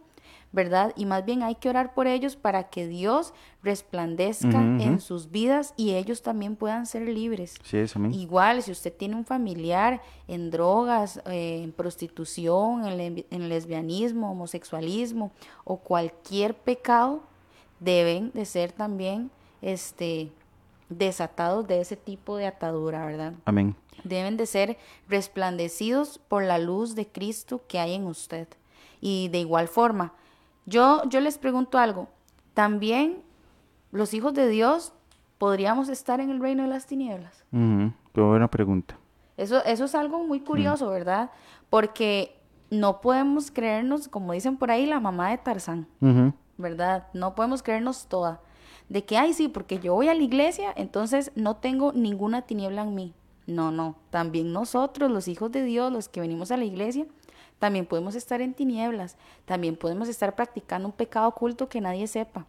¿verdad? 0.51 0.93
Y 0.97 1.05
más 1.05 1.25
bien 1.25 1.43
hay 1.43 1.57
que 1.57 1.69
orar 1.69 1.93
por 1.93 2.07
ellos 2.07 2.37
para 2.37 2.65
que 2.65 2.87
Dios 2.87 3.35
resplandezca 3.63 4.61
en 4.61 5.01
sus 5.01 5.31
vidas 5.31 5.75
y 5.77 5.95
ellos 5.95 6.23
también 6.23 6.57
puedan 6.57 6.87
ser 6.87 7.03
libres. 7.03 7.57
Sí, 7.65 7.85
Igual, 8.13 8.63
si 8.63 8.73
usted 8.73 8.93
tiene 8.93 9.17
un 9.17 9.25
familiar 9.25 10.01
en 10.27 10.51
drogas, 10.51 11.21
eh, 11.27 11.61
en 11.63 11.73
prostitución, 11.73 12.87
en, 12.87 13.49
lesbianismo, 13.49 14.31
homosexualismo 14.33 15.33
o 15.65 15.79
cualquier 15.79 16.55
pecado, 16.55 17.23
deben 17.79 18.33
de 18.33 18.47
ser 18.47 18.73
también 18.73 19.31
este, 19.61 20.31
desatados 20.89 21.67
de 21.67 21.81
ese 21.81 21.97
tipo 21.97 22.37
de 22.37 22.47
atadura, 22.47 23.05
¿verdad? 23.05 23.35
Amén. 23.45 23.77
Deben 24.05 24.37
de 24.37 24.47
ser 24.47 24.79
resplandecidos 25.09 26.21
por 26.29 26.43
la 26.43 26.59
luz 26.59 26.95
de 26.95 27.07
Cristo 27.07 27.61
que 27.69 27.79
hay 27.79 27.95
en 27.95 28.07
usted. 28.07 28.49
Y 29.01 29.29
de 29.29 29.41
igual 29.41 29.69
forma, 29.69 30.15
yo, 30.68 31.02
yo 31.09 31.20
les 31.20 31.38
pregunto 31.38 31.78
algo, 31.78 32.09
¿también 32.54 33.22
los 33.90 34.14
hijos 34.14 34.35
de 34.35 34.48
Dios 34.48 34.92
podríamos 35.38 35.88
estar 35.88 36.20
en 36.20 36.31
el 36.31 36.40
reino 36.40 36.62
de 36.62 36.68
las 36.68 36.87
tinieblas? 36.87 37.44
Qué 37.50 38.20
buena 38.20 38.48
pregunta. 38.48 38.98
Eso, 39.37 39.64
eso 39.64 39.85
es 39.85 39.94
algo 39.94 40.24
muy 40.24 40.40
curioso, 40.40 40.90
¿verdad? 40.90 41.31
Porque 41.70 42.37
no 42.70 43.00
podemos 43.00 43.50
creernos, 43.50 44.09
como 44.09 44.33
dicen 44.33 44.57
por 44.57 44.70
ahí, 44.70 44.85
la 44.85 45.00
mamá 45.00 45.31
de 45.31 45.38
Tarzán, 45.38 45.87
¿verdad? 46.57 47.07
No 47.14 47.35
podemos 47.35 47.62
creernos 47.62 48.07
toda. 48.07 48.40
De 48.88 49.04
que, 49.04 49.16
ay, 49.16 49.35
sí, 49.35 49.48
porque 49.48 49.78
yo 49.78 49.94
voy 49.94 50.09
a 50.09 50.14
la 50.14 50.22
iglesia, 50.22 50.72
entonces 50.76 51.31
no 51.35 51.57
tengo 51.57 51.92
ninguna 51.92 52.42
tiniebla 52.42 52.83
en 52.83 52.94
mí. 52.94 53.14
No, 53.46 53.70
no. 53.70 53.96
También 54.11 54.52
nosotros, 54.52 55.11
los 55.11 55.28
hijos 55.28 55.52
de 55.52 55.62
Dios, 55.62 55.92
los 55.92 56.09
que 56.09 56.20
venimos 56.20 56.50
a 56.50 56.57
la 56.57 56.64
iglesia, 56.64 57.07
también 57.59 57.87
podemos 57.87 58.14
estar 58.14 58.40
en 58.40 58.55
tinieblas, 58.55 59.16
también 59.44 59.77
podemos 59.77 60.09
estar 60.09 60.35
practicando 60.35 60.88
un 60.88 60.92
pecado 60.92 61.29
oculto 61.29 61.68
que 61.68 61.81
nadie 61.81 62.07
sepa. 62.07 62.47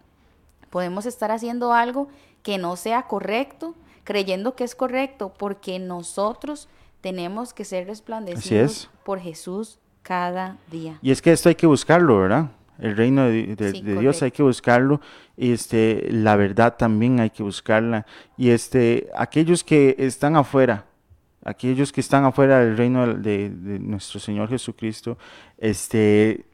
Podemos 0.70 1.06
estar 1.06 1.32
haciendo 1.32 1.74
algo 1.74 2.08
que 2.44 2.58
no 2.58 2.76
sea 2.76 3.04
correcto, 3.04 3.76
creyendo 4.04 4.56
que 4.56 4.64
es 4.64 4.76
correcto, 4.76 5.34
porque 5.38 5.80
nosotros 5.80 6.68
tenemos 7.02 7.54
que 7.54 7.66
ser 7.66 7.88
resplandecidos 7.88 8.90
por 9.04 9.20
Jesús 9.20 9.80
cada 10.04 10.58
día. 10.70 11.00
Y 11.02 11.12
es 11.12 11.22
que 11.22 11.32
esto 11.32 11.50
hay 11.50 11.56
que 11.56 11.68
buscarlo, 11.68 12.20
¿verdad? 12.20 12.52
El 12.80 12.96
reino 12.96 13.26
de, 13.26 13.56
Dios 14.00 14.22
hay 14.24 14.32
que 14.32 14.42
buscarlo, 14.42 15.02
este, 15.36 16.08
la 16.12 16.38
verdad 16.38 16.78
también 16.78 17.20
hay 17.20 17.30
que 17.30 17.44
buscarla. 17.44 18.06
Y 18.38 18.52
este, 18.52 19.10
aquellos 19.18 19.66
que 19.66 19.96
están 20.00 20.38
afuera, 20.38 20.86
aquellos 21.44 21.92
que 21.92 22.02
están 22.02 22.26
afuera 22.26 22.60
del 22.60 22.78
reino 22.78 23.14
de, 23.14 23.50
nuestro 23.80 24.20
Señor 24.20 24.50
Jesucristo, 24.50 25.18
este, 25.58 26.46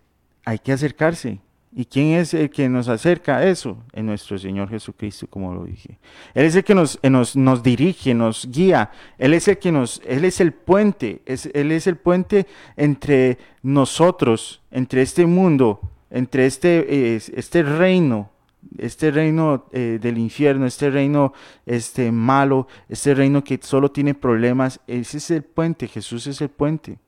hay 0.44 0.60
que 0.60 0.72
acercarse. 0.72 1.40
¿Y 1.78 1.84
quién 1.86 2.14
es 2.14 2.34
el 2.34 2.50
que 2.50 2.70
nos 2.70 2.88
acerca 2.88 3.38
a 3.38 3.46
eso? 3.46 3.84
Es 3.92 4.02
nuestro 4.02 4.40
Señor 4.40 4.70
Jesucristo, 4.70 5.28
como 5.28 5.54
lo 5.54 5.66
dije. 5.66 6.00
Él 6.34 6.46
es 6.46 6.56
el 6.56 6.64
que 6.64 6.74
nos, 6.74 6.98
nos, 7.04 7.36
nos 7.36 7.62
dirige, 7.64 8.14
nos 8.14 8.50
guía. 8.50 8.92
Él 9.18 9.34
es 9.34 9.50
el 9.50 9.58
que 9.58 9.74
nos, 9.74 10.02
Él 10.06 10.24
es 10.24 10.40
el 10.40 10.54
puente. 10.54 11.22
Es, 11.26 11.50
él 11.54 11.74
es 11.74 11.86
el 11.88 11.98
puente 11.98 12.48
entre 12.78 13.40
nosotros, 13.62 14.62
entre 14.72 15.02
este 15.02 15.26
mundo, 15.26 15.82
entre 16.10 16.46
este, 16.46 17.18
este 17.18 17.64
reino 17.64 18.30
este 18.78 19.12
reino 19.12 19.66
eh, 19.72 20.00
del 20.02 20.18
infierno, 20.18 20.66
este 20.66 20.90
reino 20.90 21.34
este 21.66 22.12
malo, 22.12 22.68
este 22.90 23.14
reino 23.14 23.44
que 23.44 23.60
solo 23.62 23.92
tiene 23.92 24.14
problemas, 24.14 24.80
ese 24.88 25.18
es 25.18 25.32
el 25.32 25.44
puente, 25.44 25.88
Jesús 25.88 26.28
es 26.28 26.42
el 26.42 26.50
puente, 26.50 27.00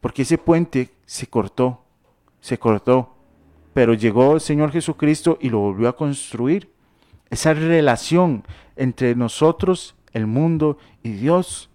porque 0.00 0.22
ese 0.22 0.38
puente 0.38 0.90
se 1.06 1.26
cortó 1.26 1.84
se 2.44 2.58
cortó, 2.58 3.08
pero 3.72 3.94
llegó 3.94 4.34
el 4.34 4.40
Señor 4.42 4.70
Jesucristo 4.70 5.38
y 5.40 5.48
lo 5.48 5.60
volvió 5.60 5.88
a 5.88 5.96
construir. 5.96 6.70
Esa 7.30 7.54
relación 7.54 8.44
entre 8.76 9.14
nosotros, 9.14 9.94
el 10.12 10.26
mundo 10.26 10.76
y 11.02 11.12
Dios. 11.12 11.70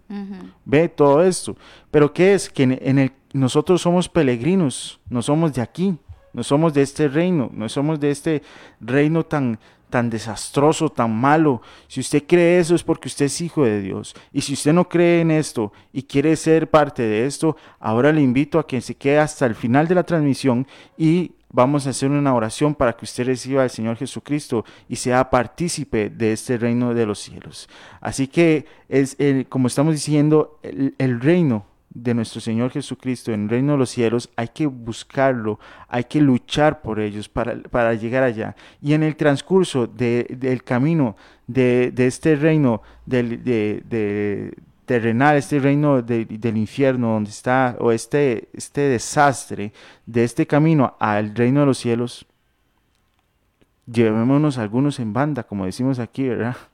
Ve 0.64 0.88
todo 0.88 1.24
esto. 1.24 1.56
Pero 1.90 2.12
¿qué 2.12 2.34
es? 2.34 2.48
Que 2.48 2.62
en, 2.62 2.98
el, 3.00 3.12
nosotros 3.32 3.82
somos 3.82 4.08
peregrinos, 4.08 5.00
no 5.08 5.22
somos 5.22 5.54
de 5.54 5.62
aquí, 5.62 5.98
no 6.32 6.42
somos 6.42 6.74
de 6.74 6.82
este 6.82 7.08
reino, 7.08 7.50
no 7.52 7.68
somos 7.68 8.00
de 8.00 8.10
este 8.10 8.42
reino 8.80 9.24
tan, 9.24 9.58
tan 9.90 10.08
desastroso, 10.08 10.88
tan 10.88 11.14
malo. 11.14 11.60
Si 11.88 12.00
usted 12.00 12.24
cree 12.26 12.60
eso 12.60 12.74
es 12.74 12.82
porque 12.82 13.08
usted 13.08 13.26
es 13.26 13.40
hijo 13.40 13.64
de 13.64 13.82
Dios. 13.82 14.14
Y 14.32 14.40
si 14.40 14.54
usted 14.54 14.72
no 14.72 14.88
cree 14.88 15.20
en 15.20 15.30
esto 15.30 15.72
y 15.92 16.04
quiere 16.04 16.36
ser 16.36 16.70
parte 16.70 17.02
de 17.02 17.26
esto, 17.26 17.56
ahora 17.78 18.12
le 18.12 18.22
invito 18.22 18.58
a 18.58 18.66
que 18.66 18.80
se 18.80 18.94
quede 18.94 19.18
hasta 19.18 19.46
el 19.46 19.54
final 19.54 19.88
de 19.88 19.96
la 19.96 20.04
transmisión 20.04 20.66
y 20.96 21.32
vamos 21.52 21.86
a 21.86 21.90
hacer 21.90 22.10
una 22.10 22.34
oración 22.34 22.74
para 22.76 22.92
que 22.92 23.04
usted 23.04 23.26
reciba 23.26 23.64
al 23.64 23.70
Señor 23.70 23.96
Jesucristo 23.96 24.64
y 24.88 24.96
sea 24.96 25.30
partícipe 25.30 26.08
de 26.08 26.32
este 26.32 26.56
reino 26.56 26.94
de 26.94 27.06
los 27.06 27.18
cielos. 27.18 27.68
Así 28.00 28.28
que 28.28 28.66
es 28.88 29.16
como 29.48 29.66
estamos 29.66 29.94
diciendo, 29.94 30.60
el 30.62 31.20
reino 31.20 31.69
de 31.92 32.14
nuestro 32.14 32.40
Señor 32.40 32.70
Jesucristo 32.70 33.32
en 33.32 33.44
el 33.44 33.48
reino 33.48 33.72
de 33.72 33.78
los 33.78 33.90
cielos, 33.90 34.30
hay 34.36 34.48
que 34.48 34.66
buscarlo, 34.66 35.58
hay 35.88 36.04
que 36.04 36.20
luchar 36.20 36.82
por 36.82 37.00
ellos 37.00 37.28
para, 37.28 37.94
llegar 37.94 38.22
allá. 38.22 38.54
Y 38.80 38.94
en 38.94 39.02
el 39.02 39.16
transcurso 39.16 39.86
del 39.86 40.62
camino 40.62 41.16
de, 41.46 41.92
este 41.96 42.36
reino 42.36 42.82
de, 43.06 44.54
terrenal, 44.86 45.36
este 45.36 45.58
reino 45.58 46.00
del 46.00 46.56
infierno 46.56 47.12
donde 47.14 47.30
está, 47.30 47.76
o 47.80 47.90
este, 47.90 48.48
este 48.52 48.82
desastre, 48.82 49.72
de 50.06 50.24
este 50.24 50.46
camino 50.46 50.96
al 51.00 51.34
reino 51.34 51.60
de 51.60 51.66
los 51.66 51.78
cielos, 51.78 52.24
llevémonos 53.86 54.58
algunos 54.58 55.00
en 55.00 55.12
banda, 55.12 55.42
como 55.42 55.66
decimos 55.66 55.98
aquí, 55.98 56.28
¿verdad? 56.28 56.56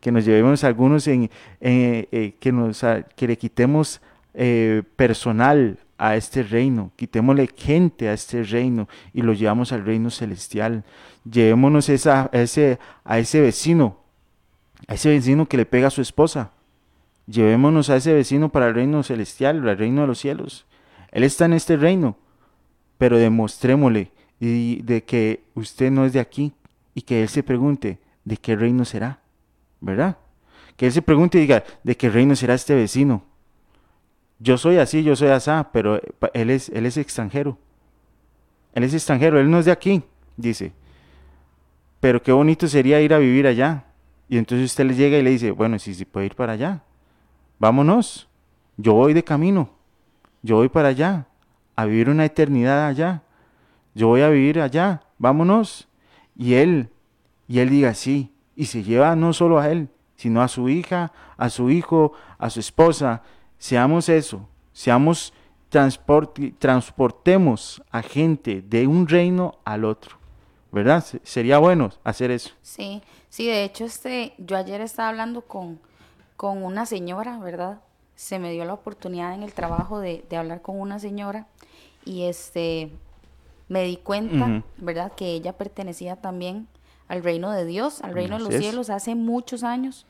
Que 0.00 0.12
nos 0.12 0.24
llevemos 0.24 0.62
algunos 0.62 1.08
en, 1.08 1.28
eh, 1.60 2.36
que, 2.38 2.52
nos, 2.52 2.84
que 3.16 3.26
le 3.26 3.36
quitemos 3.36 4.00
eh, 4.34 4.82
personal 4.96 5.78
a 5.98 6.16
este 6.16 6.42
reino, 6.42 6.90
quitémosle 6.96 7.48
gente 7.56 8.08
a 8.08 8.12
este 8.12 8.42
reino 8.42 8.88
y 9.12 9.22
lo 9.22 9.34
llevamos 9.34 9.72
al 9.72 9.84
reino 9.84 10.10
celestial. 10.10 10.84
Llevémonos 11.30 11.88
esa, 11.88 12.28
a, 12.32 12.40
ese, 12.40 12.78
a 13.04 13.18
ese 13.18 13.40
vecino, 13.40 13.98
a 14.88 14.94
ese 14.94 15.10
vecino 15.10 15.46
que 15.46 15.56
le 15.56 15.66
pega 15.66 15.88
a 15.88 15.90
su 15.90 16.02
esposa. 16.02 16.50
Llevémonos 17.26 17.88
a 17.88 17.96
ese 17.96 18.12
vecino 18.12 18.48
para 18.48 18.66
el 18.66 18.74
reino 18.74 19.02
celestial, 19.04 19.58
el 19.68 19.78
reino 19.78 20.00
de 20.00 20.06
los 20.08 20.18
cielos. 20.18 20.66
Él 21.12 21.22
está 21.22 21.44
en 21.44 21.52
este 21.52 21.76
reino, 21.76 22.16
pero 22.98 23.18
demostrémosle 23.18 24.10
y 24.40 24.82
de 24.82 25.04
que 25.04 25.44
usted 25.54 25.92
no 25.92 26.04
es 26.04 26.12
de 26.12 26.20
aquí 26.20 26.52
y 26.94 27.02
que 27.02 27.22
él 27.22 27.28
se 27.28 27.44
pregunte 27.44 28.00
de 28.24 28.36
qué 28.36 28.56
reino 28.56 28.84
será, 28.84 29.20
¿verdad? 29.80 30.18
Que 30.76 30.86
él 30.86 30.92
se 30.92 31.02
pregunte 31.02 31.38
y 31.38 31.42
diga, 31.42 31.62
¿de 31.84 31.96
qué 31.96 32.10
reino 32.10 32.34
será 32.34 32.54
este 32.54 32.74
vecino? 32.74 33.22
Yo 34.42 34.58
soy 34.58 34.78
así, 34.78 35.04
yo 35.04 35.14
soy 35.14 35.28
asá, 35.28 35.70
pero 35.72 35.96
eh, 35.96 36.02
él 36.34 36.50
es, 36.50 36.68
él 36.70 36.84
es 36.84 36.96
extranjero. 36.96 37.58
Él 38.74 38.82
es 38.82 38.92
extranjero, 38.92 39.38
él 39.38 39.48
no 39.48 39.58
es 39.60 39.66
de 39.66 39.70
aquí, 39.70 40.02
dice. 40.36 40.72
Pero 42.00 42.20
qué 42.22 42.32
bonito 42.32 42.66
sería 42.66 43.00
ir 43.00 43.14
a 43.14 43.18
vivir 43.18 43.46
allá. 43.46 43.84
Y 44.28 44.38
entonces 44.38 44.70
usted 44.70 44.84
le 44.86 44.96
llega 44.96 45.16
y 45.18 45.22
le 45.22 45.30
dice, 45.30 45.52
bueno, 45.52 45.78
si 45.78 45.94
sí, 45.94 46.04
puede 46.04 46.26
ir 46.26 46.34
para 46.34 46.54
allá, 46.54 46.82
vámonos. 47.58 48.28
Yo 48.76 48.94
voy 48.94 49.12
de 49.12 49.22
camino, 49.22 49.70
yo 50.42 50.56
voy 50.56 50.68
para 50.68 50.88
allá, 50.88 51.26
a 51.76 51.84
vivir 51.84 52.08
una 52.08 52.24
eternidad 52.24 52.86
allá. 52.86 53.22
Yo 53.94 54.08
voy 54.08 54.22
a 54.22 54.30
vivir 54.30 54.60
allá, 54.60 55.02
vámonos. 55.18 55.88
Y 56.34 56.54
él, 56.54 56.88
y 57.46 57.60
él 57.60 57.68
diga 57.68 57.94
sí, 57.94 58.32
y 58.56 58.66
se 58.66 58.82
lleva 58.82 59.14
no 59.14 59.34
solo 59.34 59.60
a 59.60 59.70
él, 59.70 59.88
sino 60.16 60.42
a 60.42 60.48
su 60.48 60.68
hija, 60.68 61.12
a 61.36 61.50
su 61.50 61.70
hijo, 61.70 62.14
a 62.38 62.50
su 62.50 62.58
esposa, 62.58 63.22
Seamos 63.62 64.08
eso, 64.08 64.48
seamos 64.72 65.32
transportemos 66.58 67.80
a 67.92 68.02
gente 68.02 68.60
de 68.60 68.88
un 68.88 69.06
reino 69.06 69.54
al 69.64 69.84
otro. 69.84 70.16
¿Verdad? 70.72 71.04
Sería 71.22 71.58
bueno 71.58 71.90
hacer 72.02 72.32
eso. 72.32 72.50
Sí, 72.62 73.02
sí, 73.28 73.46
de 73.46 73.62
hecho, 73.62 73.84
este, 73.84 74.34
yo 74.36 74.56
ayer 74.56 74.80
estaba 74.80 75.10
hablando 75.10 75.42
con, 75.42 75.78
con 76.36 76.64
una 76.64 76.86
señora, 76.86 77.38
¿verdad? 77.38 77.80
Se 78.16 78.40
me 78.40 78.50
dio 78.50 78.64
la 78.64 78.74
oportunidad 78.74 79.32
en 79.32 79.44
el 79.44 79.52
trabajo 79.52 80.00
de, 80.00 80.24
hablar 80.36 80.60
con 80.60 80.80
una 80.80 80.98
señora 80.98 81.46
y 82.04 82.24
este 82.24 82.90
me 83.68 83.84
di 83.84 83.96
cuenta, 83.96 84.64
¿verdad? 84.78 85.12
Que 85.12 85.34
ella 85.34 85.56
pertenecía 85.56 86.16
también 86.16 86.66
al 87.06 87.22
reino 87.22 87.52
de 87.52 87.64
Dios, 87.64 88.00
al 88.00 88.12
reino 88.12 88.38
de 88.38 88.42
los 88.42 88.54
cielos 88.56 88.90
hace 88.90 89.14
muchos 89.14 89.62
años. 89.62 90.04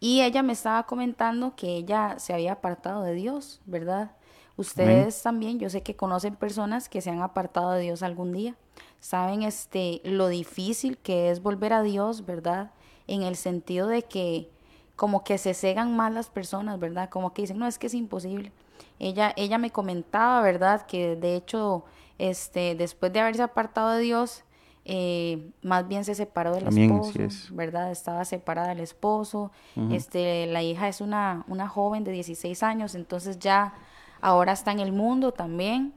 Y 0.00 0.22
ella 0.22 0.42
me 0.42 0.54
estaba 0.54 0.84
comentando 0.84 1.54
que 1.54 1.76
ella 1.76 2.18
se 2.18 2.32
había 2.32 2.52
apartado 2.52 3.02
de 3.02 3.12
Dios, 3.12 3.60
¿verdad? 3.66 4.12
Ustedes 4.56 5.22
también, 5.22 5.58
yo 5.58 5.70
sé 5.70 5.82
que 5.82 5.96
conocen 5.96 6.36
personas 6.36 6.88
que 6.88 7.00
se 7.00 7.10
han 7.10 7.22
apartado 7.22 7.72
de 7.72 7.82
Dios 7.82 8.02
algún 8.02 8.32
día. 8.32 8.56
Saben 9.00 9.42
este 9.42 10.00
lo 10.04 10.28
difícil 10.28 10.98
que 10.98 11.30
es 11.30 11.42
volver 11.42 11.72
a 11.72 11.82
Dios, 11.82 12.26
¿verdad? 12.26 12.70
En 13.06 13.22
el 13.22 13.36
sentido 13.36 13.88
de 13.88 14.02
que 14.02 14.50
como 14.96 15.24
que 15.24 15.38
se 15.38 15.54
cegan 15.54 15.96
más 15.96 16.12
las 16.12 16.28
personas, 16.28 16.78
¿verdad? 16.78 17.08
Como 17.08 17.32
que 17.32 17.42
dicen, 17.42 17.58
"No, 17.58 17.66
es 17.66 17.78
que 17.78 17.86
es 17.86 17.94
imposible." 17.94 18.52
Ella 18.98 19.32
ella 19.36 19.56
me 19.56 19.70
comentaba, 19.70 20.42
¿verdad? 20.42 20.86
Que 20.86 21.16
de 21.16 21.36
hecho 21.36 21.84
este 22.18 22.74
después 22.74 23.12
de 23.12 23.20
haberse 23.20 23.42
apartado 23.42 23.90
de 23.92 24.00
Dios, 24.02 24.44
eh, 24.84 25.50
más 25.62 25.86
bien 25.86 26.04
se 26.04 26.14
separó 26.14 26.54
del 26.54 26.66
esposo, 26.68 27.12
¿verdad? 27.54 27.90
Estaba 27.90 28.24
separada 28.24 28.68
del 28.68 28.80
esposo. 28.80 29.52
este, 29.90 30.46
la 30.46 30.62
hija 30.62 30.88
es 30.88 31.00
una, 31.00 31.44
una 31.48 31.68
joven 31.68 32.04
de 32.04 32.12
16 32.12 32.62
años, 32.62 32.94
entonces 32.94 33.38
ya 33.38 33.74
ahora 34.20 34.52
está 34.52 34.72
en 34.72 34.80
el 34.80 34.92
mundo 34.92 35.32
también. 35.32 35.94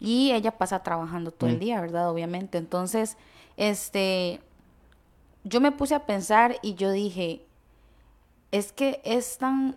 Y 0.00 0.32
ella 0.32 0.58
pasa 0.58 0.82
trabajando 0.82 1.30
todo 1.30 1.48
el 1.48 1.56
mm. 1.56 1.60
día, 1.60 1.80
¿verdad? 1.80 2.10
Obviamente. 2.10 2.58
Entonces, 2.58 3.16
este, 3.56 4.40
yo 5.44 5.60
me 5.60 5.72
puse 5.72 5.94
a 5.94 6.04
pensar 6.04 6.56
y 6.62 6.74
yo 6.74 6.90
dije, 6.90 7.46
es 8.50 8.72
que 8.72 9.00
es 9.04 9.38
tan 9.38 9.76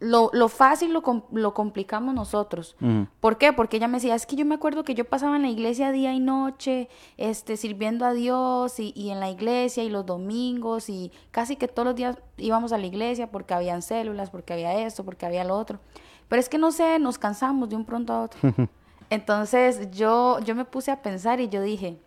lo, 0.00 0.30
lo 0.32 0.48
fácil 0.48 0.92
lo, 0.92 1.02
lo, 1.30 1.54
complicamos 1.54 2.14
nosotros. 2.14 2.74
¿Por 3.20 3.36
qué? 3.36 3.52
Porque 3.52 3.76
ella 3.76 3.86
me 3.86 3.98
decía, 3.98 4.14
es 4.14 4.24
que 4.24 4.34
yo 4.34 4.46
me 4.46 4.54
acuerdo 4.54 4.82
que 4.82 4.94
yo 4.94 5.04
pasaba 5.04 5.36
en 5.36 5.42
la 5.42 5.48
iglesia 5.48 5.92
día 5.92 6.14
y 6.14 6.20
noche, 6.20 6.88
este, 7.18 7.58
sirviendo 7.58 8.06
a 8.06 8.14
Dios 8.14 8.80
y, 8.80 8.92
y, 8.96 9.10
en 9.10 9.20
la 9.20 9.30
iglesia 9.30 9.84
y 9.84 9.90
los 9.90 10.06
domingos 10.06 10.88
y 10.88 11.12
casi 11.30 11.56
que 11.56 11.68
todos 11.68 11.86
los 11.86 11.94
días 11.94 12.16
íbamos 12.38 12.72
a 12.72 12.78
la 12.78 12.86
iglesia 12.86 13.30
porque 13.30 13.52
habían 13.52 13.82
células, 13.82 14.30
porque 14.30 14.54
había 14.54 14.86
esto, 14.86 15.04
porque 15.04 15.26
había 15.26 15.44
lo 15.44 15.56
otro. 15.56 15.78
Pero 16.28 16.40
es 16.40 16.48
que 16.48 16.58
no 16.58 16.72
sé, 16.72 16.98
nos 16.98 17.18
cansamos 17.18 17.68
de 17.68 17.76
un 17.76 17.84
pronto 17.84 18.14
a 18.14 18.22
otro. 18.22 18.40
Entonces 19.10 19.90
yo, 19.90 20.38
yo 20.40 20.54
me 20.54 20.64
puse 20.64 20.90
a 20.90 21.02
pensar 21.02 21.40
y 21.40 21.48
yo 21.48 21.60
dije, 21.60 21.98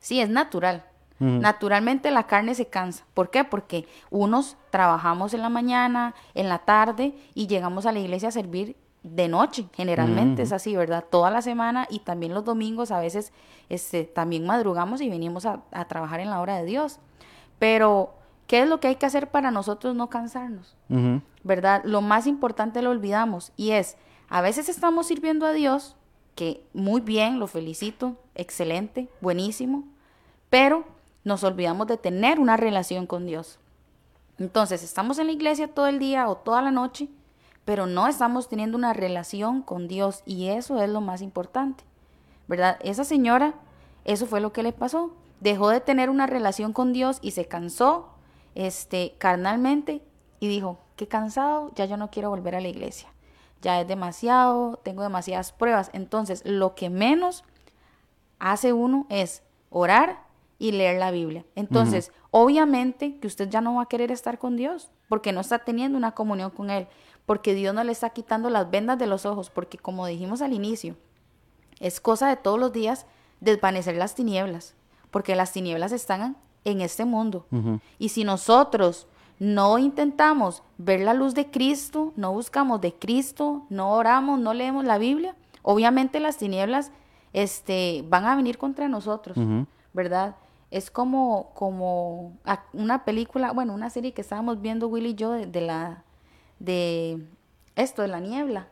sí, 0.00 0.20
es 0.20 0.28
natural. 0.28 0.84
Naturalmente 1.20 2.10
la 2.10 2.26
carne 2.26 2.54
se 2.54 2.66
cansa. 2.66 3.04
¿Por 3.14 3.30
qué? 3.30 3.44
Porque 3.44 3.86
unos 4.10 4.56
trabajamos 4.70 5.32
en 5.32 5.42
la 5.42 5.48
mañana, 5.48 6.14
en 6.34 6.48
la 6.48 6.58
tarde 6.58 7.14
y 7.34 7.46
llegamos 7.46 7.86
a 7.86 7.92
la 7.92 8.00
iglesia 8.00 8.28
a 8.28 8.32
servir 8.32 8.76
de 9.04 9.28
noche, 9.28 9.66
generalmente 9.74 10.42
es 10.42 10.52
así, 10.52 10.74
¿verdad? 10.74 11.04
Toda 11.08 11.30
la 11.30 11.42
semana 11.42 11.86
y 11.90 11.98
también 12.00 12.32
los 12.32 12.44
domingos 12.44 12.90
a 12.90 13.00
veces 13.00 13.34
este, 13.68 14.04
también 14.04 14.46
madrugamos 14.46 15.02
y 15.02 15.10
venimos 15.10 15.44
a, 15.44 15.60
trabajar 15.88 16.20
en 16.20 16.30
la 16.30 16.40
hora 16.40 16.56
de 16.56 16.64
Dios. 16.64 16.98
Pero, 17.58 18.14
¿qué 18.46 18.62
es 18.62 18.68
lo 18.68 18.80
que 18.80 18.88
hay 18.88 18.96
que 18.96 19.04
hacer 19.04 19.30
para 19.30 19.50
nosotros 19.50 19.94
no 19.94 20.08
cansarnos? 20.08 20.74
¿Verdad? 21.42 21.82
Lo 21.84 22.00
más 22.00 22.26
importante 22.26 22.80
lo 22.80 22.90
olvidamos 22.90 23.52
y 23.56 23.72
es, 23.72 23.98
a 24.30 24.40
veces 24.40 24.70
estamos 24.70 25.06
sirviendo 25.06 25.44
a 25.44 25.52
Dios, 25.52 25.96
que 26.34 26.66
muy 26.72 27.02
bien, 27.02 27.38
lo 27.38 27.46
felicito, 27.46 28.16
excelente, 28.34 29.10
buenísimo, 29.20 29.84
pero 30.48 30.93
nos 31.24 31.42
olvidamos 31.42 31.86
de 31.86 31.96
tener 31.96 32.38
una 32.38 32.56
relación 32.56 33.06
con 33.06 33.26
Dios. 33.26 33.58
Entonces, 34.38 34.82
estamos 34.82 35.18
en 35.18 35.26
la 35.26 35.32
iglesia 35.32 35.68
todo 35.68 35.86
el 35.86 35.98
día 35.98 36.28
o 36.28 36.36
toda 36.36 36.60
la 36.62 36.70
noche, 36.70 37.08
pero 37.64 37.86
no 37.86 38.08
estamos 38.08 38.48
teniendo 38.48 38.76
una 38.76 38.92
relación 38.92 39.62
con 39.62 39.88
Dios 39.88 40.22
y 40.26 40.48
eso 40.48 40.82
es 40.82 40.88
lo 40.90 41.00
más 41.00 41.22
importante. 41.22 41.84
¿Verdad? 42.46 42.78
Esa 42.82 43.04
señora, 43.04 43.54
eso 44.04 44.26
fue 44.26 44.40
lo 44.40 44.52
que 44.52 44.62
le 44.62 44.72
pasó. 44.72 45.12
Dejó 45.40 45.70
de 45.70 45.80
tener 45.80 46.10
una 46.10 46.26
relación 46.26 46.72
con 46.72 46.92
Dios 46.92 47.18
y 47.22 47.30
se 47.30 47.46
cansó 47.46 48.10
este 48.54 49.14
carnalmente 49.18 50.02
y 50.40 50.48
dijo, 50.48 50.78
"Qué 50.96 51.08
cansado, 51.08 51.72
ya 51.74 51.86
yo 51.86 51.96
no 51.96 52.10
quiero 52.10 52.28
volver 52.28 52.54
a 52.54 52.60
la 52.60 52.68
iglesia. 52.68 53.08
Ya 53.62 53.80
es 53.80 53.88
demasiado, 53.88 54.76
tengo 54.82 55.02
demasiadas 55.02 55.52
pruebas." 55.52 55.90
Entonces, 55.94 56.42
lo 56.44 56.74
que 56.74 56.90
menos 56.90 57.44
hace 58.38 58.74
uno 58.74 59.06
es 59.08 59.42
orar 59.70 60.23
y 60.58 60.72
leer 60.72 60.98
la 60.98 61.10
Biblia. 61.10 61.44
Entonces, 61.54 62.12
obviamente 62.30 63.16
que 63.18 63.26
usted 63.26 63.48
ya 63.48 63.60
no 63.60 63.74
va 63.74 63.82
a 63.82 63.88
querer 63.88 64.10
estar 64.12 64.38
con 64.38 64.56
Dios 64.56 64.90
porque 65.08 65.32
no 65.32 65.40
está 65.40 65.58
teniendo 65.58 65.98
una 65.98 66.12
comunión 66.12 66.50
con 66.50 66.70
Él, 66.70 66.86
porque 67.26 67.54
Dios 67.54 67.74
no 67.74 67.82
le 67.84 67.92
está 67.92 68.10
quitando 68.10 68.50
las 68.50 68.70
vendas 68.70 68.98
de 68.98 69.06
los 69.06 69.26
ojos, 69.26 69.50
porque 69.50 69.78
como 69.78 70.06
dijimos 70.06 70.42
al 70.42 70.52
inicio, 70.52 70.96
Es 71.80 72.00
cosa 72.00 72.28
de 72.28 72.36
todos 72.36 72.58
los 72.58 72.72
días 72.72 73.06
desvanecer 73.40 73.96
las 73.96 74.14
tinieblas, 74.14 74.74
porque 75.10 75.34
las 75.34 75.52
tinieblas 75.52 75.92
están 75.92 76.36
en 76.64 76.80
este 76.80 77.04
mundo. 77.04 77.46
Y 77.98 78.10
si 78.10 78.24
nosotros 78.24 79.06
no 79.40 79.78
intentamos 79.78 80.62
ver 80.78 81.00
la 81.00 81.14
luz 81.14 81.34
de 81.34 81.50
Cristo, 81.50 82.12
no 82.16 82.32
buscamos 82.32 82.80
de 82.80 82.94
Cristo, 82.94 83.66
no 83.68 83.92
oramos, 83.92 84.38
no 84.38 84.54
leemos 84.54 84.84
la 84.84 84.98
Biblia, 84.98 85.34
obviamente 85.62 86.20
las 86.20 86.36
tinieblas 86.36 86.92
este, 87.32 88.04
van 88.08 88.24
a 88.24 88.36
venir 88.36 88.56
contra 88.56 88.88
nosotros, 88.88 89.36
¿verdad? 89.92 90.36
Es 90.74 90.90
como, 90.90 91.52
como 91.54 92.32
una 92.72 93.04
película, 93.04 93.52
bueno, 93.52 93.72
una 93.72 93.90
serie 93.90 94.12
que 94.12 94.22
estábamos 94.22 94.60
viendo 94.60 94.88
Willy 94.88 95.10
y 95.10 95.14
yo 95.14 95.30
de, 95.30 95.60
la, 95.60 96.02
de 96.58 97.24
esto, 97.76 98.02
de 98.02 98.08
la 98.08 98.18
niebla. 98.18 98.66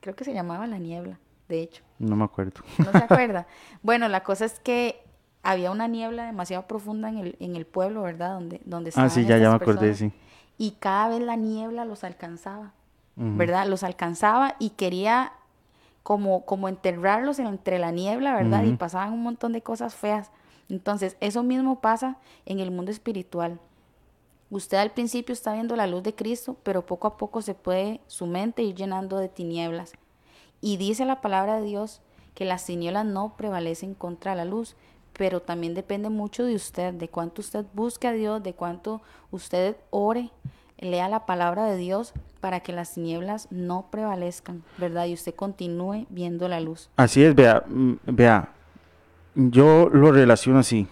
Creo 0.00 0.14
que 0.14 0.24
se 0.24 0.34
llamaba 0.34 0.66
La 0.66 0.76
Niebla, 0.76 1.18
de 1.48 1.62
hecho. 1.62 1.82
No 1.98 2.14
me 2.14 2.24
acuerdo. 2.24 2.60
¿No 2.76 2.92
se 2.92 2.98
acuerda? 2.98 3.46
bueno, 3.82 4.06
la 4.10 4.22
cosa 4.22 4.44
es 4.44 4.60
que 4.60 5.02
había 5.42 5.70
una 5.70 5.88
niebla 5.88 6.26
demasiado 6.26 6.66
profunda 6.66 7.08
en 7.08 7.16
el, 7.16 7.36
en 7.40 7.56
el 7.56 7.64
pueblo, 7.64 8.02
¿verdad? 8.02 8.34
Donde, 8.34 8.60
donde 8.66 8.92
Ah, 8.94 9.08
sí, 9.08 9.24
ya, 9.24 9.38
ya 9.38 9.48
me 9.48 9.56
acordé, 9.56 9.94
sí. 9.94 10.12
Y 10.58 10.72
cada 10.72 11.08
vez 11.08 11.22
la 11.22 11.36
niebla 11.36 11.86
los 11.86 12.04
alcanzaba, 12.04 12.74
¿verdad? 13.16 13.66
Los 13.66 13.82
alcanzaba 13.82 14.56
y 14.58 14.70
quería 14.70 15.32
como, 16.02 16.44
como 16.44 16.68
enterrarlos 16.68 17.38
entre 17.38 17.78
la 17.78 17.92
niebla, 17.92 18.34
¿verdad? 18.34 18.62
Y 18.64 18.74
pasaban 18.74 19.14
un 19.14 19.22
montón 19.22 19.54
de 19.54 19.62
cosas 19.62 19.94
feas. 19.94 20.30
Entonces, 20.68 21.16
eso 21.20 21.42
mismo 21.42 21.80
pasa 21.80 22.18
en 22.44 22.60
el 22.60 22.70
mundo 22.70 22.90
espiritual. 22.90 23.60
Usted 24.50 24.78
al 24.78 24.92
principio 24.92 25.32
está 25.32 25.54
viendo 25.54 25.74
la 25.74 25.86
luz 25.86 26.02
de 26.02 26.14
Cristo, 26.14 26.56
pero 26.62 26.86
poco 26.86 27.08
a 27.08 27.16
poco 27.16 27.42
se 27.42 27.54
puede 27.54 28.00
su 28.06 28.26
mente 28.26 28.62
ir 28.62 28.74
llenando 28.74 29.18
de 29.18 29.28
tinieblas. 29.28 29.92
Y 30.60 30.76
dice 30.76 31.04
la 31.04 31.20
palabra 31.20 31.60
de 31.60 31.66
Dios 31.66 32.00
que 32.34 32.44
las 32.44 32.64
tinieblas 32.64 33.04
no 33.04 33.36
prevalecen 33.36 33.94
contra 33.94 34.34
la 34.34 34.44
luz, 34.44 34.76
pero 35.12 35.40
también 35.40 35.74
depende 35.74 36.10
mucho 36.10 36.44
de 36.44 36.54
usted, 36.54 36.94
de 36.94 37.08
cuánto 37.08 37.40
usted 37.40 37.64
busque 37.72 38.06
a 38.06 38.12
Dios, 38.12 38.42
de 38.42 38.54
cuánto 38.54 39.00
usted 39.30 39.76
ore, 39.90 40.30
lea 40.78 41.08
la 41.08 41.26
palabra 41.26 41.64
de 41.64 41.76
Dios 41.76 42.12
para 42.40 42.60
que 42.60 42.72
las 42.72 42.94
tinieblas 42.94 43.48
no 43.50 43.86
prevalezcan, 43.90 44.62
¿verdad? 44.78 45.06
Y 45.06 45.14
usted 45.14 45.34
continúe 45.34 46.06
viendo 46.10 46.48
la 46.48 46.60
luz. 46.60 46.90
Así 46.96 47.24
es, 47.24 47.34
vea, 47.34 47.64
mm, 47.66 47.94
vea, 48.06 48.52
yo 49.36 49.90
lo 49.92 50.10
relaciono 50.10 50.58
así. 50.58 50.88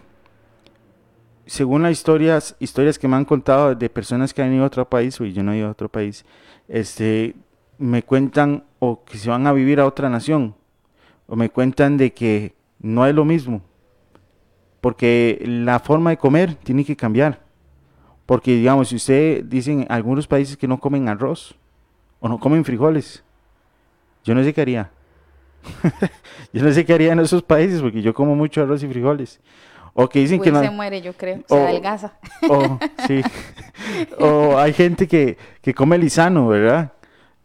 Según 1.47 1.83
las 1.83 1.93
historias, 1.93 2.57
historias 2.61 2.99
que 2.99 3.09
me 3.09 3.17
han 3.17 3.25
contado 3.25 3.75
de 3.75 3.91
personas 3.91 4.33
que 4.33 4.43
han 4.43 4.53
ido 4.53 4.65
a 4.65 4.69
otro 4.69 4.89
país, 4.89 5.21
o 5.21 5.25
yo 5.25 5.43
no 5.43 5.53
he 5.53 5.59
ido 5.59 5.69
a 5.69 5.73
otro 5.73 5.89
país, 5.89 6.25
este, 6.69 7.35
me 7.79 8.03
cuentan 8.03 8.65
o 8.79 9.05
que 9.05 9.19
se 9.19 9.31
van 9.31 9.47
a 9.47 9.53
vivir 9.53 9.81
a 9.81 9.87
otra 9.87 10.09
nación, 10.09 10.55
o 11.27 11.37
me 11.37 11.51
cuentan 11.51 11.97
de 11.97 12.13
que 12.13 12.55
no 12.79 13.07
es 13.07 13.15
lo 13.15 13.25
mismo, 13.25 13.63
porque 14.81 15.43
la 15.47 15.81
forma 15.81 16.11
de 16.11 16.19
comer 16.19 16.55
tiene 16.55 16.85
que 16.85 16.97
cambiar. 16.97 17.43
Porque 18.27 18.55
digamos, 18.55 18.89
si 18.89 18.97
usted 18.97 19.45
dicen 19.45 19.87
algunos 19.91 20.27
países 20.27 20.57
que 20.57 20.69
no 20.69 20.81
comen 20.81 21.09
arroz 21.09 21.55
o 22.21 22.29
no 22.29 22.39
comen 22.39 22.65
frijoles, 22.65 23.23
yo 24.23 24.35
no 24.35 24.43
sé 24.43 24.55
qué 24.55 24.63
haría. 24.63 24.91
yo 26.53 26.63
no 26.63 26.73
sé 26.73 26.85
qué 26.85 26.95
haría 26.95 27.13
en 27.13 27.21
esos 27.21 27.43
países 27.43 27.81
porque 27.81 28.03
yo 28.03 28.15
como 28.15 28.35
mucho 28.35 28.63
arroz 28.63 28.83
y 28.83 28.89
frijoles. 28.89 29.41
O 29.95 30.09
que 30.09 30.19
dicen 30.19 30.41
que 30.41 30.51
no. 30.51 30.61
se 30.61 30.71
muere, 30.71 31.01
yo 31.01 31.13
creo. 31.13 31.43
Se 31.49 31.55
adelgaza. 31.55 32.15
O, 32.49 32.79
sí. 33.07 33.23
o 34.19 34.59
hay 34.59 34.73
gente 34.73 35.07
que, 35.07 35.39
que 35.63 35.73
come 35.73 35.97
lisano, 35.99 36.49
¿verdad? 36.49 36.93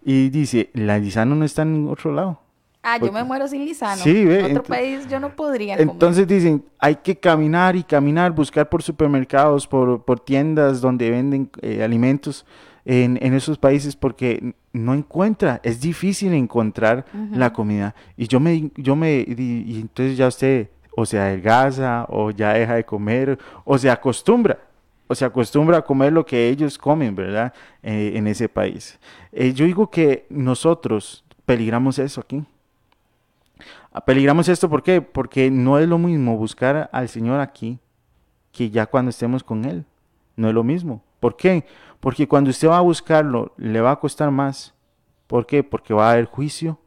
Y 0.03 0.29
dice, 0.29 0.71
la 0.73 0.97
lisano 0.97 1.35
no 1.35 1.45
está 1.45 1.61
en 1.61 1.87
otro 1.87 2.11
lado. 2.11 2.41
Ah, 2.81 2.97
yo 2.97 3.11
me 3.11 3.23
muero 3.23 3.47
sin 3.47 3.65
lisano. 3.65 4.01
Sí, 4.01 4.25
ve, 4.25 4.39
En 4.39 4.57
otro 4.57 4.63
país 4.63 5.07
yo 5.09 5.19
no 5.19 5.35
podría 5.35 5.75
Entonces 5.75 6.25
dicen, 6.25 6.63
hay 6.79 6.95
que 6.95 7.15
caminar 7.17 7.75
y 7.75 7.83
caminar, 7.83 8.31
buscar 8.31 8.69
por 8.69 8.81
supermercados, 8.81 9.67
por, 9.67 10.03
por 10.03 10.19
tiendas 10.19 10.79
donde 10.79 11.11
venden 11.11 11.51
eh, 11.61 11.83
alimentos 11.83 12.45
en, 12.85 13.17
en, 13.21 13.33
esos 13.33 13.57
países 13.57 13.95
porque 13.95 14.53
no 14.73 14.93
encuentra, 14.93 15.59
es 15.63 15.81
difícil 15.81 16.33
encontrar 16.33 17.05
la 17.31 17.53
comida. 17.53 17.95
Y 18.17 18.27
yo 18.27 18.39
me, 18.39 18.71
yo 18.75 18.95
me, 18.95 19.25
y, 19.27 19.79
entonces 19.81 20.17
ya 20.17 20.27
usted 20.27 20.69
o 20.95 21.05
se 21.05 21.19
adelgaza 21.19 22.05
o 22.09 22.31
ya 22.31 22.53
deja 22.53 22.75
de 22.75 22.83
comer 22.83 23.37
o 23.63 23.77
se 23.77 23.89
acostumbra 23.89 24.59
o 25.07 25.15
se 25.15 25.25
acostumbra 25.25 25.77
a 25.77 25.81
comer 25.81 26.13
lo 26.13 26.25
que 26.25 26.49
ellos 26.49 26.77
comen, 26.77 27.15
¿verdad? 27.15 27.53
Eh, 27.81 28.11
en 28.15 28.27
ese 28.27 28.47
país. 28.47 28.99
Eh, 29.31 29.53
yo 29.53 29.65
digo 29.65 29.89
que 29.89 30.27
nosotros 30.29 31.23
peligramos 31.45 31.97
eso 31.97 32.21
aquí. 32.21 32.43
Peligramos 34.05 34.47
esto, 34.49 34.69
¿por 34.69 34.83
qué? 34.83 35.01
Porque 35.01 35.49
no 35.49 35.79
es 35.79 35.89
lo 35.89 35.97
mismo 35.97 36.37
buscar 36.37 36.89
al 36.93 37.09
Señor 37.09 37.39
aquí 37.39 37.79
que 38.51 38.69
ya 38.69 38.85
cuando 38.85 39.09
estemos 39.09 39.43
con 39.43 39.65
Él. 39.65 39.83
No 40.35 40.47
es 40.47 40.53
lo 40.53 40.63
mismo. 40.63 41.01
¿Por 41.19 41.35
qué? 41.35 41.65
Porque 41.99 42.27
cuando 42.27 42.49
usted 42.49 42.69
va 42.69 42.77
a 42.77 42.81
buscarlo, 42.81 43.53
le 43.57 43.81
va 43.81 43.91
a 43.91 43.99
costar 43.99 44.31
más. 44.31 44.73
¿Por 45.27 45.45
qué? 45.45 45.63
Porque 45.63 45.93
va 45.93 46.09
a 46.09 46.13
haber 46.13 46.25
juicio 46.25 46.79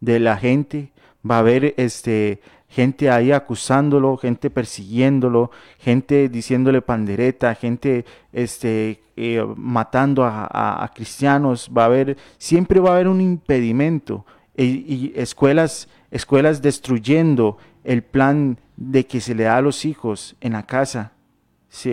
de 0.00 0.20
la 0.20 0.36
gente, 0.36 0.92
va 1.28 1.36
a 1.36 1.38
haber 1.38 1.74
este, 1.76 2.40
gente 2.68 3.10
ahí 3.10 3.32
acusándolo, 3.32 4.16
gente 4.16 4.50
persiguiéndolo, 4.50 5.50
gente 5.78 6.28
diciéndole 6.28 6.82
pandereta, 6.82 7.54
gente 7.54 8.04
este, 8.32 9.02
eh, 9.16 9.44
matando 9.56 10.24
a, 10.24 10.90
cristianos, 10.94 11.70
va 11.76 11.82
a 11.82 11.86
haber, 11.86 12.16
siempre 12.38 12.80
va 12.80 12.90
a 12.90 12.94
haber 12.94 13.08
un 13.08 13.20
impedimento 13.20 14.26
y 14.56 15.12
escuelas 15.16 15.88
escuelas 16.14 16.62
destruyendo 16.62 17.58
el 17.82 18.04
plan 18.04 18.58
de 18.76 19.04
que 19.04 19.20
se 19.20 19.34
le 19.34 19.42
da 19.44 19.56
a 19.56 19.62
los 19.62 19.84
hijos 19.84 20.36
en 20.40 20.52
la 20.52 20.64
casa, 20.64 21.10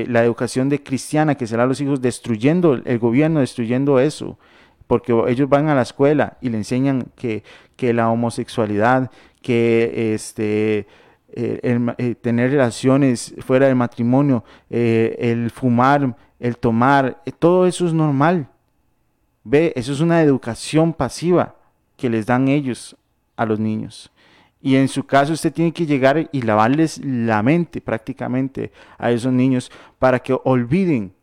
la 0.07 0.23
educación 0.23 0.69
de 0.69 0.84
cristiana 0.84 1.36
que 1.36 1.47
se 1.47 1.53
le 1.53 1.57
da 1.57 1.63
a 1.63 1.67
los 1.67 1.82
hijos, 1.82 2.01
destruyendo 2.01 2.73
el 2.73 2.99
gobierno, 2.99 3.39
destruyendo 3.39 3.99
eso, 3.99 4.38
porque 4.88 5.13
ellos 5.27 5.49
van 5.49 5.69
a 5.69 5.75
la 5.75 5.82
escuela 5.82 6.38
y 6.41 6.49
le 6.49 6.57
enseñan 6.57 7.07
que, 7.15 7.43
que 7.75 7.93
la 7.93 8.09
homosexualidad, 8.09 9.09
que 9.41 10.13
este, 10.13 10.88
eh, 11.34 11.79
eh, 11.97 12.15
tener 12.15 12.51
relaciones 12.51 13.34
fuera 13.39 13.67
del 13.67 13.75
matrimonio, 13.75 14.43
eh, 14.69 15.15
el 15.17 15.49
fumar, 15.49 16.15
el 16.39 16.57
tomar, 16.57 17.21
todo 17.39 17.65
eso 17.65 17.88
es 17.88 17.93
normal. 17.93 18.49
Ve, 19.43 19.71
eso 19.77 19.93
es 19.93 20.01
una 20.01 20.21
educación 20.21 20.93
pasiva 20.93 21.55
que 21.95 22.09
les 22.09 22.25
dan 22.25 22.49
ellos 22.49 22.97
a 23.38 23.45
los 23.45 23.59
niños. 23.59 24.11
Y 24.62 24.76
en 24.76 24.88
su 24.88 25.05
caso 25.05 25.34
usted 25.34 25.51
tiene 25.51 25.74
que 25.74 25.86
llegar 25.86 26.30
y 26.32 26.41
lavarles 26.41 26.99
la 27.03 27.41
mente 27.41 27.82
prácticamente 27.82 28.72
a 28.97 29.12
esos 29.12 29.34
niños 29.34 29.72
para 29.97 30.20
que 30.20 30.38
olviden 30.43 31.14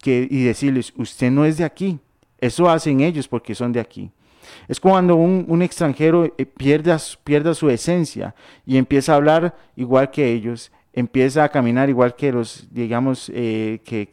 que, 0.00 0.26
y 0.30 0.44
decirles, 0.44 0.92
usted 0.96 1.30
no 1.30 1.44
es 1.44 1.58
de 1.58 1.64
aquí. 1.64 1.98
Eso 2.38 2.68
hacen 2.68 3.00
ellos 3.00 3.28
porque 3.28 3.54
son 3.54 3.72
de 3.72 3.80
aquí. 3.80 4.10
Es 4.68 4.80
cuando 4.80 5.16
un, 5.16 5.62
extranjero 5.62 6.32
eh, 6.36 6.46
pierda, 6.46 6.98
pierda, 7.24 7.54
su 7.54 7.70
esencia 7.70 8.34
y 8.66 8.76
empieza 8.76 9.12
a 9.12 9.16
hablar 9.16 9.54
igual 9.76 10.10
que 10.10 10.32
ellos, 10.32 10.72
empieza 10.92 11.44
a 11.44 11.48
caminar 11.48 11.88
igual 11.88 12.14
que 12.16 12.32
los, 12.32 12.66
digamos, 12.70 13.30
eh, 13.34 13.80
que, 13.84 14.08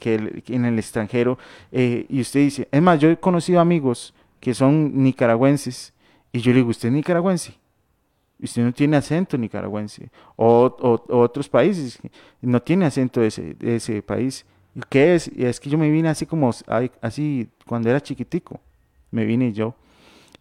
en 0.47 0.65
el 0.65 0.77
extranjero. 0.77 1.37
Eh, 1.71 2.05
y 2.09 2.21
usted 2.21 2.41
dice, 2.41 2.67
es 2.71 2.81
más, 2.81 2.99
yo 2.99 3.09
he 3.09 3.17
conocido 3.17 3.59
amigos 3.59 4.13
que 4.39 4.53
son 4.53 5.03
nicaragüenses 5.03 5.93
y 6.31 6.39
yo 6.39 6.51
le 6.51 6.57
digo, 6.57 6.69
¿usted 6.69 6.89
es 6.89 6.93
nicaragüense? 6.93 7.58
Usted 8.41 8.63
no 8.63 8.71
tiene 8.71 8.97
acento 8.97 9.37
nicaragüense. 9.37 10.09
O, 10.35 10.75
otros 11.09 11.49
países, 11.49 11.99
no 12.41 12.61
tiene 12.61 12.85
acento 12.85 13.21
de 13.21 13.27
ese, 13.27 13.55
ese 13.59 14.01
país. 14.01 14.45
¿Qué 14.89 15.15
es? 15.15 15.29
Y 15.35 15.45
es 15.45 15.59
que 15.59 15.69
yo 15.69 15.77
me 15.77 15.89
vine 15.89 16.09
así 16.09 16.25
como, 16.25 16.51
así 17.01 17.49
cuando 17.65 17.89
era 17.89 18.01
chiquitico, 18.01 18.59
me 19.11 19.25
vine 19.25 19.51
yo. 19.51 19.75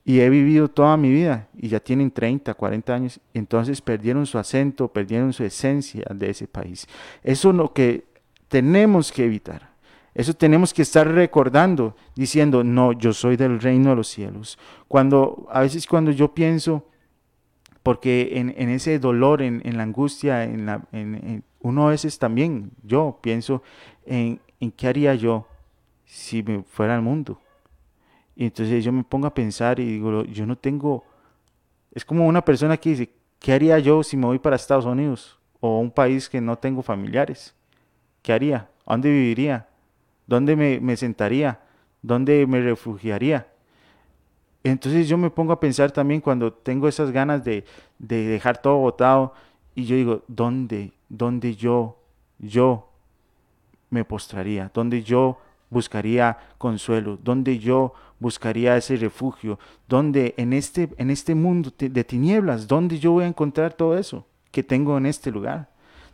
Y 0.05 0.20
he 0.20 0.30
vivido 0.30 0.68
toda 0.68 0.96
mi 0.96 1.11
vida 1.11 1.49
y 1.55 1.68
ya 1.68 1.80
tienen 1.80 2.11
30, 2.11 2.55
40 2.55 2.94
años, 2.94 3.20
entonces 3.34 3.82
perdieron 3.82 4.24
su 4.24 4.38
acento, 4.38 4.88
perdieron 4.88 5.34
su 5.34 5.44
esencia 5.44 6.07
de 6.14 6.30
ese 6.30 6.46
país. 6.46 6.86
Eso 7.22 7.51
es 7.51 7.57
lo 7.57 7.74
que 7.74 8.05
tenemos 8.49 9.12
que 9.12 9.26
evitar. 9.26 9.68
Eso 10.14 10.32
tenemos 10.32 10.72
que 10.72 10.82
estar 10.82 11.07
recordando, 11.07 11.94
diciendo, 12.16 12.64
no, 12.64 12.92
yo 12.92 13.12
soy 13.12 13.36
del 13.36 13.61
reino 13.61 13.90
de 13.90 13.96
los 13.96 14.09
cielos. 14.09 14.59
Cuando, 14.88 15.46
a 15.51 15.61
veces 15.61 15.86
cuando 15.86 16.11
yo 16.11 16.34
pienso, 16.34 16.86
porque 17.83 18.39
en, 18.39 18.68
ese 18.68 18.99
dolor, 18.99 19.43
en, 19.43 19.76
la 19.76 19.83
angustia, 19.83 20.45
en, 20.45 20.66
la, 20.66 20.85
en, 20.93 21.43
uno 21.61 21.89
a 21.89 21.91
veces 21.91 22.18
también, 22.18 22.70
yo 22.83 23.18
pienso 23.22 23.62
en, 24.05 24.41
en 24.61 24.70
qué 24.72 24.89
haría 24.89 25.14
yo 25.14 25.47
si 26.05 26.43
me 26.43 26.62
fuera 26.62 26.95
al 26.95 27.03
mundo. 27.03 27.41
Y 28.37 28.45
entonces 28.45 28.85
yo 28.85 28.93
me 28.93 29.05
pongo 29.05 29.26
a 29.26 29.35
pensar 29.35 29.81
y 29.81 29.85
digo, 29.85 30.24
yo 30.24 30.47
no 30.47 30.57
tengo, 30.57 31.05
es 31.93 32.05
como 32.05 32.26
una 32.26 32.45
persona 32.45 32.76
que 32.76 32.91
dice, 32.91 33.11
¿qué 33.39 33.53
haría 33.53 33.79
yo 33.79 34.03
si 34.03 34.16
me 34.16 34.26
voy 34.26 34.39
para 34.39 34.57
Estados 34.57 34.85
Unidos 34.85 35.39
o 35.61 35.79
un 35.81 35.91
país 35.91 36.29
que 36.29 36.41
no 36.41 36.57
tengo 36.57 36.83
familiares? 36.83 37.55
¿Qué 38.22 38.33
haría? 38.33 38.70
¿A 38.87 38.93
dónde 38.93 39.11
viviría? 39.11 39.68
¿Dónde 40.26 40.57
me, 40.57 40.79
me 40.81 40.97
sentaría? 40.97 41.61
¿Dónde 42.03 42.47
me 42.47 42.61
refugiaría? 42.61 43.49
Entonces 44.71 45.09
yo 45.09 45.16
me 45.16 45.31
pongo 45.31 45.53
a 45.53 45.61
pensar 45.61 45.91
también 45.91 46.21
cuando 46.21 46.53
tengo 46.53 46.89
esas 46.89 47.11
ganas 47.11 47.45
de, 47.45 47.64
de 47.99 48.27
dejar 48.27 48.61
todo 48.61 48.77
botado 48.77 49.33
y 49.75 49.85
yo 49.85 49.97
digo, 49.97 50.25
¿dónde, 50.27 50.93
dónde 51.09 51.55
yo, 51.55 51.99
yo 52.39 52.89
me 53.91 54.05
postraría? 54.05 54.71
¿Dónde 54.75 55.03
yo 55.03 55.39
buscaría 55.71 56.39
consuelo? 56.59 57.19
¿Dónde 57.23 57.59
yo 57.59 57.95
buscaría 58.19 58.77
ese 58.77 58.97
refugio? 58.97 59.59
¿Dónde 59.89 60.35
en 60.37 60.53
este, 60.53 60.89
en 60.99 61.11
este 61.11 61.35
mundo 61.35 61.73
de 61.79 62.05
tinieblas, 62.05 62.66
dónde 62.66 62.99
yo 62.99 63.12
voy 63.12 63.25
a 63.25 63.29
encontrar 63.29 63.73
todo 63.75 63.97
eso 63.97 64.27
que 64.51 64.62
tengo 64.62 64.99
en 64.99 65.07
este 65.07 65.31
lugar? 65.31 65.71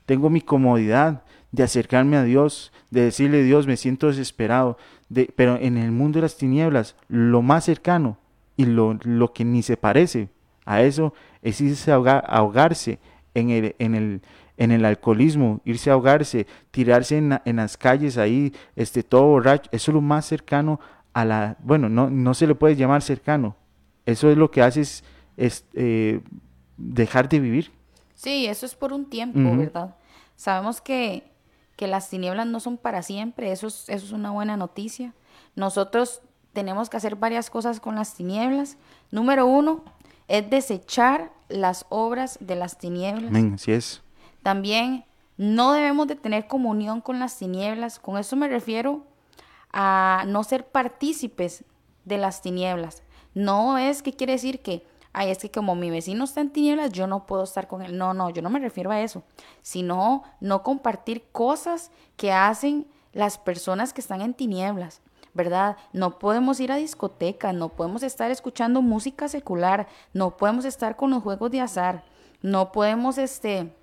Tengo 0.06 0.28
mi 0.28 0.42
comodidad 0.42 1.22
de 1.50 1.62
acercarme 1.62 2.16
a 2.16 2.24
Dios, 2.24 2.72
de 2.90 3.02
decirle 3.02 3.42
Dios, 3.42 3.66
me 3.66 3.78
siento 3.78 4.08
desesperado, 4.08 4.76
de, 5.08 5.32
pero 5.34 5.56
en 5.56 5.78
el 5.78 5.92
mundo 5.92 6.18
de 6.18 6.22
las 6.22 6.36
tinieblas, 6.36 6.96
lo 7.08 7.40
más 7.40 7.64
cercano 7.64 8.18
y 8.56 8.66
lo, 8.66 8.94
lo 9.02 9.32
que 9.32 9.44
ni 9.44 9.62
se 9.62 9.76
parece 9.76 10.28
a 10.64 10.82
eso 10.82 11.12
es 11.42 11.60
irse 11.60 11.92
a 11.92 11.96
ahogarse 11.96 12.98
en 13.34 13.50
el, 13.50 13.76
en 13.78 13.94
el, 13.94 14.22
en 14.56 14.70
el 14.70 14.84
alcoholismo, 14.84 15.60
irse 15.64 15.90
a 15.90 15.94
ahogarse, 15.94 16.46
tirarse 16.70 17.18
en, 17.18 17.38
en, 17.44 17.56
las 17.56 17.76
calles 17.76 18.16
ahí, 18.16 18.52
este, 18.76 19.02
todo 19.02 19.24
borracho, 19.24 19.68
eso 19.72 19.90
es 19.90 19.94
lo 19.94 20.00
más 20.00 20.26
cercano 20.26 20.80
a 21.12 21.24
la, 21.24 21.56
bueno, 21.60 21.88
no, 21.88 22.10
no 22.10 22.34
se 22.34 22.46
le 22.46 22.54
puede 22.54 22.76
llamar 22.76 23.02
cercano, 23.02 23.56
eso 24.06 24.30
es 24.30 24.36
lo 24.36 24.50
que 24.50 24.62
hace 24.62 24.80
es, 24.80 25.64
eh, 25.74 26.20
dejar 26.76 27.28
de 27.28 27.40
vivir. 27.40 27.72
Sí, 28.14 28.46
eso 28.46 28.64
es 28.64 28.74
por 28.74 28.92
un 28.92 29.10
tiempo, 29.10 29.56
¿verdad? 29.56 29.96
Sabemos 30.36 30.80
que, 30.80 31.30
que, 31.76 31.86
las 31.86 32.08
tinieblas 32.08 32.46
no 32.46 32.60
son 32.60 32.78
para 32.78 33.02
siempre, 33.02 33.52
eso 33.52 33.66
es, 33.66 33.88
eso 33.88 34.06
es 34.06 34.12
una 34.12 34.30
buena 34.30 34.56
noticia. 34.56 35.12
Nosotros 35.56 36.22
tenemos 36.54 36.88
que 36.88 36.96
hacer 36.96 37.16
varias 37.16 37.50
cosas 37.50 37.80
con 37.80 37.96
las 37.96 38.14
tinieblas. 38.14 38.78
Número 39.10 39.46
uno, 39.46 39.82
es 40.28 40.48
desechar 40.48 41.30
las 41.48 41.84
obras 41.90 42.38
de 42.40 42.56
las 42.56 42.78
tinieblas. 42.78 43.30
así 43.54 43.72
es. 43.72 44.02
También 44.42 45.04
no 45.36 45.72
debemos 45.72 46.06
de 46.06 46.16
tener 46.16 46.46
comunión 46.46 47.00
con 47.00 47.18
las 47.18 47.36
tinieblas. 47.36 47.98
Con 47.98 48.16
eso 48.16 48.36
me 48.36 48.48
refiero 48.48 49.02
a 49.72 50.24
no 50.26 50.44
ser 50.44 50.66
partícipes 50.66 51.64
de 52.04 52.18
las 52.18 52.40
tinieblas. 52.40 53.02
No 53.34 53.76
es 53.76 54.02
que 54.02 54.12
quiere 54.12 54.34
decir 54.34 54.60
que, 54.60 54.86
ay, 55.12 55.30
es 55.30 55.38
que 55.38 55.50
como 55.50 55.74
mi 55.74 55.90
vecino 55.90 56.24
está 56.24 56.40
en 56.40 56.50
tinieblas, 56.50 56.92
yo 56.92 57.06
no 57.06 57.26
puedo 57.26 57.42
estar 57.42 57.66
con 57.66 57.82
él. 57.82 57.98
No, 57.98 58.14
no, 58.14 58.30
yo 58.30 58.42
no 58.42 58.50
me 58.50 58.60
refiero 58.60 58.92
a 58.92 59.00
eso. 59.00 59.24
Sino 59.62 60.22
no 60.40 60.62
compartir 60.62 61.24
cosas 61.32 61.90
que 62.16 62.32
hacen 62.32 62.86
las 63.12 63.38
personas 63.38 63.92
que 63.92 64.00
están 64.00 64.22
en 64.22 64.34
tinieblas. 64.34 65.00
¿Verdad? 65.34 65.76
No 65.92 66.18
podemos 66.18 66.60
ir 66.60 66.72
a 66.72 66.76
discotecas, 66.76 67.54
no 67.54 67.68
podemos 67.68 68.02
estar 68.02 68.30
escuchando 68.30 68.82
música 68.82 69.28
secular, 69.28 69.88
no 70.12 70.36
podemos 70.36 70.64
estar 70.64 70.96
con 70.96 71.10
los 71.10 71.22
juegos 71.22 71.50
de 71.50 71.60
azar, 71.60 72.04
no 72.40 72.72
podemos 72.72 73.18
este, 73.18 73.74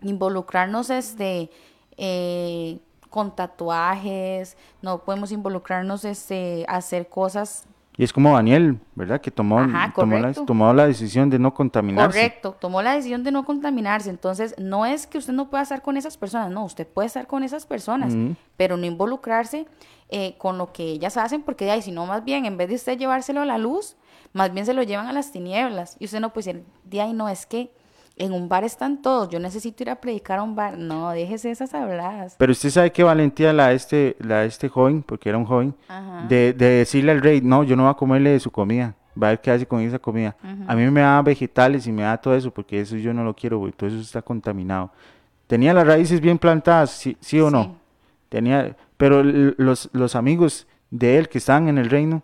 involucrarnos 0.00 0.90
este, 0.90 1.50
eh, 1.96 2.78
con 3.10 3.34
tatuajes, 3.34 4.56
no 4.80 5.02
podemos 5.04 5.32
involucrarnos 5.32 6.04
este, 6.04 6.64
hacer 6.68 7.08
cosas 7.08 7.66
y 7.96 8.04
es 8.04 8.12
como 8.12 8.34
Daniel, 8.34 8.78
¿verdad? 8.94 9.20
Que 9.20 9.30
tomó, 9.30 9.56
tomó, 9.94 10.18
la, 10.18 10.32
tomó, 10.32 10.72
la, 10.72 10.86
decisión 10.86 11.28
de 11.28 11.38
no 11.38 11.52
contaminarse. 11.52 12.18
Correcto, 12.18 12.56
tomó 12.58 12.80
la 12.80 12.94
decisión 12.94 13.22
de 13.22 13.30
no 13.30 13.44
contaminarse. 13.44 14.08
Entonces, 14.08 14.54
no 14.58 14.86
es 14.86 15.06
que 15.06 15.18
usted 15.18 15.34
no 15.34 15.50
pueda 15.50 15.62
estar 15.62 15.82
con 15.82 15.98
esas 15.98 16.16
personas, 16.16 16.50
no, 16.50 16.64
usted 16.64 16.86
puede 16.86 17.06
estar 17.06 17.26
con 17.26 17.42
esas 17.42 17.66
personas, 17.66 18.14
pero 18.56 18.78
no 18.78 18.86
involucrarse 18.86 19.66
eh, 20.08 20.36
con 20.38 20.56
lo 20.56 20.72
que 20.72 20.84
ellas 20.84 21.18
hacen, 21.18 21.42
porque 21.42 21.66
de 21.66 21.72
ahí, 21.72 21.82
si 21.82 21.92
no, 21.92 22.06
más 22.06 22.24
bien, 22.24 22.46
en 22.46 22.56
vez 22.56 22.70
de 22.70 22.76
usted 22.76 22.96
llevárselo 22.96 23.42
a 23.42 23.44
la 23.44 23.58
luz, 23.58 23.96
más 24.32 24.54
bien 24.54 24.64
se 24.64 24.72
lo 24.72 24.82
llevan 24.82 25.06
a 25.06 25.12
las 25.12 25.30
tinieblas. 25.30 25.96
Y 25.98 26.06
usted 26.06 26.20
no 26.20 26.32
puede 26.32 26.52
decir, 26.52 26.64
de 26.84 27.00
ahí 27.02 27.12
no, 27.12 27.28
es 27.28 27.44
que 27.44 27.74
en 28.16 28.32
un 28.32 28.48
bar 28.48 28.64
están 28.64 29.00
todos, 29.00 29.28
yo 29.30 29.38
necesito 29.38 29.82
ir 29.82 29.90
a 29.90 29.96
predicar 29.96 30.38
a 30.38 30.42
un 30.42 30.54
bar. 30.54 30.78
No, 30.78 31.10
déjese 31.10 31.50
esas 31.50 31.72
habladas. 31.74 32.36
Pero 32.38 32.52
usted 32.52 32.70
sabe 32.70 32.92
qué 32.92 33.02
valentía 33.02 33.52
la 33.52 33.72
este, 33.72 34.16
la 34.20 34.44
este 34.44 34.68
joven, 34.68 35.02
porque 35.02 35.28
era 35.28 35.38
un 35.38 35.44
joven, 35.44 35.74
de, 36.28 36.52
de, 36.52 36.66
decirle 36.66 37.12
al 37.12 37.20
rey, 37.20 37.40
no, 37.40 37.64
yo 37.64 37.76
no 37.76 37.84
voy 37.84 37.90
a 37.90 37.94
comerle 37.94 38.30
de 38.30 38.40
su 38.40 38.50
comida, 38.50 38.94
va 39.20 39.28
a 39.28 39.30
ver 39.30 39.40
qué 39.40 39.50
hace 39.50 39.66
con 39.66 39.80
esa 39.80 39.98
comida. 39.98 40.36
A 40.66 40.74
mí 40.74 40.88
me 40.90 41.00
da 41.00 41.22
vegetales 41.22 41.86
y 41.86 41.92
me 41.92 42.02
da 42.02 42.16
todo 42.16 42.34
eso, 42.34 42.50
porque 42.50 42.80
eso 42.80 42.96
yo 42.96 43.12
no 43.14 43.24
lo 43.24 43.34
quiero, 43.34 43.58
todo 43.76 43.88
eso 43.88 43.98
está 43.98 44.22
contaminado. 44.22 44.90
Tenía 45.46 45.74
las 45.74 45.86
raíces 45.86 46.20
bien 46.20 46.38
plantadas, 46.38 46.90
sí, 46.90 47.16
sí 47.20 47.40
o 47.40 47.50
no. 47.50 47.76
Tenía, 48.28 48.76
pero 48.96 49.22
los, 49.22 49.90
los 49.92 50.16
amigos 50.16 50.66
de 50.90 51.18
él 51.18 51.28
que 51.28 51.38
estaban 51.38 51.68
en 51.68 51.78
el 51.78 51.90
reino, 51.90 52.22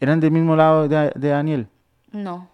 ¿eran 0.00 0.20
del 0.20 0.30
mismo 0.30 0.56
lado 0.56 0.88
de, 0.88 1.12
de 1.14 1.28
Daniel? 1.28 1.68
No, 2.10 2.48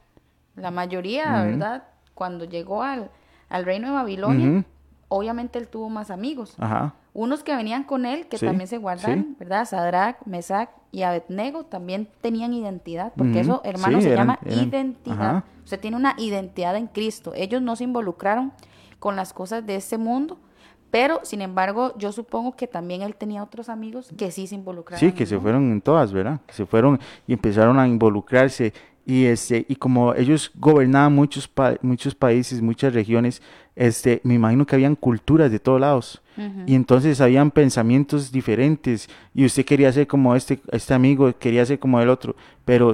la 0.56 0.70
mayoría, 0.70 1.42
¿verdad? 1.42 1.84
Cuando 2.14 2.44
llegó 2.44 2.82
al, 2.82 3.10
al 3.48 3.64
reino 3.64 3.88
de 3.88 3.94
Babilonia, 3.94 4.64
obviamente 5.08 5.58
él 5.58 5.68
tuvo 5.68 5.90
más 5.90 6.10
amigos. 6.10 6.56
Unos 7.12 7.44
que 7.44 7.54
venían 7.54 7.84
con 7.84 8.06
él, 8.06 8.26
que 8.26 8.38
también 8.38 8.66
se 8.66 8.78
guardaron, 8.78 9.36
¿verdad? 9.38 9.66
Sadrach, 9.66 10.16
Mesach 10.26 10.70
y 10.90 11.02
Abednego 11.02 11.64
también 11.64 12.08
tenían 12.20 12.52
identidad, 12.52 13.12
porque 13.16 13.40
eso, 13.40 13.60
hermano, 13.64 14.00
se 14.00 14.14
llama 14.14 14.38
identidad. 14.46 15.44
Usted 15.62 15.80
tiene 15.80 15.96
una 15.96 16.14
identidad 16.18 16.76
en 16.76 16.88
Cristo. 16.88 17.32
Ellos 17.34 17.62
no 17.62 17.76
se 17.76 17.84
involucraron 17.84 18.52
con 18.98 19.16
las 19.16 19.32
cosas 19.32 19.64
de 19.64 19.76
este 19.76 19.96
mundo, 19.96 20.38
pero, 20.90 21.20
sin 21.24 21.42
embargo, 21.42 21.92
yo 21.98 22.12
supongo 22.12 22.54
que 22.54 22.68
también 22.68 23.02
él 23.02 23.16
tenía 23.16 23.42
otros 23.42 23.68
amigos 23.68 24.12
que 24.16 24.30
sí 24.30 24.46
se 24.46 24.54
involucraron. 24.54 25.00
Sí, 25.00 25.12
que 25.12 25.26
se 25.26 25.38
fueron 25.40 25.72
en 25.72 25.80
todas, 25.80 26.12
¿verdad? 26.12 26.40
Que 26.46 26.54
se 26.54 26.66
fueron 26.66 27.00
y 27.26 27.32
empezaron 27.32 27.78
a 27.80 27.88
involucrarse 27.88 28.72
y 29.06 29.26
este 29.26 29.66
y 29.68 29.76
como 29.76 30.14
ellos 30.14 30.50
gobernaban 30.54 31.14
muchos 31.14 31.50
muchos 31.82 32.14
países 32.14 32.62
muchas 32.62 32.94
regiones 32.94 33.42
este 33.76 34.20
me 34.24 34.34
imagino 34.34 34.66
que 34.66 34.76
habían 34.76 34.94
culturas 34.94 35.50
de 35.50 35.58
todos 35.58 35.80
lados. 35.80 36.20
Y 36.66 36.74
entonces 36.74 37.20
habían 37.20 37.52
pensamientos 37.52 38.32
diferentes. 38.32 39.08
Y 39.34 39.44
usted 39.44 39.64
quería 39.64 39.92
ser 39.92 40.08
como 40.08 40.34
este 40.34 40.60
este 40.72 40.92
amigo 40.92 41.32
quería 41.38 41.64
ser 41.64 41.78
como 41.78 42.00
el 42.00 42.08
otro. 42.08 42.34
Pero 42.64 42.92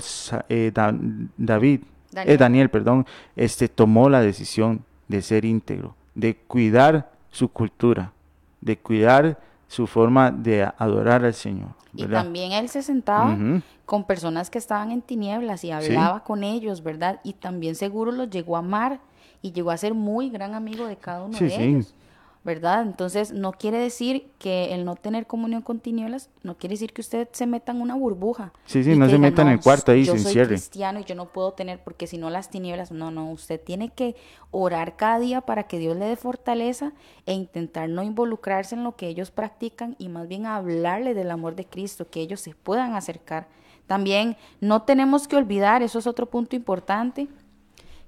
eh, 0.51 0.71
David 0.75 1.81
Daniel. 2.13 2.35
Eh, 2.35 2.37
Daniel 2.37 2.69
perdón 2.71 3.07
este 3.37 3.69
tomó 3.69 4.11
la 4.11 4.21
decisión 4.21 4.85
de 5.09 5.23
ser 5.23 5.45
íntegro 5.45 5.95
de 6.15 6.35
cuidar 6.35 7.13
su 7.31 7.49
cultura 7.49 8.13
de 8.61 8.77
cuidar 8.77 9.39
su 9.71 9.87
forma 9.87 10.33
de 10.33 10.69
adorar 10.79 11.25
al 11.25 11.33
Señor. 11.33 11.69
Y 11.95 12.05
también 12.07 12.51
él 12.51 12.69
se 12.69 12.83
sentaba 12.83 13.39
con 13.87 14.03
personas 14.03 14.51
que 14.51 14.59
estaban 14.59 14.91
en 14.91 15.01
tinieblas 15.01 15.63
y 15.63 15.71
hablaba 15.71 16.25
con 16.25 16.43
ellos, 16.43 16.83
¿verdad? 16.83 17.21
Y 17.23 17.35
también 17.35 17.77
seguro 17.77 18.11
los 18.11 18.29
llegó 18.31 18.57
a 18.57 18.59
amar 18.59 18.99
y 19.43 19.53
llegó 19.53 19.71
a 19.71 19.77
ser 19.77 19.95
muy 19.95 20.29
gran 20.29 20.55
amigo 20.55 20.87
de 20.87 20.97
cada 20.97 21.23
uno 21.23 21.39
de 21.39 21.65
ellos. 21.65 21.95
¿Verdad? 22.43 22.83
Entonces, 22.83 23.33
no 23.33 23.53
quiere 23.53 23.79
decir 23.79 24.31
que 24.39 24.73
el 24.75 24.87
no 24.87 24.97
tener 24.97 25.27
comunión 25.27 25.61
con 25.61 25.79
tinieblas, 25.79 26.31
no 26.43 26.57
quiere 26.57 26.73
decir 26.73 26.93
que 26.95 27.03
usted 27.03 27.29
se 27.33 27.47
meta 27.47 27.73
en 27.73 27.83
una 27.83 27.95
burbuja. 27.95 28.53
Sí, 28.65 28.83
sí, 28.83 28.97
no 28.97 29.11
se 29.11 29.19
meta 29.19 29.43
en 29.43 29.49
el 29.49 29.61
cuarto 29.61 29.93
ahí, 29.93 30.05
yo 30.05 30.15
se 30.15 30.33
soy 30.33 30.47
cristiano 30.47 31.01
y 31.01 31.05
yo 31.05 31.15
no 31.15 31.27
puedo 31.27 31.53
tener, 31.53 31.83
porque 31.85 32.07
si 32.07 32.17
no 32.17 32.31
las 32.31 32.49
tinieblas, 32.49 32.93
no, 32.93 33.11
no, 33.11 33.31
usted 33.31 33.61
tiene 33.61 33.91
que 33.91 34.17
orar 34.51 34.97
cada 34.97 35.19
día 35.19 35.43
para 35.43 35.65
que 35.65 35.79
Dios 35.79 35.97
le 35.97 36.07
dé 36.07 36.17
fortaleza 36.17 36.93
e 37.27 37.35
intentar 37.35 37.91
no 37.91 38.03
involucrarse 38.03 38.75
en 38.75 38.85
lo 38.85 38.97
que 38.97 39.09
ellos 39.09 39.31
practican 39.31 39.95
y 39.99 40.09
más 40.09 40.27
bien 40.27 40.47
hablarle 40.47 41.13
del 41.13 41.31
amor 41.31 41.57
de 41.57 41.67
Cristo, 41.67 42.09
que 42.09 42.21
ellos 42.21 42.41
se 42.41 42.55
puedan 42.55 42.95
acercar. 42.95 43.49
También 43.87 44.37
no 44.61 44.83
tenemos 44.83 45.29
que 45.29 45.37
olvidar, 45.37 45.83
eso 45.83 45.99
es 45.99 46.07
otro 46.07 46.27
punto 46.27 46.57
importante, 46.57 47.29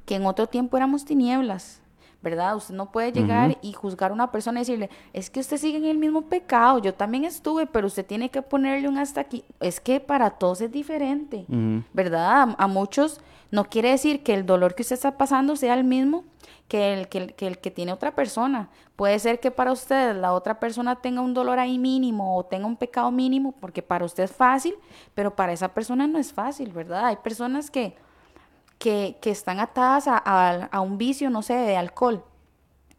que 0.06 0.14
en 0.14 0.24
otro 0.24 0.46
tiempo 0.46 0.76
éramos 0.78 1.04
tinieblas, 1.04 1.81
¿verdad? 2.22 2.56
Usted 2.56 2.74
no 2.74 2.90
puede 2.90 3.12
llegar 3.12 3.58
y 3.62 3.72
juzgar 3.72 4.12
a 4.12 4.14
una 4.14 4.30
persona 4.30 4.60
y 4.60 4.62
decirle, 4.62 4.90
es 5.12 5.28
que 5.28 5.40
usted 5.40 5.56
sigue 5.56 5.78
en 5.78 5.84
el 5.84 5.98
mismo 5.98 6.22
pecado, 6.22 6.78
yo 6.78 6.94
también 6.94 7.24
estuve, 7.24 7.66
pero 7.66 7.88
usted 7.88 8.06
tiene 8.06 8.30
que 8.30 8.42
ponerle 8.42 8.88
un 8.88 8.98
hasta 8.98 9.20
aquí. 9.20 9.44
Es 9.60 9.80
que 9.80 10.00
para 10.00 10.30
todos 10.30 10.60
es 10.60 10.70
diferente, 10.70 11.44
¿verdad? 11.92 12.54
A, 12.56 12.66
muchos 12.68 13.20
no 13.50 13.64
quiere 13.64 13.90
decir 13.90 14.22
que 14.22 14.34
el 14.34 14.46
dolor 14.46 14.74
que 14.74 14.82
usted 14.82 14.94
está 14.94 15.18
pasando 15.18 15.56
sea 15.56 15.74
el 15.74 15.84
mismo 15.84 16.24
que 16.68 16.94
el 16.94 17.08
que, 17.08 17.34
el 17.38 17.58
que 17.58 17.70
tiene 17.70 17.92
otra 17.92 18.14
persona. 18.14 18.70
Puede 18.96 19.18
ser 19.18 19.40
que 19.40 19.50
para 19.50 19.72
usted 19.72 20.16
la 20.16 20.32
otra 20.32 20.58
persona 20.60 20.96
tenga 20.96 21.20
un 21.20 21.34
dolor 21.34 21.58
ahí 21.58 21.78
mínimo 21.78 22.36
o 22.36 22.44
tenga 22.44 22.66
un 22.66 22.76
pecado 22.76 23.10
mínimo, 23.10 23.52
porque 23.60 23.82
para 23.82 24.04
usted 24.04 24.22
es 24.22 24.32
fácil, 24.32 24.74
pero 25.14 25.34
para 25.34 25.52
esa 25.52 25.68
persona 25.68 26.06
no 26.06 26.18
es 26.18 26.32
fácil, 26.32 26.72
¿verdad? 26.72 27.06
Hay 27.06 27.16
personas 27.16 27.70
que 27.70 27.94
que, 28.82 29.30
están 29.30 29.60
atadas 29.60 30.06
a, 30.08 30.80
un 30.80 30.98
vicio, 30.98 31.30
no 31.30 31.42
sé, 31.42 31.54
de 31.54 31.76
alcohol 31.76 32.24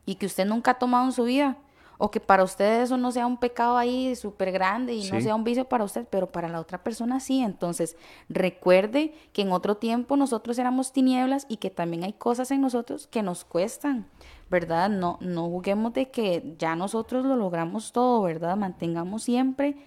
y 0.05 0.15
que 0.15 0.25
usted 0.25 0.45
nunca 0.45 0.71
ha 0.71 0.79
tomado 0.79 1.05
en 1.05 1.11
su 1.11 1.25
vida. 1.25 1.57
O 1.97 2.09
que 2.09 2.19
para 2.19 2.43
usted 2.43 2.81
eso 2.81 2.97
no 2.97 3.11
sea 3.11 3.27
un 3.27 3.37
pecado 3.37 3.77
ahí 3.77 4.15
súper 4.15 4.51
grande 4.51 4.93
y 4.93 5.09
no 5.11 5.21
sea 5.21 5.35
un 5.35 5.43
vicio 5.43 5.65
para 5.65 5.83
usted, 5.83 6.07
pero 6.09 6.31
para 6.31 6.49
la 6.49 6.59
otra 6.59 6.83
persona 6.83 7.19
sí. 7.19 7.41
Entonces, 7.41 7.97
recuerde 8.29 9.13
que 9.31 9.43
en 9.43 9.51
otro 9.51 9.75
tiempo 9.75 10.17
nosotros 10.17 10.57
éramos 10.57 10.91
tinieblas 10.91 11.45
y 11.49 11.57
que 11.57 11.69
también 11.69 12.03
hay 12.03 12.13
cosas 12.13 12.49
en 12.51 12.61
nosotros 12.61 13.07
que 13.07 13.21
nos 13.21 13.45
cuestan, 13.45 14.07
¿verdad? 14.49 14.89
No, 14.89 15.17
no 15.21 15.47
juguemos 15.47 15.93
de 15.93 16.09
que 16.09 16.55
ya 16.57 16.75
nosotros 16.75 17.25
lo 17.25 17.35
logramos 17.35 17.91
todo, 17.91 18.21
¿verdad? 18.23 18.57
Mantengamos 18.57 19.23
siempre 19.23 19.77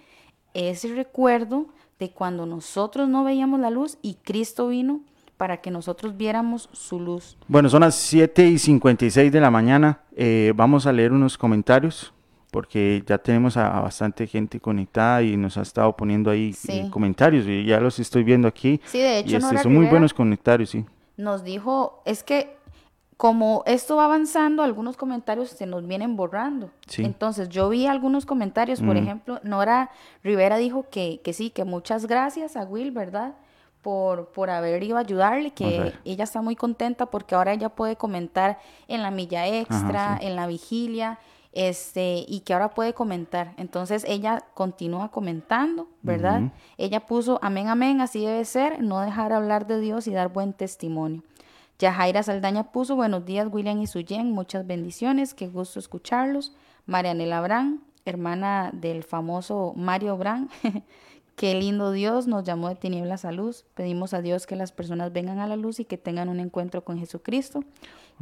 ese 0.55 0.95
recuerdo 0.95 1.67
de 1.99 2.11
cuando 2.11 2.47
nosotros 2.47 3.09
no 3.09 3.25
veíamos 3.25 3.61
la 3.61 3.71
luz 3.71 3.99
y 4.01 4.15
Cristo 4.15 4.69
vino 4.69 5.01
para 5.37 5.59
que 5.59 5.71
nosotros 5.71 6.17
viéramos 6.17 6.69
su 6.73 7.01
luz. 7.01 7.37
Bueno, 7.49 7.69
son 7.69 7.83
las 7.83 7.95
7 7.95 8.47
y 8.47 8.59
56 8.59 9.31
de 9.31 9.41
la 9.41 9.51
mañana. 9.51 10.01
Eh, 10.17 10.53
vamos 10.57 10.87
a 10.87 10.93
leer 10.93 11.13
unos 11.13 11.37
comentarios 11.37 12.13
porque 12.51 13.03
ya 13.07 13.19
tenemos 13.19 13.57
a, 13.57 13.81
bastante 13.81 14.27
gente 14.27 14.61
conectada 14.61 15.23
y 15.23 15.37
nos 15.37 15.59
ha 15.59 15.63
estado 15.63 15.95
poniendo 15.95 16.31
ahí 16.31 16.55
eh, 16.69 16.89
comentarios 16.91 17.45
y 17.47 17.67
ya 17.67 17.81
los 17.81 17.99
estoy 17.99 18.25
viendo 18.25 18.49
aquí. 18.49 18.81
Sí, 18.87 18.99
de 18.99 19.19
hecho, 19.19 19.33
y 19.33 19.35
este, 19.35 19.59
son 19.59 19.75
muy 19.75 19.87
buenos 19.87 20.15
comentarios, 20.15 20.71
sí. 20.71 20.85
Nos 21.19 21.45
dijo, 21.45 22.03
es 22.07 22.23
que 22.23 22.57
como 23.17 23.63
esto 23.67 23.97
va 23.97 24.05
avanzando, 24.05 24.63
algunos 24.63 24.97
comentarios 24.97 25.51
se 25.51 25.67
nos 25.67 25.87
vienen 25.87 26.17
borrando. 26.17 26.71
Entonces, 26.99 27.49
yo 27.49 27.69
vi 27.69 27.87
algunos 27.87 28.27
comentarios, 28.27 28.83
por 28.83 28.97
ejemplo, 28.97 29.41
Nora 29.43 29.91
Rivera 30.23 30.59
dijo 30.59 30.87
que, 30.91 31.21
que 31.25 31.33
sí, 31.33 31.51
que 31.51 31.65
muchas 31.65 32.07
gracias 32.07 32.57
a 32.57 32.65
Will, 32.65 32.91
¿verdad? 32.91 33.35
Por, 33.87 34.33
por 34.33 34.51
haber 34.51 34.83
ido 34.83 34.97
a 34.97 35.01
ayudarle, 35.03 35.53
que 35.53 35.93
ella 36.05 36.25
está 36.25 36.43
muy 36.43 36.57
contenta 36.57 37.07
porque 37.07 37.37
ahora 37.37 37.53
ella 37.53 37.69
puede 37.69 37.95
comentar 37.95 38.59
en 38.89 39.01
la 39.01 39.13
milla 39.13 39.47
extra, 39.47 40.19
en 40.21 40.35
la 40.35 40.49
vigilia, 40.49 41.21
este, 41.53 42.25
y 42.27 42.41
que 42.41 42.53
ahora 42.53 42.75
puede 42.75 42.95
comentar. 42.95 43.55
Entonces 43.59 44.05
ella 44.09 44.43
continúa 44.55 45.13
comentando, 45.13 45.87
¿verdad? 46.03 46.51
Ella 46.79 47.07
puso, 47.07 47.39
amén, 47.43 47.69
amén, 47.69 48.01
así 48.01 48.27
debe 48.27 48.45
ser, 48.45 48.83
no 48.83 49.01
dejar 49.03 49.33
hablar 49.33 49.69
de 49.69 49.79
Dios 49.79 50.09
y 50.09 50.13
dar 50.13 50.33
buen 50.33 50.53
testimonio. 50.53 51.23
Yajaira 51.79 52.25
Saldaña 52.25 52.73
puso 52.73 52.97
buenos 52.97 53.25
días 53.25 53.47
William 53.53 53.81
y 53.81 53.87
Suyen, 53.87 54.33
muchas 54.33 54.67
bendiciones, 54.67 55.33
qué 55.33 55.47
gusto 55.47 55.79
escucharlos. 55.79 56.57
Marianela 56.87 57.41
Brand, 57.41 57.83
hermana 58.05 58.71
del 58.73 59.05
famoso 59.05 59.75
Mario 59.77 60.17
Brand, 60.17 60.51
qué 61.37 61.55
lindo 61.55 61.93
Dios 61.93 62.27
nos 62.27 62.45
llamó 62.45 62.69
de 62.69 62.75
tinieblas 62.75 63.25
a 63.25 63.33
luz. 63.33 63.65
Pedimos 63.75 64.15
a 64.15 64.23
Dios 64.23 64.47
que 64.47 64.57
las 64.57 64.73
personas 64.73 65.13
vengan 65.13 65.39
a 65.39 65.47
la 65.47 65.57
luz 65.57 65.79
y 65.79 65.85
que 65.85 65.99
tengan 65.99 66.29
un 66.29 66.41
encuentro 66.41 66.83
con 66.83 66.99
Jesucristo. 66.99 67.63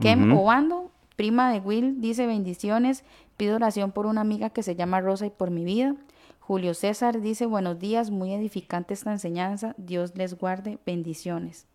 Kem 0.00 0.36
Obando, 0.36 0.90
prima 1.16 1.52
de 1.52 1.60
Will, 1.60 2.00
dice 2.00 2.26
bendiciones, 2.26 3.04
pido 3.36 3.56
oración 3.56 3.92
por 3.92 4.06
una 4.06 4.20
amiga 4.20 4.50
que 4.50 4.62
se 4.62 4.74
llama 4.74 5.00
Rosa 5.00 5.26
y 5.26 5.30
por 5.30 5.50
mi 5.50 5.64
vida. 5.64 5.94
Julio 6.40 6.74
César 6.74 7.22
dice 7.22 7.46
buenos 7.46 7.78
días, 7.78 8.10
muy 8.10 8.34
edificante 8.34 8.92
esta 8.92 9.12
enseñanza, 9.12 9.74
Dios 9.78 10.14
les 10.16 10.36
guarde, 10.36 10.78
bendiciones. 10.84 11.66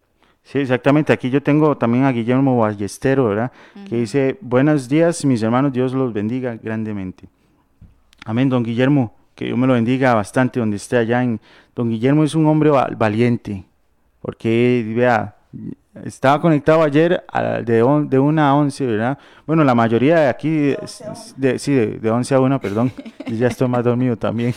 Sí, 0.44 0.60
exactamente. 0.60 1.14
Aquí 1.14 1.30
yo 1.30 1.42
tengo 1.42 1.78
también 1.78 2.04
a 2.04 2.12
Guillermo 2.12 2.58
Ballestero, 2.58 3.26
¿verdad? 3.26 3.52
Que 3.88 3.98
dice, 3.98 4.38
buenos 4.42 4.90
días, 4.90 5.24
mis 5.26 5.42
hermanos, 5.42 5.74
Dios 5.74 5.94
los 5.94 6.14
bendiga 6.14 6.56
grandemente. 6.56 7.30
Amén, 8.26 8.50
don 8.50 8.64
Guillermo, 8.64 9.14
que 9.40 9.46
Dios 9.46 9.58
me 9.58 9.68
lo 9.68 9.74
bendiga 9.74 10.14
bastante 10.14 10.60
donde 10.60 10.76
esté 10.76 10.98
allá. 10.98 11.24
En... 11.24 11.40
Don 11.74 11.90
Guillermo 11.90 12.26
es 12.26 12.36
un 12.36 12.46
hombre 12.46 12.72
valiente, 12.98 13.64
porque, 14.22 14.84
vea, 14.94 15.38
estaba 16.04 16.42
conectado 16.42 16.84
ayer 16.84 17.24
de, 17.64 18.06
de 18.10 18.20
una 18.20 18.50
a 18.50 18.56
11, 18.56 18.86
¿verdad? 18.86 19.18
Bueno, 19.48 19.64
la 19.64 19.74
mayoría 19.74 20.20
de 20.20 20.28
aquí, 20.28 20.76
de, 21.38 21.58
sí, 21.58 21.72
de, 21.72 22.00
de 22.00 22.12
11 22.12 22.36
a 22.36 22.40
1, 22.42 22.60
perdón, 22.60 22.92
ya 23.28 23.48
estoy 23.48 23.70
más 23.70 23.86
dormido 23.86 24.18
también. 24.18 24.54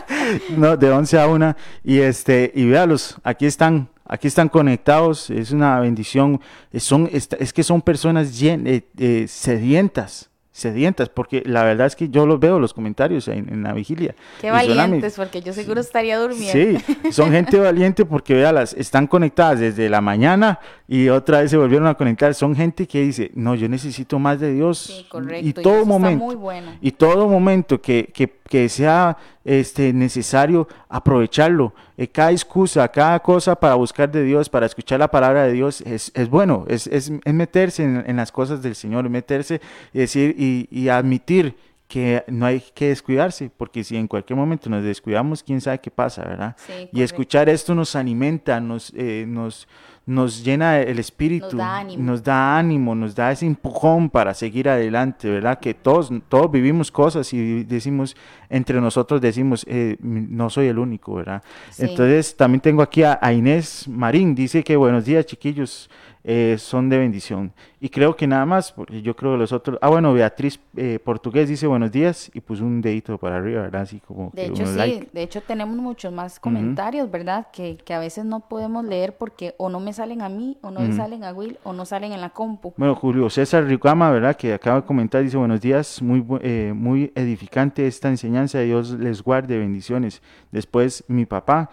no, 0.56 0.76
de 0.76 0.90
11 0.92 1.18
a 1.18 1.26
1. 1.26 1.56
Y, 1.82 1.98
este, 1.98 2.52
y 2.54 2.68
véalos, 2.68 3.16
aquí 3.24 3.46
están 3.46 3.88
aquí 4.04 4.28
están 4.28 4.48
conectados, 4.48 5.28
es 5.30 5.50
una 5.50 5.80
bendición, 5.80 6.40
son, 6.78 7.08
es, 7.12 7.52
que 7.52 7.62
son 7.64 7.82
personas 7.82 8.40
eh, 8.42 8.84
eh, 8.96 9.24
sedientas 9.28 10.29
sedientas, 10.60 11.08
porque 11.08 11.42
la 11.44 11.64
verdad 11.64 11.86
es 11.86 11.96
que 11.96 12.08
yo 12.08 12.26
los 12.26 12.38
veo 12.38 12.58
los 12.58 12.74
comentarios 12.74 13.28
en, 13.28 13.62
la 13.62 13.72
vigilia. 13.72 14.14
Qué 14.40 14.50
valientes, 14.50 15.14
porque 15.16 15.40
yo 15.42 15.52
seguro 15.52 15.80
estaría 15.80 16.18
durmiendo. 16.18 16.80
Sí, 16.80 17.12
son 17.12 17.32
gente 17.32 17.58
valiente 17.58 18.04
porque 18.04 18.44
están 18.76 19.06
conectadas 19.06 19.60
desde 19.60 19.88
la 19.88 20.00
mañana 20.00 20.60
y 20.86 21.08
otra 21.08 21.40
vez 21.40 21.50
se 21.50 21.56
volvieron 21.56 21.86
a 21.88 21.94
conectar. 21.94 22.34
Son 22.34 22.54
gente 22.54 22.86
que 22.86 23.02
dice, 23.02 23.30
no, 23.34 23.54
yo 23.54 23.68
necesito 23.68 24.18
más 24.18 24.40
de 24.40 24.52
Dios. 24.52 24.78
Sí, 24.78 25.06
correcto. 25.08 25.48
Y 25.48 25.52
todo 25.52 25.84
momento, 25.84 26.52
y 26.80 26.90
todo 26.92 27.28
momento 27.28 27.80
que, 27.80 28.10
que, 28.12 28.39
que 28.50 28.68
sea 28.68 29.16
este, 29.44 29.92
necesario 29.92 30.66
aprovecharlo. 30.88 31.72
Eh, 31.96 32.08
cada 32.08 32.32
excusa, 32.32 32.88
cada 32.88 33.20
cosa 33.20 33.54
para 33.54 33.76
buscar 33.76 34.10
de 34.10 34.24
Dios, 34.24 34.48
para 34.48 34.66
escuchar 34.66 34.98
la 34.98 35.08
palabra 35.08 35.44
de 35.44 35.52
Dios, 35.52 35.80
es, 35.82 36.10
es 36.16 36.28
bueno, 36.28 36.64
es, 36.68 36.88
es, 36.88 37.12
meterse 37.24 37.84
en, 37.84 38.16
las 38.16 38.32
cosas 38.32 38.60
del 38.60 38.74
Señor, 38.74 39.08
meterse 39.08 39.60
y 39.92 40.00
decir 40.00 40.34
y, 40.36 40.68
y, 40.68 40.88
admitir 40.88 41.54
que 41.86 42.24
no 42.26 42.44
hay 42.44 42.60
que 42.74 42.88
descuidarse, 42.88 43.52
porque 43.56 43.84
si 43.84 43.96
en 43.96 44.08
cualquier 44.08 44.36
momento 44.36 44.68
nos 44.68 44.82
descuidamos, 44.82 45.44
quién 45.44 45.60
sabe 45.60 45.78
qué 45.78 45.92
pasa, 45.92 46.24
¿verdad? 46.24 46.56
y 46.92 47.02
escuchar 47.02 47.48
esto 47.48 47.72
nos 47.74 47.94
alimenta, 47.94 48.60
nos, 48.60 48.92
eh, 48.96 49.24
nos, 49.28 49.68
nos 50.06 50.42
llena 50.42 50.80
el 50.80 50.98
espíritu, 50.98 51.56
nos 51.98 52.22
da, 52.24 52.58
ánimo. 52.58 52.94
nos 52.94 53.14
da 53.14 53.30
ese 53.30 53.46
empujón 53.46 54.10
para 54.10 54.34
seguir 54.34 54.68
adelante, 54.68 55.30
¿verdad? 55.30 55.60
Que 55.60 55.74
todos, 55.74 56.10
todos 56.28 56.50
vivimos 56.50 56.90
cosas 56.90 57.32
y 57.32 57.64
decimos, 57.64 58.16
entre 58.48 58.80
nosotros 58.80 59.20
decimos, 59.20 59.64
eh, 59.68 59.96
no 60.00 60.50
soy 60.50 60.66
el 60.66 60.78
único, 60.78 61.14
¿verdad? 61.14 61.42
Entonces 61.78 62.36
también 62.36 62.60
tengo 62.60 62.82
aquí 62.82 63.02
a, 63.04 63.18
Inés 63.32 63.86
Marín, 63.86 64.34
dice 64.34 64.64
que 64.64 64.74
buenos 64.74 65.04
días 65.04 65.26
chiquillos, 65.26 65.88
eh, 66.22 66.56
son 66.58 66.88
de 66.88 66.98
bendición. 66.98 67.52
Y 67.80 67.88
creo 67.88 68.14
que 68.14 68.26
nada 68.26 68.44
más, 68.44 68.72
porque 68.72 69.00
yo 69.00 69.16
creo 69.16 69.32
que 69.32 69.38
los 69.38 69.52
otros, 69.52 69.78
ah 69.80 69.88
bueno, 69.88 70.12
Beatriz 70.12 70.60
eh, 70.76 70.98
Portugués 71.02 71.48
dice 71.48 71.66
buenos 71.66 71.90
días 71.90 72.30
y 72.34 72.40
puso 72.40 72.64
un 72.64 72.82
dedito 72.82 73.16
para 73.16 73.38
arriba, 73.38 73.62
¿verdad? 73.62 73.82
Así 73.82 74.00
como... 74.00 74.30
De 74.34 74.46
hecho, 74.46 74.66
sí, 74.66 75.08
de 75.12 75.22
hecho 75.22 75.40
tenemos 75.40 75.76
muchos 75.76 76.12
más 76.12 76.38
comentarios, 76.38 77.10
¿verdad? 77.10 77.46
Que, 77.52 77.78
que, 77.78 77.94
a 77.94 77.98
veces 77.98 78.24
no 78.24 78.40
podemos 78.40 78.84
leer 78.84 79.16
porque 79.16 79.54
o 79.56 79.70
no 79.70 79.80
me 79.80 79.92
salen 79.92 80.20
a 80.20 80.28
mí, 80.28 80.58
o 80.60 80.70
no 80.70 80.80
me 80.80 80.92
salen 80.92 81.24
a 81.24 81.32
Will, 81.32 81.58
o 81.62 81.72
no 81.72 81.86
salen 81.86 82.12
en 82.12 82.20
la 82.20 82.30
compu. 82.30 82.74
Bueno, 82.76 82.94
Julio 82.94 83.30
César 83.30 83.64
Ricama, 83.64 84.10
¿verdad? 84.10 84.36
Que 84.36 84.52
acaba 84.52 84.80
de 84.80 84.86
comentar, 84.86 85.22
dice 85.22 85.38
buenos 85.38 85.60
días, 85.60 86.02
muy, 86.02 86.24
eh, 86.42 86.72
muy 86.74 87.12
edificante 87.14 87.86
esta 87.86 88.08
enseñanza, 88.08 88.60
Dios 88.60 88.90
les 88.92 89.22
guarde 89.22 89.58
bendiciones. 89.58 90.22
Después 90.50 91.04
mi 91.08 91.24
papá 91.24 91.70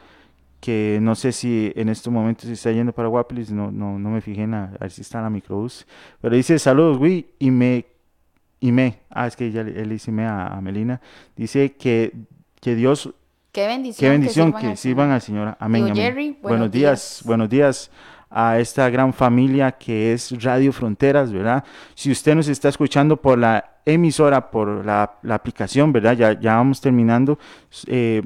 que 0.68 1.00
no 1.02 1.16
sé 1.16 1.32
si 1.32 1.72
en 1.78 1.88
estos 1.88 2.12
momentos 2.12 2.48
se 2.48 2.52
está 2.52 2.74
yendo 2.74 2.92
para 2.92 3.08
Guapilis, 3.08 3.52
no, 3.52 3.72
no, 3.72 3.98
no 3.98 4.10
me 4.10 4.20
fijé 4.20 4.42
en 4.42 4.54
a 4.54 4.74
ver 4.78 4.92
si 4.92 5.00
está 5.00 5.20
en 5.20 5.24
la 5.24 5.30
microbús, 5.30 5.88
pero 6.20 6.36
dice 6.36 6.60
saludos, 6.60 6.98
güey, 6.98 7.26
y 7.40 7.52
me, 7.52 7.86
y 8.60 8.74
me, 8.74 9.00
ah, 9.10 9.28
es 9.28 9.38
que 9.38 9.50
ya 9.50 9.62
él 9.62 9.88
dice 9.88 10.12
me 10.12 10.26
a, 10.26 10.60
Melina, 10.62 11.00
dice 11.38 11.72
que, 11.72 12.12
que 12.60 12.76
Dios, 12.76 13.14
qué 13.54 13.66
bendición, 13.66 13.98
qué 14.06 14.10
bendición 14.10 14.52
que, 14.52 14.76
sirvan, 14.76 15.12
al 15.12 15.22
Señor, 15.22 15.56
amén, 15.58 15.90
amén. 15.90 16.38
buenos, 16.42 16.70
días, 16.70 17.22
buenos 17.24 17.50
días 17.50 17.90
a 18.30 18.60
esta 18.60 18.90
gran 18.90 19.14
familia 19.14 19.72
que 19.72 20.12
es 20.12 20.44
Radio 20.44 20.74
Fronteras, 20.74 21.32
¿verdad? 21.32 21.64
Si 21.96 22.12
usted 22.12 22.36
nos 22.36 22.50
está 22.50 22.68
escuchando 22.68 23.16
por 23.16 23.38
la 23.38 23.78
emisora, 23.86 24.52
por 24.52 24.86
la, 24.86 25.14
la 25.22 25.36
aplicación, 25.36 25.94
¿verdad? 25.94 26.18
Ya, 26.18 26.38
ya 26.38 26.58
vamos 26.58 26.82
terminando. 26.82 27.40
Eh, 27.86 28.22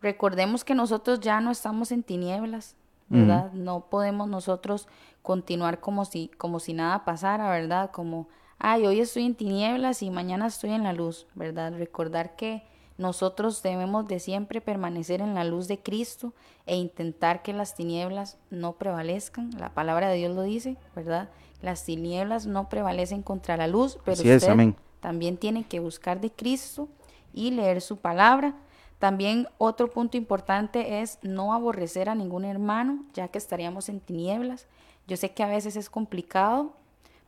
recordemos 0.00 0.64
que 0.64 0.74
nosotros 0.74 1.20
ya 1.20 1.40
no 1.40 1.50
estamos 1.50 1.92
en 1.92 2.02
tinieblas, 2.02 2.74
¿verdad? 3.08 3.52
No 3.52 3.86
podemos 3.90 4.28
nosotros 4.28 4.88
continuar 5.20 5.80
como 5.80 6.06
si, 6.06 6.30
como 6.38 6.58
si 6.58 6.72
nada 6.72 7.04
pasara, 7.04 7.50
¿verdad? 7.50 7.90
Como, 7.90 8.28
ay, 8.58 8.86
hoy 8.86 9.00
estoy 9.00 9.26
en 9.26 9.34
tinieblas 9.34 10.02
y 10.02 10.10
mañana 10.10 10.46
estoy 10.46 10.70
en 10.70 10.84
la 10.84 10.94
luz, 10.94 11.26
¿verdad? 11.34 11.74
Recordar 11.76 12.34
que 12.36 12.62
nosotros 12.98 13.62
debemos 13.62 14.06
de 14.06 14.20
siempre 14.20 14.60
permanecer 14.60 15.20
en 15.20 15.34
la 15.34 15.44
luz 15.44 15.68
de 15.68 15.78
Cristo 15.78 16.32
e 16.66 16.76
intentar 16.76 17.42
que 17.42 17.52
las 17.52 17.74
tinieblas 17.74 18.38
no 18.50 18.74
prevalezcan. 18.74 19.50
La 19.58 19.74
palabra 19.74 20.08
de 20.08 20.16
Dios 20.16 20.34
lo 20.34 20.42
dice, 20.42 20.76
¿verdad? 20.94 21.30
Las 21.62 21.84
tinieblas 21.84 22.46
no 22.46 22.68
prevalecen 22.68 23.22
contra 23.22 23.56
la 23.56 23.66
luz, 23.66 23.98
pero 24.04 24.16
usted 24.16 24.74
también 25.00 25.36
tiene 25.36 25.64
que 25.64 25.80
buscar 25.80 26.20
de 26.20 26.30
Cristo 26.30 26.88
y 27.32 27.50
leer 27.50 27.80
su 27.80 27.96
palabra. 27.96 28.54
También 28.98 29.48
otro 29.58 29.90
punto 29.90 30.16
importante 30.16 31.00
es 31.00 31.18
no 31.22 31.54
aborrecer 31.54 32.08
a 32.08 32.14
ningún 32.14 32.44
hermano, 32.44 33.04
ya 33.14 33.28
que 33.28 33.38
estaríamos 33.38 33.88
en 33.88 33.98
tinieblas. 34.00 34.66
Yo 35.08 35.16
sé 35.16 35.32
que 35.32 35.42
a 35.42 35.48
veces 35.48 35.74
es 35.74 35.90
complicado, 35.90 36.72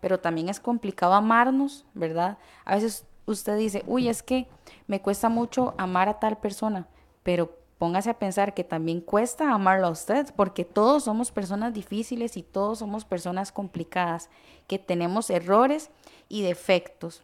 pero 0.00 0.20
también 0.20 0.48
es 0.48 0.60
complicado 0.60 1.14
amarnos, 1.14 1.84
¿verdad? 1.94 2.38
A 2.64 2.76
veces 2.76 3.04
usted 3.26 3.56
dice, 3.56 3.82
uy, 3.86 4.08
es 4.08 4.22
que 4.22 4.46
me 4.87 5.01
cuesta 5.01 5.28
mucho 5.28 5.74
amar 5.78 6.09
a 6.09 6.18
tal 6.20 6.39
persona, 6.39 6.87
pero 7.22 7.57
póngase 7.78 8.11
a 8.11 8.18
pensar 8.18 8.55
que 8.55 8.64
también 8.64 9.01
cuesta 9.01 9.53
amarlo 9.53 9.87
a 9.87 9.91
usted, 9.91 10.32
porque 10.37 10.64
todos 10.64 11.05
somos 11.05 11.32
personas 11.32 11.74
difíciles 11.74 12.37
y 12.37 12.43
todos 12.43 12.78
somos 12.78 13.05
personas 13.05 13.53
complicadas, 13.53 14.30
que 14.66 14.78
tenemos 14.78 15.30
errores 15.30 15.91
y 16.28 16.43
defectos. 16.43 17.22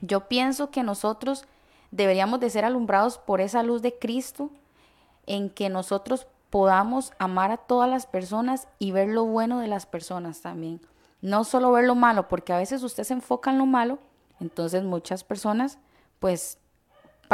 Yo 0.00 0.28
pienso 0.28 0.70
que 0.70 0.82
nosotros 0.82 1.44
deberíamos 1.90 2.40
de 2.40 2.50
ser 2.50 2.64
alumbrados 2.64 3.18
por 3.18 3.40
esa 3.40 3.62
luz 3.62 3.82
de 3.82 3.98
Cristo, 3.98 4.50
en 5.26 5.50
que 5.50 5.68
nosotros 5.68 6.26
podamos 6.50 7.12
amar 7.18 7.50
a 7.50 7.56
todas 7.56 7.90
las 7.90 8.06
personas 8.06 8.68
y 8.78 8.92
ver 8.92 9.08
lo 9.08 9.24
bueno 9.24 9.58
de 9.58 9.68
las 9.68 9.86
personas 9.86 10.40
también. 10.40 10.80
No 11.20 11.44
solo 11.44 11.72
ver 11.72 11.84
lo 11.84 11.94
malo, 11.94 12.28
porque 12.28 12.52
a 12.52 12.58
veces 12.58 12.82
usted 12.82 13.04
se 13.04 13.14
enfoca 13.14 13.50
en 13.50 13.58
lo 13.58 13.66
malo 13.66 13.98
entonces 14.40 14.82
muchas 14.84 15.24
personas, 15.24 15.78
pues 16.18 16.58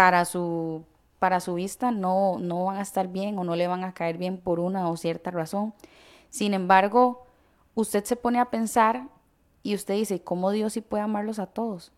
para 0.01 0.25
su, 0.25 0.87
para 1.19 1.41
su 1.41 1.53
vista 1.53 1.91
no, 1.91 2.39
no 2.39 2.65
van 2.65 2.79
a 2.79 2.81
estar 2.81 3.09
bien 3.09 3.39
o 3.39 3.45
no 3.45 3.55
le 3.55 3.67
van 3.67 3.85
a 3.85 3.93
caer 3.93 4.17
bien 4.17 4.39
por 4.39 4.59
una 4.59 4.89
o 4.89 4.97
cierta 4.97 5.31
razón. 5.31 5.75
Sin 6.31 6.55
embargo, 6.55 7.27
usted 7.75 8.03
se 8.05 8.17
pone 8.17 8.41
a 8.41 8.49
pensar 8.49 9.09
y 9.63 9.75
usted 9.75 9.97
dice, 9.97 10.23
¿cómo 10.23 10.53
Dios 10.53 10.73
sí 10.73 10.81
puede 10.81 11.03
amarlos 11.03 11.39
a 11.39 11.49
todos? 11.49 11.93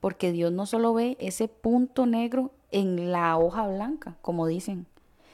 Porque 0.00 0.32
Dios 0.32 0.52
no 0.52 0.66
solo 0.66 0.92
ve 0.92 1.16
ese 1.18 1.48
punto 1.48 2.04
negro 2.04 2.50
en 2.72 3.10
la 3.10 3.38
hoja 3.38 3.66
blanca, 3.66 4.18
como 4.20 4.46
dicen, 4.46 4.86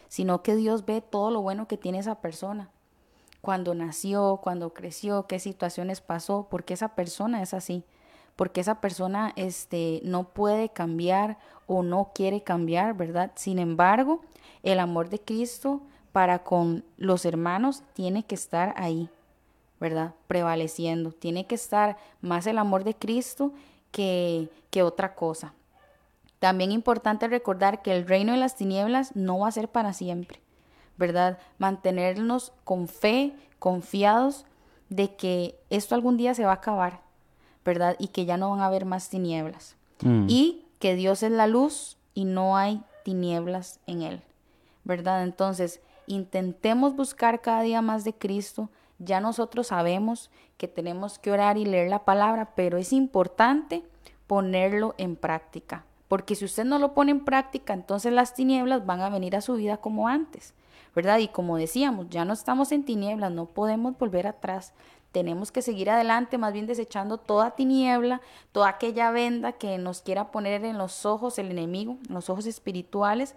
sino 0.06 0.44
que 0.44 0.54
Dios 0.54 0.86
ve 0.86 1.00
todo 1.00 1.32
lo 1.32 1.42
bueno 1.42 1.66
que 1.66 1.76
tiene 1.76 1.98
esa 1.98 2.20
persona. 2.20 2.70
Cuando 3.40 3.74
nació, 3.74 4.38
cuando 4.44 4.72
creció, 4.72 5.26
qué 5.26 5.40
situaciones 5.40 6.00
pasó, 6.00 6.46
porque 6.48 6.74
esa 6.74 6.94
persona 6.94 7.42
es 7.42 7.52
así 7.52 7.84
porque 8.36 8.60
esa 8.60 8.80
persona 8.80 9.32
este, 9.36 10.00
no 10.04 10.28
puede 10.28 10.68
cambiar 10.68 11.38
o 11.66 11.82
no 11.82 12.10
quiere 12.14 12.42
cambiar, 12.42 12.94
¿verdad? 12.94 13.32
Sin 13.34 13.58
embargo, 13.58 14.22
el 14.62 14.80
amor 14.80 15.08
de 15.10 15.20
Cristo 15.20 15.80
para 16.12 16.40
con 16.40 16.84
los 16.96 17.24
hermanos 17.24 17.82
tiene 17.92 18.24
que 18.24 18.34
estar 18.34 18.74
ahí, 18.76 19.10
¿verdad? 19.80 20.14
Prevaleciendo. 20.26 21.12
Tiene 21.12 21.46
que 21.46 21.54
estar 21.54 21.98
más 22.20 22.46
el 22.46 22.58
amor 22.58 22.84
de 22.84 22.94
Cristo 22.94 23.52
que, 23.90 24.48
que 24.70 24.82
otra 24.82 25.14
cosa. 25.14 25.52
También 26.38 26.72
importante 26.72 27.28
recordar 27.28 27.82
que 27.82 27.96
el 27.96 28.06
reino 28.06 28.32
de 28.32 28.38
las 28.38 28.56
tinieblas 28.56 29.16
no 29.16 29.40
va 29.40 29.48
a 29.48 29.52
ser 29.52 29.68
para 29.68 29.92
siempre, 29.92 30.40
¿verdad? 30.96 31.38
Mantenernos 31.58 32.52
con 32.64 32.88
fe, 32.88 33.34
confiados 33.58 34.44
de 34.88 35.16
que 35.16 35.58
esto 35.70 35.94
algún 35.94 36.16
día 36.16 36.34
se 36.34 36.44
va 36.44 36.52
a 36.52 36.56
acabar, 36.56 37.00
¿verdad? 37.64 37.96
Y 37.98 38.08
que 38.08 38.24
ya 38.24 38.36
no 38.36 38.50
van 38.50 38.60
a 38.60 38.66
haber 38.66 38.84
más 38.84 39.08
tinieblas. 39.08 39.76
Mm. 40.02 40.26
Y 40.28 40.65
que 40.78 40.94
Dios 40.94 41.22
es 41.22 41.32
la 41.32 41.46
luz 41.46 41.98
y 42.14 42.24
no 42.24 42.56
hay 42.56 42.82
tinieblas 43.04 43.80
en 43.86 44.02
él, 44.02 44.22
¿verdad? 44.84 45.22
Entonces, 45.22 45.80
intentemos 46.06 46.96
buscar 46.96 47.40
cada 47.40 47.62
día 47.62 47.82
más 47.82 48.04
de 48.04 48.14
Cristo. 48.14 48.70
Ya 48.98 49.20
nosotros 49.20 49.68
sabemos 49.68 50.30
que 50.56 50.68
tenemos 50.68 51.18
que 51.18 51.30
orar 51.30 51.58
y 51.58 51.64
leer 51.64 51.88
la 51.88 52.04
palabra, 52.04 52.52
pero 52.54 52.78
es 52.78 52.92
importante 52.92 53.84
ponerlo 54.26 54.94
en 54.98 55.16
práctica. 55.16 55.84
Porque 56.08 56.34
si 56.34 56.44
usted 56.44 56.64
no 56.64 56.78
lo 56.78 56.94
pone 56.94 57.10
en 57.10 57.24
práctica, 57.24 57.74
entonces 57.74 58.12
las 58.12 58.34
tinieblas 58.34 58.86
van 58.86 59.00
a 59.00 59.10
venir 59.10 59.36
a 59.36 59.40
su 59.40 59.54
vida 59.54 59.78
como 59.78 60.08
antes, 60.08 60.54
¿verdad? 60.94 61.18
Y 61.18 61.28
como 61.28 61.56
decíamos, 61.56 62.08
ya 62.10 62.24
no 62.24 62.32
estamos 62.32 62.72
en 62.72 62.84
tinieblas, 62.84 63.32
no 63.32 63.46
podemos 63.46 63.98
volver 63.98 64.26
atrás. 64.26 64.72
Tenemos 65.16 65.50
que 65.50 65.62
seguir 65.62 65.88
adelante, 65.88 66.36
más 66.36 66.52
bien 66.52 66.66
desechando 66.66 67.16
toda 67.16 67.52
tiniebla, 67.52 68.20
toda 68.52 68.68
aquella 68.68 69.10
venda 69.10 69.52
que 69.52 69.78
nos 69.78 70.02
quiera 70.02 70.30
poner 70.30 70.62
en 70.66 70.76
los 70.76 71.06
ojos 71.06 71.38
el 71.38 71.50
enemigo, 71.50 71.96
en 72.06 72.14
los 72.14 72.28
ojos 72.28 72.44
espirituales, 72.44 73.34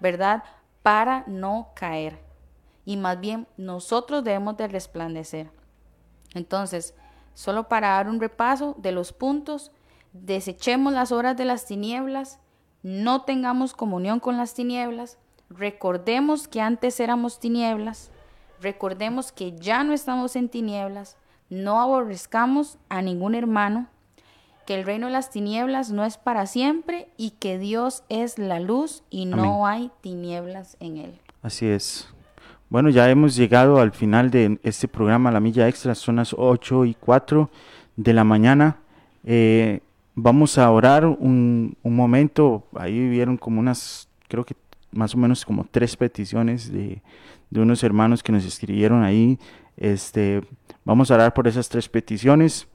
¿verdad? 0.00 0.42
Para 0.82 1.22
no 1.28 1.68
caer. 1.76 2.18
Y 2.84 2.96
más 2.96 3.20
bien 3.20 3.46
nosotros 3.56 4.24
debemos 4.24 4.56
de 4.56 4.66
resplandecer. 4.66 5.48
Entonces, 6.34 6.92
solo 7.34 7.68
para 7.68 7.90
dar 7.90 8.08
un 8.08 8.18
repaso 8.18 8.74
de 8.78 8.90
los 8.90 9.12
puntos, 9.12 9.70
desechemos 10.12 10.92
las 10.92 11.12
horas 11.12 11.36
de 11.36 11.44
las 11.44 11.66
tinieblas, 11.66 12.40
no 12.82 13.22
tengamos 13.22 13.74
comunión 13.74 14.18
con 14.18 14.36
las 14.36 14.54
tinieblas, 14.54 15.18
recordemos 15.48 16.48
que 16.48 16.60
antes 16.60 16.98
éramos 16.98 17.38
tinieblas, 17.38 18.10
Recordemos 18.62 19.32
que 19.32 19.52
ya 19.58 19.82
no 19.82 19.92
estamos 19.92 20.36
en 20.36 20.48
tinieblas, 20.48 21.16
no 21.50 21.80
aborrezcamos 21.80 22.78
a 22.88 23.02
ningún 23.02 23.34
hermano, 23.34 23.88
que 24.66 24.76
el 24.76 24.86
reino 24.86 25.06
de 25.06 25.12
las 25.12 25.30
tinieblas 25.30 25.90
no 25.90 26.04
es 26.04 26.16
para 26.16 26.46
siempre 26.46 27.08
y 27.16 27.30
que 27.30 27.58
Dios 27.58 28.04
es 28.08 28.38
la 28.38 28.60
luz 28.60 29.02
y 29.10 29.26
no 29.26 29.66
hay 29.66 29.90
tinieblas 30.00 30.76
en 30.78 30.98
él. 30.98 31.20
Así 31.42 31.66
es. 31.66 32.08
Bueno, 32.70 32.88
ya 32.88 33.10
hemos 33.10 33.34
llegado 33.34 33.80
al 33.80 33.90
final 33.90 34.30
de 34.30 34.60
este 34.62 34.86
programa 34.86 35.32
La 35.32 35.40
Milla 35.40 35.66
Extra, 35.66 35.96
son 35.96 36.16
las 36.16 36.32
8 36.32 36.84
y 36.84 36.94
4 36.94 37.50
de 37.96 38.12
la 38.12 38.22
mañana. 38.22 38.76
Eh, 39.24 39.80
vamos 40.14 40.56
a 40.56 40.70
orar 40.70 41.04
un, 41.04 41.76
un 41.82 41.96
momento, 41.96 42.62
ahí 42.76 43.08
vieron 43.08 43.36
como 43.36 43.58
unas, 43.58 44.08
creo 44.28 44.44
que 44.44 44.54
más 44.92 45.14
o 45.14 45.18
menos 45.18 45.44
como 45.44 45.66
tres 45.68 45.96
peticiones 45.96 46.70
de, 46.72 47.02
de 47.52 47.60
unos 47.60 47.84
hermanos 47.84 48.22
que 48.22 48.32
nos 48.32 48.44
escribieron 48.44 49.02
ahí. 49.02 49.38
Este, 49.76 50.42
vamos 50.84 51.10
a 51.10 51.14
orar 51.14 51.34
por 51.34 51.46
esas 51.46 51.68
tres 51.68 51.88
peticiones. 51.88 52.68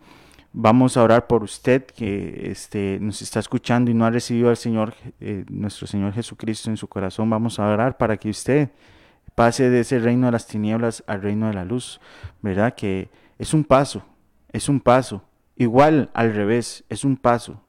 Vamos 0.53 0.97
a 0.97 1.03
orar 1.03 1.27
por 1.27 1.43
usted 1.43 1.85
que 1.85 2.49
este, 2.51 2.99
nos 3.01 3.21
está 3.21 3.39
escuchando 3.39 3.91
y 3.91 3.93
no 3.93 4.05
ha 4.05 4.11
recibido 4.11 4.49
al 4.49 4.57
Señor, 4.57 4.95
eh, 5.19 5.45
nuestro 5.49 5.87
Señor 5.87 6.13
Jesucristo 6.13 6.69
en 6.69 6.77
su 6.77 6.87
corazón. 6.87 7.29
Vamos 7.29 7.59
a 7.59 7.67
orar 7.67 7.97
para 7.97 8.17
que 8.17 8.29
usted 8.29 8.69
pase 9.35 9.69
de 9.69 9.81
ese 9.81 9.99
reino 9.99 10.27
de 10.27 10.31
las 10.31 10.47
tinieblas 10.47 11.03
al 11.07 11.21
reino 11.21 11.47
de 11.47 11.53
la 11.53 11.65
luz. 11.65 11.99
¿Verdad? 12.41 12.73
Que 12.75 13.09
es 13.37 13.53
un 13.53 13.63
paso, 13.63 14.03
es 14.51 14.69
un 14.69 14.79
paso. 14.79 15.23
Igual 15.55 16.11
al 16.13 16.33
revés, 16.33 16.83
es 16.89 17.03
un 17.03 17.17
paso 17.17 17.61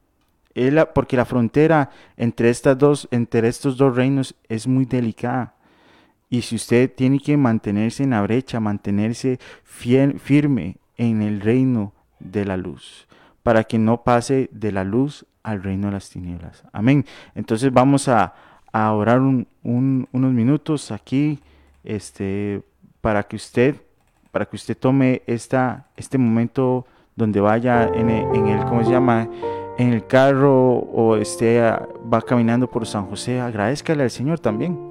porque 0.93 1.15
la 1.15 1.25
frontera 1.25 1.89
entre, 2.17 2.49
estas 2.49 2.77
dos, 2.77 3.07
entre 3.11 3.47
estos 3.47 3.77
dos 3.77 3.95
reinos 3.95 4.35
es 4.47 4.67
muy 4.67 4.85
delicada. 4.85 5.55
Y 6.29 6.41
si 6.41 6.55
usted 6.55 6.93
tiene 6.93 7.19
que 7.19 7.37
mantenerse 7.37 8.03
en 8.03 8.11
la 8.11 8.21
brecha, 8.21 8.59
mantenerse 8.59 9.39
firme 9.63 10.77
en 10.97 11.21
el 11.21 11.41
reino 11.41 11.93
de 12.19 12.45
la 12.45 12.57
luz, 12.57 13.07
para 13.41 13.63
que 13.63 13.79
no 13.79 14.03
pase 14.03 14.49
de 14.51 14.71
la 14.71 14.83
luz 14.83 15.25
al 15.43 15.63
reino 15.63 15.87
de 15.87 15.93
las 15.93 16.09
tinieblas. 16.09 16.63
Amén. 16.71 17.05
Entonces 17.33 17.71
vamos 17.71 18.07
a, 18.07 18.33
orar 18.71 19.19
unos 19.21 20.33
minutos 20.33 20.91
aquí, 20.91 21.39
este, 21.83 22.61
para 23.01 23.23
que 23.23 23.35
usted, 23.35 23.75
para 24.31 24.45
que 24.45 24.55
usted 24.55 24.77
tome 24.77 25.23
esta, 25.25 25.87
este 25.97 26.19
momento 26.19 26.85
donde 27.15 27.39
vaya 27.39 27.87
en 27.87 28.09
el, 28.11 28.35
en 28.35 28.47
el 28.47 28.65
¿cómo 28.65 28.83
se 28.83 28.91
llama? 28.91 29.27
en 29.79 29.93
el 29.93 30.05
carro 30.05 30.73
o 30.73 31.15
esté, 31.15 31.61
va 31.61 32.21
caminando 32.21 32.69
por 32.69 32.85
San 32.85 33.05
José, 33.05 33.39
agradezcale 33.39 34.03
al 34.03 34.11
Señor 34.11 34.39
también. 34.39 34.88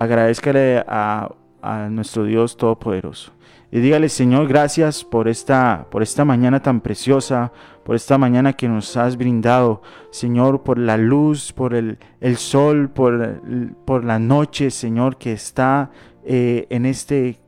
Agradezcale 0.00 0.82
a, 0.88 1.28
nuestro 1.90 2.24
Dios 2.24 2.56
Todopoderoso. 2.56 3.32
Y 3.70 3.80
dígale, 3.80 4.08
Señor, 4.08 4.48
gracias 4.48 5.04
por 5.04 5.28
esta, 5.28 5.86
por 5.90 6.02
esta 6.02 6.24
mañana 6.24 6.62
tan 6.62 6.80
preciosa, 6.80 7.52
por 7.84 7.96
esta 7.96 8.16
mañana 8.16 8.54
que 8.54 8.66
nos 8.66 8.96
has 8.96 9.18
brindado, 9.18 9.82
Señor, 10.10 10.62
por 10.62 10.78
la 10.78 10.96
luz, 10.96 11.52
por 11.52 11.74
el, 11.74 11.98
el 12.22 12.38
sol, 12.38 12.88
por, 12.88 13.42
por 13.84 14.02
la 14.04 14.18
noche, 14.18 14.70
Señor, 14.70 15.18
que 15.18 15.34
está 15.34 15.90
eh, 16.24 16.66
en 16.70 16.86
este 16.86 17.38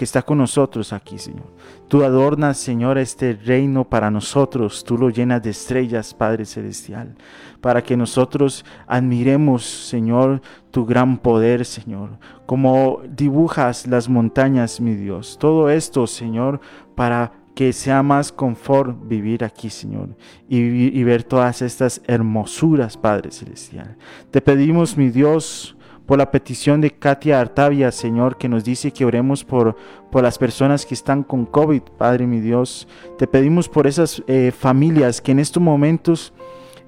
que 0.00 0.04
está 0.04 0.22
con 0.22 0.38
nosotros 0.38 0.94
aquí, 0.94 1.18
Señor. 1.18 1.52
Tú 1.86 2.02
adornas, 2.04 2.56
Señor, 2.56 2.96
este 2.96 3.34
reino 3.34 3.84
para 3.84 4.10
nosotros. 4.10 4.82
Tú 4.82 4.96
lo 4.96 5.10
llenas 5.10 5.42
de 5.42 5.50
estrellas, 5.50 6.14
Padre 6.14 6.46
Celestial, 6.46 7.16
para 7.60 7.82
que 7.82 7.98
nosotros 7.98 8.64
admiremos, 8.86 9.62
Señor, 9.62 10.40
tu 10.70 10.86
gran 10.86 11.18
poder, 11.18 11.66
Señor. 11.66 12.18
Como 12.46 13.02
dibujas 13.10 13.86
las 13.86 14.08
montañas, 14.08 14.80
mi 14.80 14.94
Dios. 14.94 15.36
Todo 15.38 15.68
esto, 15.68 16.06
Señor, 16.06 16.62
para 16.94 17.32
que 17.54 17.74
sea 17.74 18.02
más 18.02 18.32
confort 18.32 19.06
vivir 19.06 19.44
aquí, 19.44 19.68
Señor, 19.68 20.16
y, 20.48 20.56
y 20.98 21.04
ver 21.04 21.24
todas 21.24 21.60
estas 21.60 22.00
hermosuras, 22.06 22.96
Padre 22.96 23.32
Celestial. 23.32 23.98
Te 24.30 24.40
pedimos, 24.40 24.96
mi 24.96 25.10
Dios, 25.10 25.76
por 26.10 26.18
la 26.18 26.32
petición 26.32 26.80
de 26.80 26.90
Katia 26.90 27.40
Artavia, 27.40 27.92
Señor, 27.92 28.36
que 28.36 28.48
nos 28.48 28.64
dice 28.64 28.90
que 28.90 29.04
oremos 29.04 29.44
por, 29.44 29.76
por 30.10 30.24
las 30.24 30.38
personas 30.38 30.84
que 30.84 30.94
están 30.94 31.22
con 31.22 31.46
COVID, 31.46 31.82
Padre 31.96 32.26
mi 32.26 32.40
Dios. 32.40 32.88
Te 33.16 33.28
pedimos 33.28 33.68
por 33.68 33.86
esas 33.86 34.20
eh, 34.26 34.50
familias 34.50 35.20
que 35.20 35.30
en 35.30 35.38
estos 35.38 35.62
momentos 35.62 36.32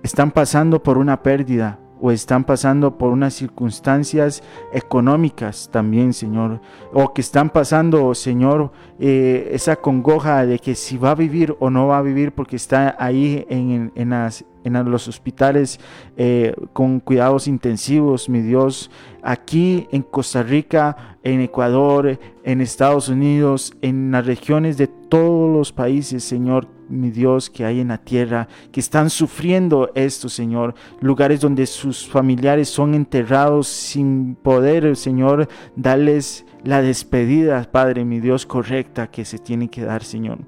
están 0.02 0.32
pasando 0.32 0.82
por 0.82 0.98
una 0.98 1.22
pérdida 1.22 1.78
o 2.02 2.10
están 2.10 2.42
pasando 2.42 2.98
por 2.98 3.12
unas 3.12 3.32
circunstancias 3.32 4.42
económicas 4.72 5.68
también, 5.70 6.12
Señor, 6.12 6.60
o 6.92 7.14
que 7.14 7.20
están 7.20 7.48
pasando, 7.48 8.12
Señor, 8.16 8.72
eh, 8.98 9.50
esa 9.52 9.76
congoja 9.76 10.44
de 10.44 10.58
que 10.58 10.74
si 10.74 10.98
va 10.98 11.12
a 11.12 11.14
vivir 11.14 11.54
o 11.60 11.70
no 11.70 11.86
va 11.86 11.98
a 11.98 12.02
vivir 12.02 12.32
porque 12.32 12.56
está 12.56 12.96
ahí 12.98 13.46
en, 13.48 13.92
en, 13.94 14.90
los 14.90 15.06
hospitales 15.06 15.78
eh, 16.16 16.56
con 16.72 16.98
cuidados 16.98 17.46
intensivos, 17.46 18.28
mi 18.28 18.40
Dios, 18.40 18.90
aquí 19.22 19.88
en 19.92 20.02
Costa 20.02 20.42
Rica, 20.42 21.18
en 21.22 21.40
Ecuador, 21.40 22.18
en 22.44 22.60
Estados 22.60 23.08
Unidos, 23.08 23.72
en 23.80 24.10
las 24.10 24.26
regiones 24.26 24.76
de 24.76 24.88
todos 24.88 25.56
los 25.56 25.72
países, 25.72 26.24
Señor, 26.24 26.66
mi 26.92 27.10
Dios, 27.10 27.50
que 27.50 27.64
hay 27.64 27.80
en 27.80 27.88
la 27.88 27.98
tierra, 27.98 28.48
que 28.70 28.80
están 28.80 29.10
sufriendo 29.10 29.90
esto, 29.94 30.28
Señor, 30.28 30.74
lugares 31.00 31.40
donde 31.40 31.66
sus 31.66 32.06
familiares 32.06 32.68
son 32.68 32.94
enterrados 32.94 33.66
sin 33.66 34.36
poder, 34.36 34.96
Señor, 34.96 35.48
darles 35.74 36.44
la 36.64 36.82
despedida, 36.82 37.68
Padre, 37.70 38.04
mi 38.04 38.20
Dios, 38.20 38.46
correcta 38.46 39.10
que 39.10 39.24
se 39.24 39.38
tiene 39.38 39.68
que 39.68 39.82
dar, 39.82 40.04
Señor. 40.04 40.38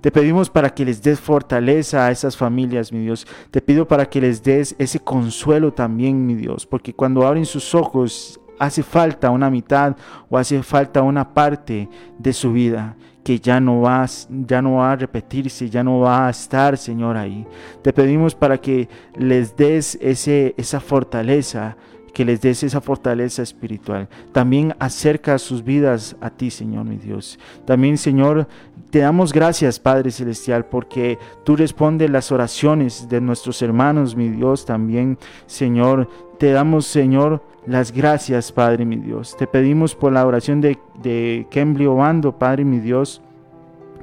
Te 0.00 0.10
pedimos 0.10 0.48
para 0.48 0.70
que 0.70 0.84
les 0.84 1.02
des 1.02 1.20
fortaleza 1.20 2.06
a 2.06 2.10
esas 2.10 2.36
familias, 2.36 2.92
mi 2.92 3.00
Dios. 3.00 3.26
Te 3.50 3.60
pido 3.60 3.86
para 3.86 4.06
que 4.06 4.20
les 4.20 4.42
des 4.42 4.74
ese 4.78 5.00
consuelo 5.00 5.72
también, 5.72 6.26
mi 6.26 6.34
Dios, 6.34 6.66
porque 6.66 6.94
cuando 6.94 7.26
abren 7.26 7.44
sus 7.44 7.74
ojos 7.74 8.40
hace 8.58 8.82
falta 8.82 9.30
una 9.30 9.50
mitad 9.50 9.96
o 10.28 10.38
hace 10.38 10.62
falta 10.62 11.02
una 11.02 11.32
parte 11.32 11.88
de 12.18 12.32
su 12.32 12.52
vida 12.52 12.96
que 13.28 13.38
ya 13.38 13.60
no 13.60 13.82
va, 13.82 14.06
ya 14.30 14.62
no 14.62 14.76
va 14.76 14.92
a 14.92 14.96
repetirse, 14.96 15.68
ya 15.68 15.84
no 15.84 16.00
va 16.00 16.28
a 16.28 16.30
estar, 16.30 16.78
Señor, 16.78 17.18
ahí. 17.18 17.46
Te 17.82 17.92
pedimos 17.92 18.34
para 18.34 18.56
que 18.56 18.88
les 19.18 19.54
des 19.54 19.98
ese, 20.00 20.54
esa 20.56 20.80
fortaleza, 20.80 21.76
que 22.14 22.24
les 22.24 22.40
des 22.40 22.62
esa 22.62 22.80
fortaleza 22.80 23.42
espiritual. 23.42 24.08
También 24.32 24.74
acerca 24.78 25.36
sus 25.36 25.62
vidas 25.62 26.16
a 26.22 26.30
ti, 26.30 26.50
Señor, 26.50 26.86
mi 26.86 26.96
Dios. 26.96 27.38
También, 27.66 27.98
Señor, 27.98 28.48
te 28.88 29.00
damos 29.00 29.34
gracias, 29.34 29.78
Padre 29.78 30.10
Celestial, 30.10 30.64
porque 30.64 31.18
tú 31.44 31.54
respondes 31.54 32.08
las 32.08 32.32
oraciones 32.32 33.10
de 33.10 33.20
nuestros 33.20 33.60
hermanos, 33.60 34.16
mi 34.16 34.30
Dios, 34.30 34.64
también, 34.64 35.18
Señor. 35.44 36.08
Te 36.38 36.52
damos, 36.52 36.86
Señor, 36.86 37.42
las 37.66 37.92
gracias, 37.92 38.52
Padre, 38.52 38.84
mi 38.84 38.96
Dios. 38.96 39.36
Te 39.36 39.46
pedimos 39.46 39.94
por 39.94 40.12
la 40.12 40.24
oración 40.26 40.60
de, 40.60 40.78
de 41.02 41.46
Kembly 41.50 41.86
Obando, 41.86 42.32
Padre, 42.32 42.64
mi 42.64 42.78
Dios 42.78 43.20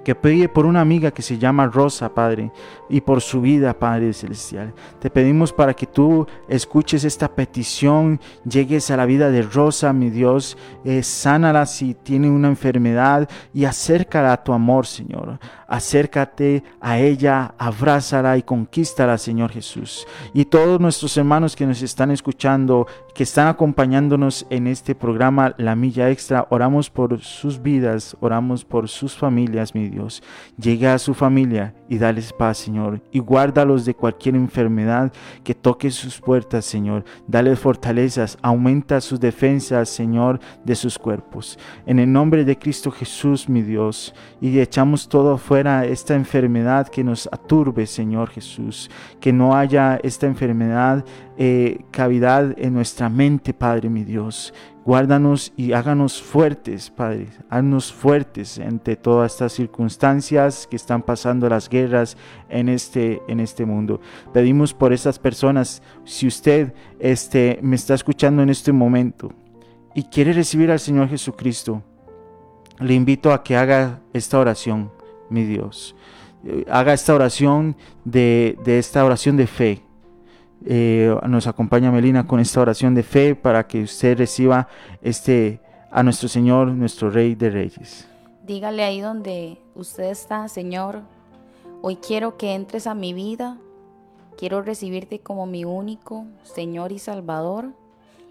que 0.06 0.14
pide 0.14 0.48
por 0.48 0.68
una 0.68 0.82
amiga 0.82 1.10
que 1.10 1.24
se 1.24 1.40
llama 1.40 1.66
Rosa, 1.66 2.14
Padre, 2.14 2.52
y 2.88 3.02
por 3.02 3.22
su 3.22 3.42
vida, 3.42 3.74
Padre 3.74 4.14
Celestial. 4.14 4.72
Te 5.00 5.10
pedimos 5.10 5.52
para 5.52 5.74
que 5.74 5.88
tú 5.88 6.28
escuches 6.48 7.04
esta 7.04 7.28
petición, 7.28 8.22
llegues 8.48 8.92
a 8.92 8.98
la 8.98 9.08
vida 9.08 9.32
de 9.32 9.42
Rosa, 9.42 9.94
mi 9.94 10.12
Dios, 10.12 10.58
eh, 10.84 11.02
sánala 11.02 11.66
si 11.66 11.96
tiene 11.96 12.30
una 12.30 12.50
enfermedad 12.50 13.28
y 13.52 13.66
acércala 13.66 14.32
a 14.34 14.44
tu 14.44 14.54
amor, 14.54 14.86
Señor. 14.86 15.40
Acércate 15.68 16.64
a 16.80 17.00
ella, 17.00 17.56
abrázala 17.58 18.38
y 18.38 18.44
conquístala, 18.44 19.18
Señor 19.18 19.52
Jesús. 19.52 20.06
Y 20.36 20.46
todos 20.46 20.80
nuestros 20.80 21.18
hermanos 21.18 21.56
que 21.56 21.66
nos 21.66 21.82
están 21.82 22.12
escuchando, 22.12 22.86
que 23.16 23.24
están 23.24 23.48
acompañándonos 23.48 24.46
en 24.52 24.68
este 24.68 24.94
programa 24.94 25.56
La 25.58 25.76
Milla 25.76 26.12
Extra, 26.12 26.46
oramos 26.52 26.92
por 26.92 27.20
sus 27.22 27.60
vidas, 27.60 28.16
oramos 28.20 28.64
por 28.64 28.88
sus 28.88 29.18
familias, 29.18 29.74
mi 29.74 29.90
Dios. 29.90 29.95
Llega 30.58 30.94
a 30.94 31.00
su 31.00 31.14
familia 31.14 31.74
y 31.88 31.98
dales 31.98 32.34
paz, 32.34 32.58
Señor, 32.58 33.02
y 33.12 33.20
guárdalos 33.20 33.86
de 33.86 33.94
cualquier 33.94 34.36
enfermedad 34.36 35.12
que 35.44 35.56
toque 35.56 35.92
sus 35.92 36.20
puertas, 36.20 36.66
Señor. 36.66 37.04
Dale 37.28 37.56
fortalezas, 37.56 38.38
aumenta 38.42 39.02
sus 39.02 39.20
defensas, 39.20 39.90
Señor, 39.90 40.40
de 40.64 40.76
sus 40.76 40.98
cuerpos. 40.98 41.58
En 41.86 42.00
el 42.00 42.12
nombre 42.12 42.44
de 42.44 42.58
Cristo 42.58 42.92
Jesús, 42.92 43.48
mi 43.48 43.62
Dios, 43.62 44.14
y 44.42 44.60
echamos 44.60 45.08
todo 45.08 45.34
afuera 45.34 45.86
esta 45.86 46.16
enfermedad 46.16 46.88
que 46.88 47.04
nos 47.04 47.28
aturbe, 47.32 47.86
Señor 47.86 48.30
Jesús, 48.30 48.90
que 49.20 49.32
no 49.32 49.56
haya 49.56 50.00
esta 50.04 50.28
enfermedad 50.28 51.06
eh, 51.38 51.80
cavidad 51.92 52.54
en 52.58 52.74
nuestra 52.74 53.10
mente, 53.10 53.54
Padre 53.54 53.90
mi 53.90 54.04
Dios. 54.04 54.54
Guárdanos 54.86 55.52
y 55.58 55.74
háganos 55.74 56.22
fuertes, 56.22 56.92
Padre. 56.92 57.28
Haznos 57.50 57.92
fuertes 57.92 58.60
ante 58.60 58.96
todas 58.96 59.34
estas 59.34 59.54
circunstancias 59.54 60.68
que 60.70 60.76
están 60.76 61.02
pasando 61.02 61.50
las 61.50 61.68
guerras 61.68 62.18
en 62.50 62.70
este, 62.70 63.22
en 63.28 63.40
este 63.40 63.66
mundo. 63.66 64.00
Pedimos 64.32 64.76
por 64.76 64.94
esas 64.94 65.18
personas, 65.18 65.82
si 66.04 66.28
usted 66.28 66.74
este, 67.00 67.58
me 67.64 67.76
está 67.76 67.96
escuchando 67.96 68.44
en 68.44 68.50
este 68.50 68.72
momento 68.72 69.34
y 69.96 70.04
quiere 70.04 70.34
recibir 70.34 70.70
al 70.70 70.80
Señor 70.80 71.10
Jesucristo, 71.10 71.82
le 72.80 72.94
invito 72.94 73.34
a 73.34 73.44
que 73.44 73.58
haga 73.58 74.02
esta 74.14 74.38
oración 74.38 74.92
mi 75.30 75.46
Dios. 75.46 75.96
Eh, 76.44 76.66
haga 76.70 76.94
esta 76.94 77.16
oración 77.16 77.76
de, 78.04 78.58
esta 78.66 79.04
oración 79.04 79.38
de 79.38 79.48
fe. 79.48 79.85
Eh, 80.66 81.16
nos 81.28 81.46
acompaña 81.46 81.92
Melina 81.92 82.26
con 82.26 82.40
esta 82.40 82.60
oración 82.60 82.96
de 82.96 83.04
fe 83.04 83.36
para 83.36 83.68
que 83.68 83.84
usted 83.84 84.18
reciba 84.18 84.68
este 85.02 85.60
a 85.92 86.04
nuestro 86.04 86.28
Señor, 86.28 86.70
nuestro 86.70 87.10
Rey 87.10 87.36
de 87.36 87.50
Reyes. 87.50 88.08
Dígale 88.46 88.84
ahí 88.84 89.00
donde 89.00 89.60
usted 89.76 90.06
está, 90.06 90.48
Señor. 90.48 91.02
Hoy 91.82 91.98
quiero 91.98 92.38
que 92.38 92.54
entres 92.54 92.88
a 92.88 92.96
mi 92.96 93.14
vida. 93.14 93.58
Quiero 94.38 94.62
recibirte 94.62 95.20
como 95.20 95.46
mi 95.46 95.66
único 95.66 96.26
Señor 96.44 96.92
y 96.92 97.00
Salvador. 97.00 97.72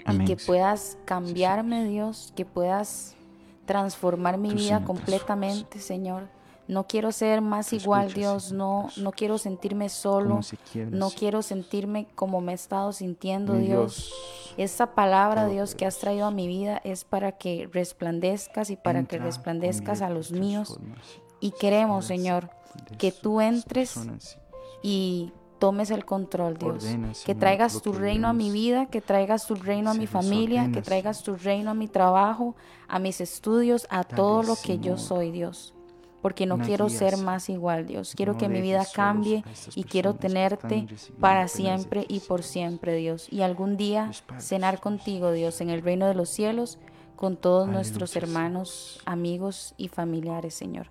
Y 0.07 0.25
que 0.27 0.37
puedas 0.37 0.99
cambiarme, 1.07 1.85
Dios, 1.85 2.33
que 2.37 2.45
puedas 2.45 3.17
transformar 3.65 4.37
mi 4.37 4.53
vida 4.53 4.85
completamente, 4.85 5.79
Señor. 5.79 6.25
No 6.67 6.87
quiero 6.87 7.13
ser 7.13 7.41
más 7.43 7.73
igual, 7.73 8.13
Dios. 8.13 8.53
No, 8.53 8.89
no 8.97 9.13
quiero 9.13 9.39
sentirme 9.39 9.89
solo. 9.89 10.41
No 10.91 11.11
quiero 11.11 11.43
sentirme 11.43 12.07
como 12.15 12.41
me 12.41 12.53
he 12.53 12.55
estado 12.55 12.93
sintiendo, 12.93 13.55
Dios. 13.55 14.13
Esta 14.57 14.95
palabra, 14.95 15.47
Dios, 15.47 15.75
que 15.75 15.85
has 15.85 15.99
traído 15.99 16.27
a 16.27 16.31
mi 16.31 16.47
vida 16.47 16.81
es 16.85 17.05
para 17.05 17.33
que 17.33 17.69
resplandezcas 17.73 18.71
y 18.71 18.77
para 18.77 19.05
que 19.05 19.19
resplandezcas 19.19 20.01
a 20.01 20.11
los 20.11 20.33
míos. 20.33 20.79
Y 21.41 21.51
queremos, 21.51 22.07
Señor, 22.07 22.51
que 22.99 23.13
tú 23.13 23.41
entres 23.41 23.99
y 24.83 25.33
tomes 25.59 25.91
el 25.91 26.05
control, 26.05 26.57
Dios. 26.57 26.87
que 27.25 27.35
traigas 27.35 27.83
tu 27.83 27.93
reino 27.93 28.29
a 28.29 28.33
mi 28.33 28.51
vida, 28.51 28.87
que 28.87 29.01
traigas 29.01 29.47
tu 29.47 29.55
reino 29.55 29.91
a 29.91 29.95
mi 29.95 30.07
familia, 30.07 30.71
que 30.73 30.81
traigas 30.81 31.23
tu 31.23 31.37
reino 31.37 31.73
a 31.73 31.75
mi 31.75 31.89
trabajo, 31.89 32.55
a 32.89 32.99
mis 32.99 33.21
estudios, 33.21 33.87
a 33.91 34.05
todo 34.05 34.43
lo 34.43 34.57
que 34.57 34.79
yo 34.79 34.97
soy, 34.97 35.31
Dios 35.31 35.75
porque 36.25 36.47
no 36.47 36.57
quiero 36.57 36.89
ser 36.89 37.19
más 37.19 37.51
igual, 37.51 37.87
Dios. 37.87 38.15
Quiero 38.17 38.39
que 38.39 38.49
mi 38.49 38.63
vida 38.63 38.87
cambie 38.95 39.45
y 39.75 39.85
quiero 39.85 40.15
tenerte 40.15 40.87
para 41.21 41.49
siempre 41.49 42.07
y 42.09 42.21
por 42.21 42.43
siempre, 42.43 42.97
Dios. 42.97 43.29
Y 43.31 43.43
algún 43.43 43.77
día 43.77 44.11
cenar 44.39 44.81
contigo, 44.81 45.33
Dios, 45.33 45.61
en 45.61 45.69
el 45.69 45.83
reino 45.83 46.07
de 46.09 46.15
los 46.15 46.31
cielos, 46.31 46.79
con 47.15 47.37
todos 47.37 47.69
nuestros 47.69 48.17
hermanos, 48.17 49.03
amigos 49.05 49.75
y 49.77 49.89
familiares, 49.89 50.55
Señor. 50.55 50.87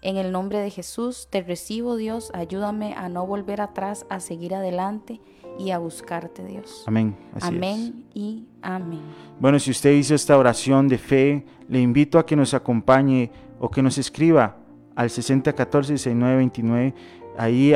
En 0.00 0.16
el 0.16 0.32
nombre 0.32 0.58
de 0.58 0.70
Jesús 0.70 1.28
te 1.28 1.42
recibo, 1.42 1.96
Dios. 1.96 2.30
Ayúdame 2.32 2.94
a 2.94 3.10
no 3.10 3.26
volver 3.26 3.60
atrás, 3.60 4.06
a 4.08 4.20
seguir 4.20 4.54
adelante 4.54 5.20
y 5.58 5.70
a 5.70 5.76
buscarte, 5.76 6.46
Dios. 6.46 6.84
Amén. 6.86 7.14
amén 7.42 8.06
y 8.14 8.46
amén. 8.62 9.02
Bueno, 9.38 9.58
si 9.58 9.70
usted 9.70 9.92
hizo 9.92 10.14
esta 10.14 10.38
oración 10.38 10.88
de 10.88 10.96
fe, 10.96 11.44
le 11.68 11.78
invito 11.78 12.18
a 12.18 12.24
que 12.24 12.36
nos 12.36 12.54
acompañe 12.54 13.30
o 13.60 13.68
que 13.68 13.82
nos 13.82 13.98
escriba 13.98 14.56
al 14.98 15.08
6014 15.10 15.96
6929. 15.96 16.94
Ahí, 17.38 17.72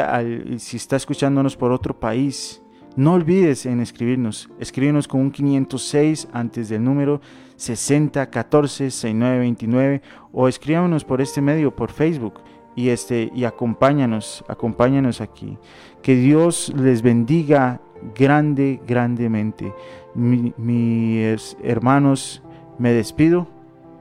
si 0.58 0.76
está 0.76 0.96
escuchándonos 0.96 1.56
por 1.56 1.70
otro 1.70 1.98
país, 1.98 2.58
No 2.94 3.14
olvides 3.14 3.64
en 3.64 3.80
escribirnos. 3.80 4.50
Escríbenos 4.58 5.08
con 5.08 5.20
un 5.20 5.30
506 5.30 6.28
antes 6.34 6.68
del 6.68 6.84
número 6.84 7.22
6014-6929 7.56 10.02
o 10.30 10.46
escríbanos 10.46 11.04
por 11.04 11.22
este 11.22 11.40
medio, 11.40 11.74
por 11.74 11.90
Facebook 11.90 12.42
y, 12.76 12.90
este, 12.90 13.32
y 13.34 13.44
acompáñanos, 13.44 14.44
acompáñanos 14.46 15.22
aquí. 15.22 15.56
Que 16.02 16.16
Dios 16.16 16.70
les 16.76 17.00
bendiga 17.00 17.80
grande, 18.14 18.78
grandemente. 18.86 19.72
mis 20.14 21.56
hermanos, 21.62 22.42
me 22.78 22.92
despido. 22.92 23.48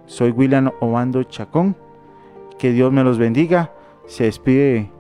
Soy 0.06 0.32
William 0.32 0.70
Obando 0.82 1.24
Chacón. 1.24 1.78
Que 2.62 2.72
Dios 2.72 2.94
me 2.94 3.04
los 3.04 3.18
bendiga. 3.18 3.74
Se 4.06 4.26
despide. 4.26 4.92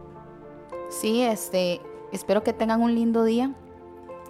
Sí, 0.89 1.21
este, 1.21 1.79
espero 2.11 2.41
que 2.41 2.53
tengan 2.53 2.81
un 2.81 2.95
lindo 2.95 3.23
día 3.23 3.53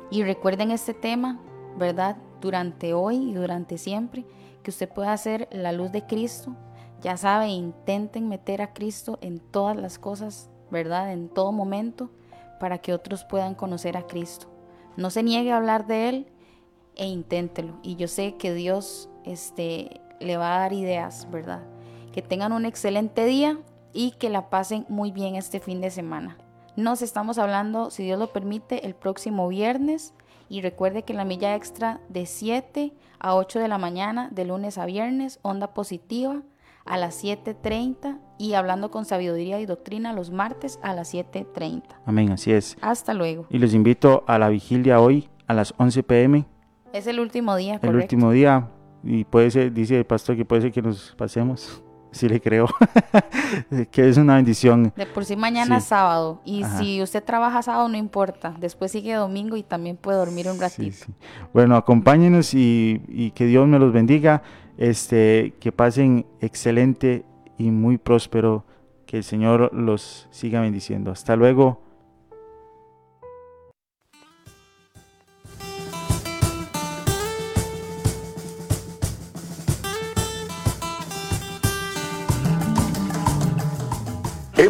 y 0.10 0.24
recuerden 0.24 0.70
este 0.70 0.94
tema, 0.94 1.40
¿verdad? 1.78 2.18
Durante 2.42 2.94
hoy 2.94 3.32
y 3.32 3.34
durante 3.34 3.78
siempre, 3.78 4.26
que 4.64 4.72
usted 4.72 4.90
pueda 4.90 5.14
hacer 5.14 5.48
la 5.52 5.72
luz 5.72 5.94
de 5.94 6.06
Cristo 6.06 6.58
ya 7.02 7.16
saben, 7.16 7.50
intenten 7.50 8.30
meter 8.30 8.62
a 8.62 8.74
Cristo 8.74 9.18
en 9.22 9.40
todas 9.40 9.76
las 9.76 9.98
cosas, 9.98 10.50
¿verdad? 10.70 11.12
En 11.12 11.30
todo 11.30 11.52
momento, 11.52 12.12
para 12.60 12.78
que 12.78 12.94
otros 12.94 13.24
puedan 13.24 13.56
conocer 13.56 13.98
a 13.98 14.06
Cristo. 14.06 14.48
No 14.98 15.10
se 15.10 15.24
niegue 15.24 15.52
a 15.52 15.58
hablar 15.58 15.88
de 15.88 16.10
Él 16.10 16.28
e 16.96 17.08
inténtelo. 17.08 17.80
Y 17.82 17.96
yo 17.96 18.08
sé 18.08 18.36
que 18.36 18.54
Dios 18.54 19.10
este, 19.26 20.02
le 20.20 20.38
va 20.38 20.56
a 20.56 20.60
dar 20.60 20.74
ideas, 20.74 21.28
¿verdad? 21.32 21.64
Que 22.12 22.22
tengan 22.22 22.52
un 22.52 22.66
excelente 22.66 23.26
día 23.26 23.58
y 23.94 24.12
que 24.12 24.30
la 24.30 24.50
pasen 24.50 24.86
muy 24.90 25.12
bien 25.12 25.36
este 25.36 25.60
fin 25.60 25.82
de 25.82 25.90
semana. 25.90 26.38
Nos 26.76 27.02
estamos 27.02 27.38
hablando, 27.38 27.92
si 27.92 28.04
Dios 28.04 28.18
lo 28.18 28.32
permite, 28.32 28.86
el 28.86 28.96
próximo 28.96 29.48
viernes. 29.48 30.14
Y 30.50 30.62
recuerde 30.62 31.04
que 31.04 31.14
la 31.14 31.26
milla 31.26 31.56
extra 31.56 32.02
de 32.10 32.26
7 32.26 32.94
a 33.20 33.36
8 33.36 33.60
de 33.60 33.68
la 33.68 33.78
mañana, 33.78 34.30
de 34.32 34.46
lunes 34.46 34.78
a 34.78 34.86
viernes, 34.86 35.40
onda 35.44 35.74
positiva 35.74 36.42
a 36.86 36.98
las 36.98 37.24
7.30 37.24 38.20
y 38.38 38.54
hablando 38.54 38.92
con 38.92 39.06
sabiduría 39.06 39.60
y 39.60 39.66
doctrina 39.66 40.14
los 40.14 40.32
martes 40.32 40.80
a 40.82 40.94
las 40.94 41.14
7.30. 41.14 41.84
Amén, 42.06 42.32
así 42.32 42.52
es. 42.52 42.78
Hasta 42.82 43.14
luego. 43.14 43.46
Y 43.50 43.60
les 43.60 43.74
invito 43.74 44.24
a 44.28 44.40
la 44.40 44.50
vigilia 44.50 45.00
hoy 45.00 45.30
a 45.48 45.54
las 45.54 45.74
11 45.78 46.04
pm. 46.04 46.46
Es 46.94 47.08
el 47.08 47.20
último 47.20 47.56
día, 47.56 47.80
El 47.82 47.96
último 47.96 48.32
día. 48.32 48.70
Y 49.04 49.24
puede 49.24 49.52
ser, 49.52 49.72
dice 49.72 49.98
el 49.98 50.06
pastor 50.06 50.36
que 50.36 50.46
puede 50.46 50.64
ser 50.64 50.72
que 50.72 50.82
nos 50.82 51.16
pasemos. 51.16 51.84
Sí 52.12 52.28
le 52.28 52.42
creo. 52.42 52.68
que 53.92 54.10
es 54.10 54.18
una 54.18 54.36
bendición. 54.36 54.92
De 54.96 55.06
por 55.06 55.26
sí 55.26 55.36
mañana 55.36 55.78
es 55.78 55.86
sábado. 55.86 56.42
Y 56.46 56.64
si 56.78 57.02
usted 57.02 57.24
trabaja 57.24 57.62
sábado, 57.62 57.88
no 57.88 57.98
importa. 57.98 58.54
Después 58.60 58.92
sigue 58.92 59.14
domingo 59.14 59.56
y 59.56 59.64
también 59.64 59.98
puede 59.98 60.18
dormir 60.18 60.48
un 60.50 60.60
ratito. 60.60 61.06
bueno, 61.54 61.76
acompáñenos 61.76 62.54
y, 62.54 63.02
y 63.08 63.32
que 63.32 63.46
Dios 63.46 63.68
me 63.68 63.80
los 63.80 63.94
bendiga. 63.94 64.44
Este, 64.78 65.54
que 65.60 65.72
pasen 65.72 66.26
excelente 66.42 67.24
y 67.58 67.72
muy 67.72 67.98
próspero. 67.98 68.66
Que 69.06 69.18
el 69.18 69.24
Señor 69.24 69.74
los 69.74 70.28
siga 70.32 70.62
bendiciendo. 70.62 71.12
Hasta 71.12 71.36
luego. 71.36 71.91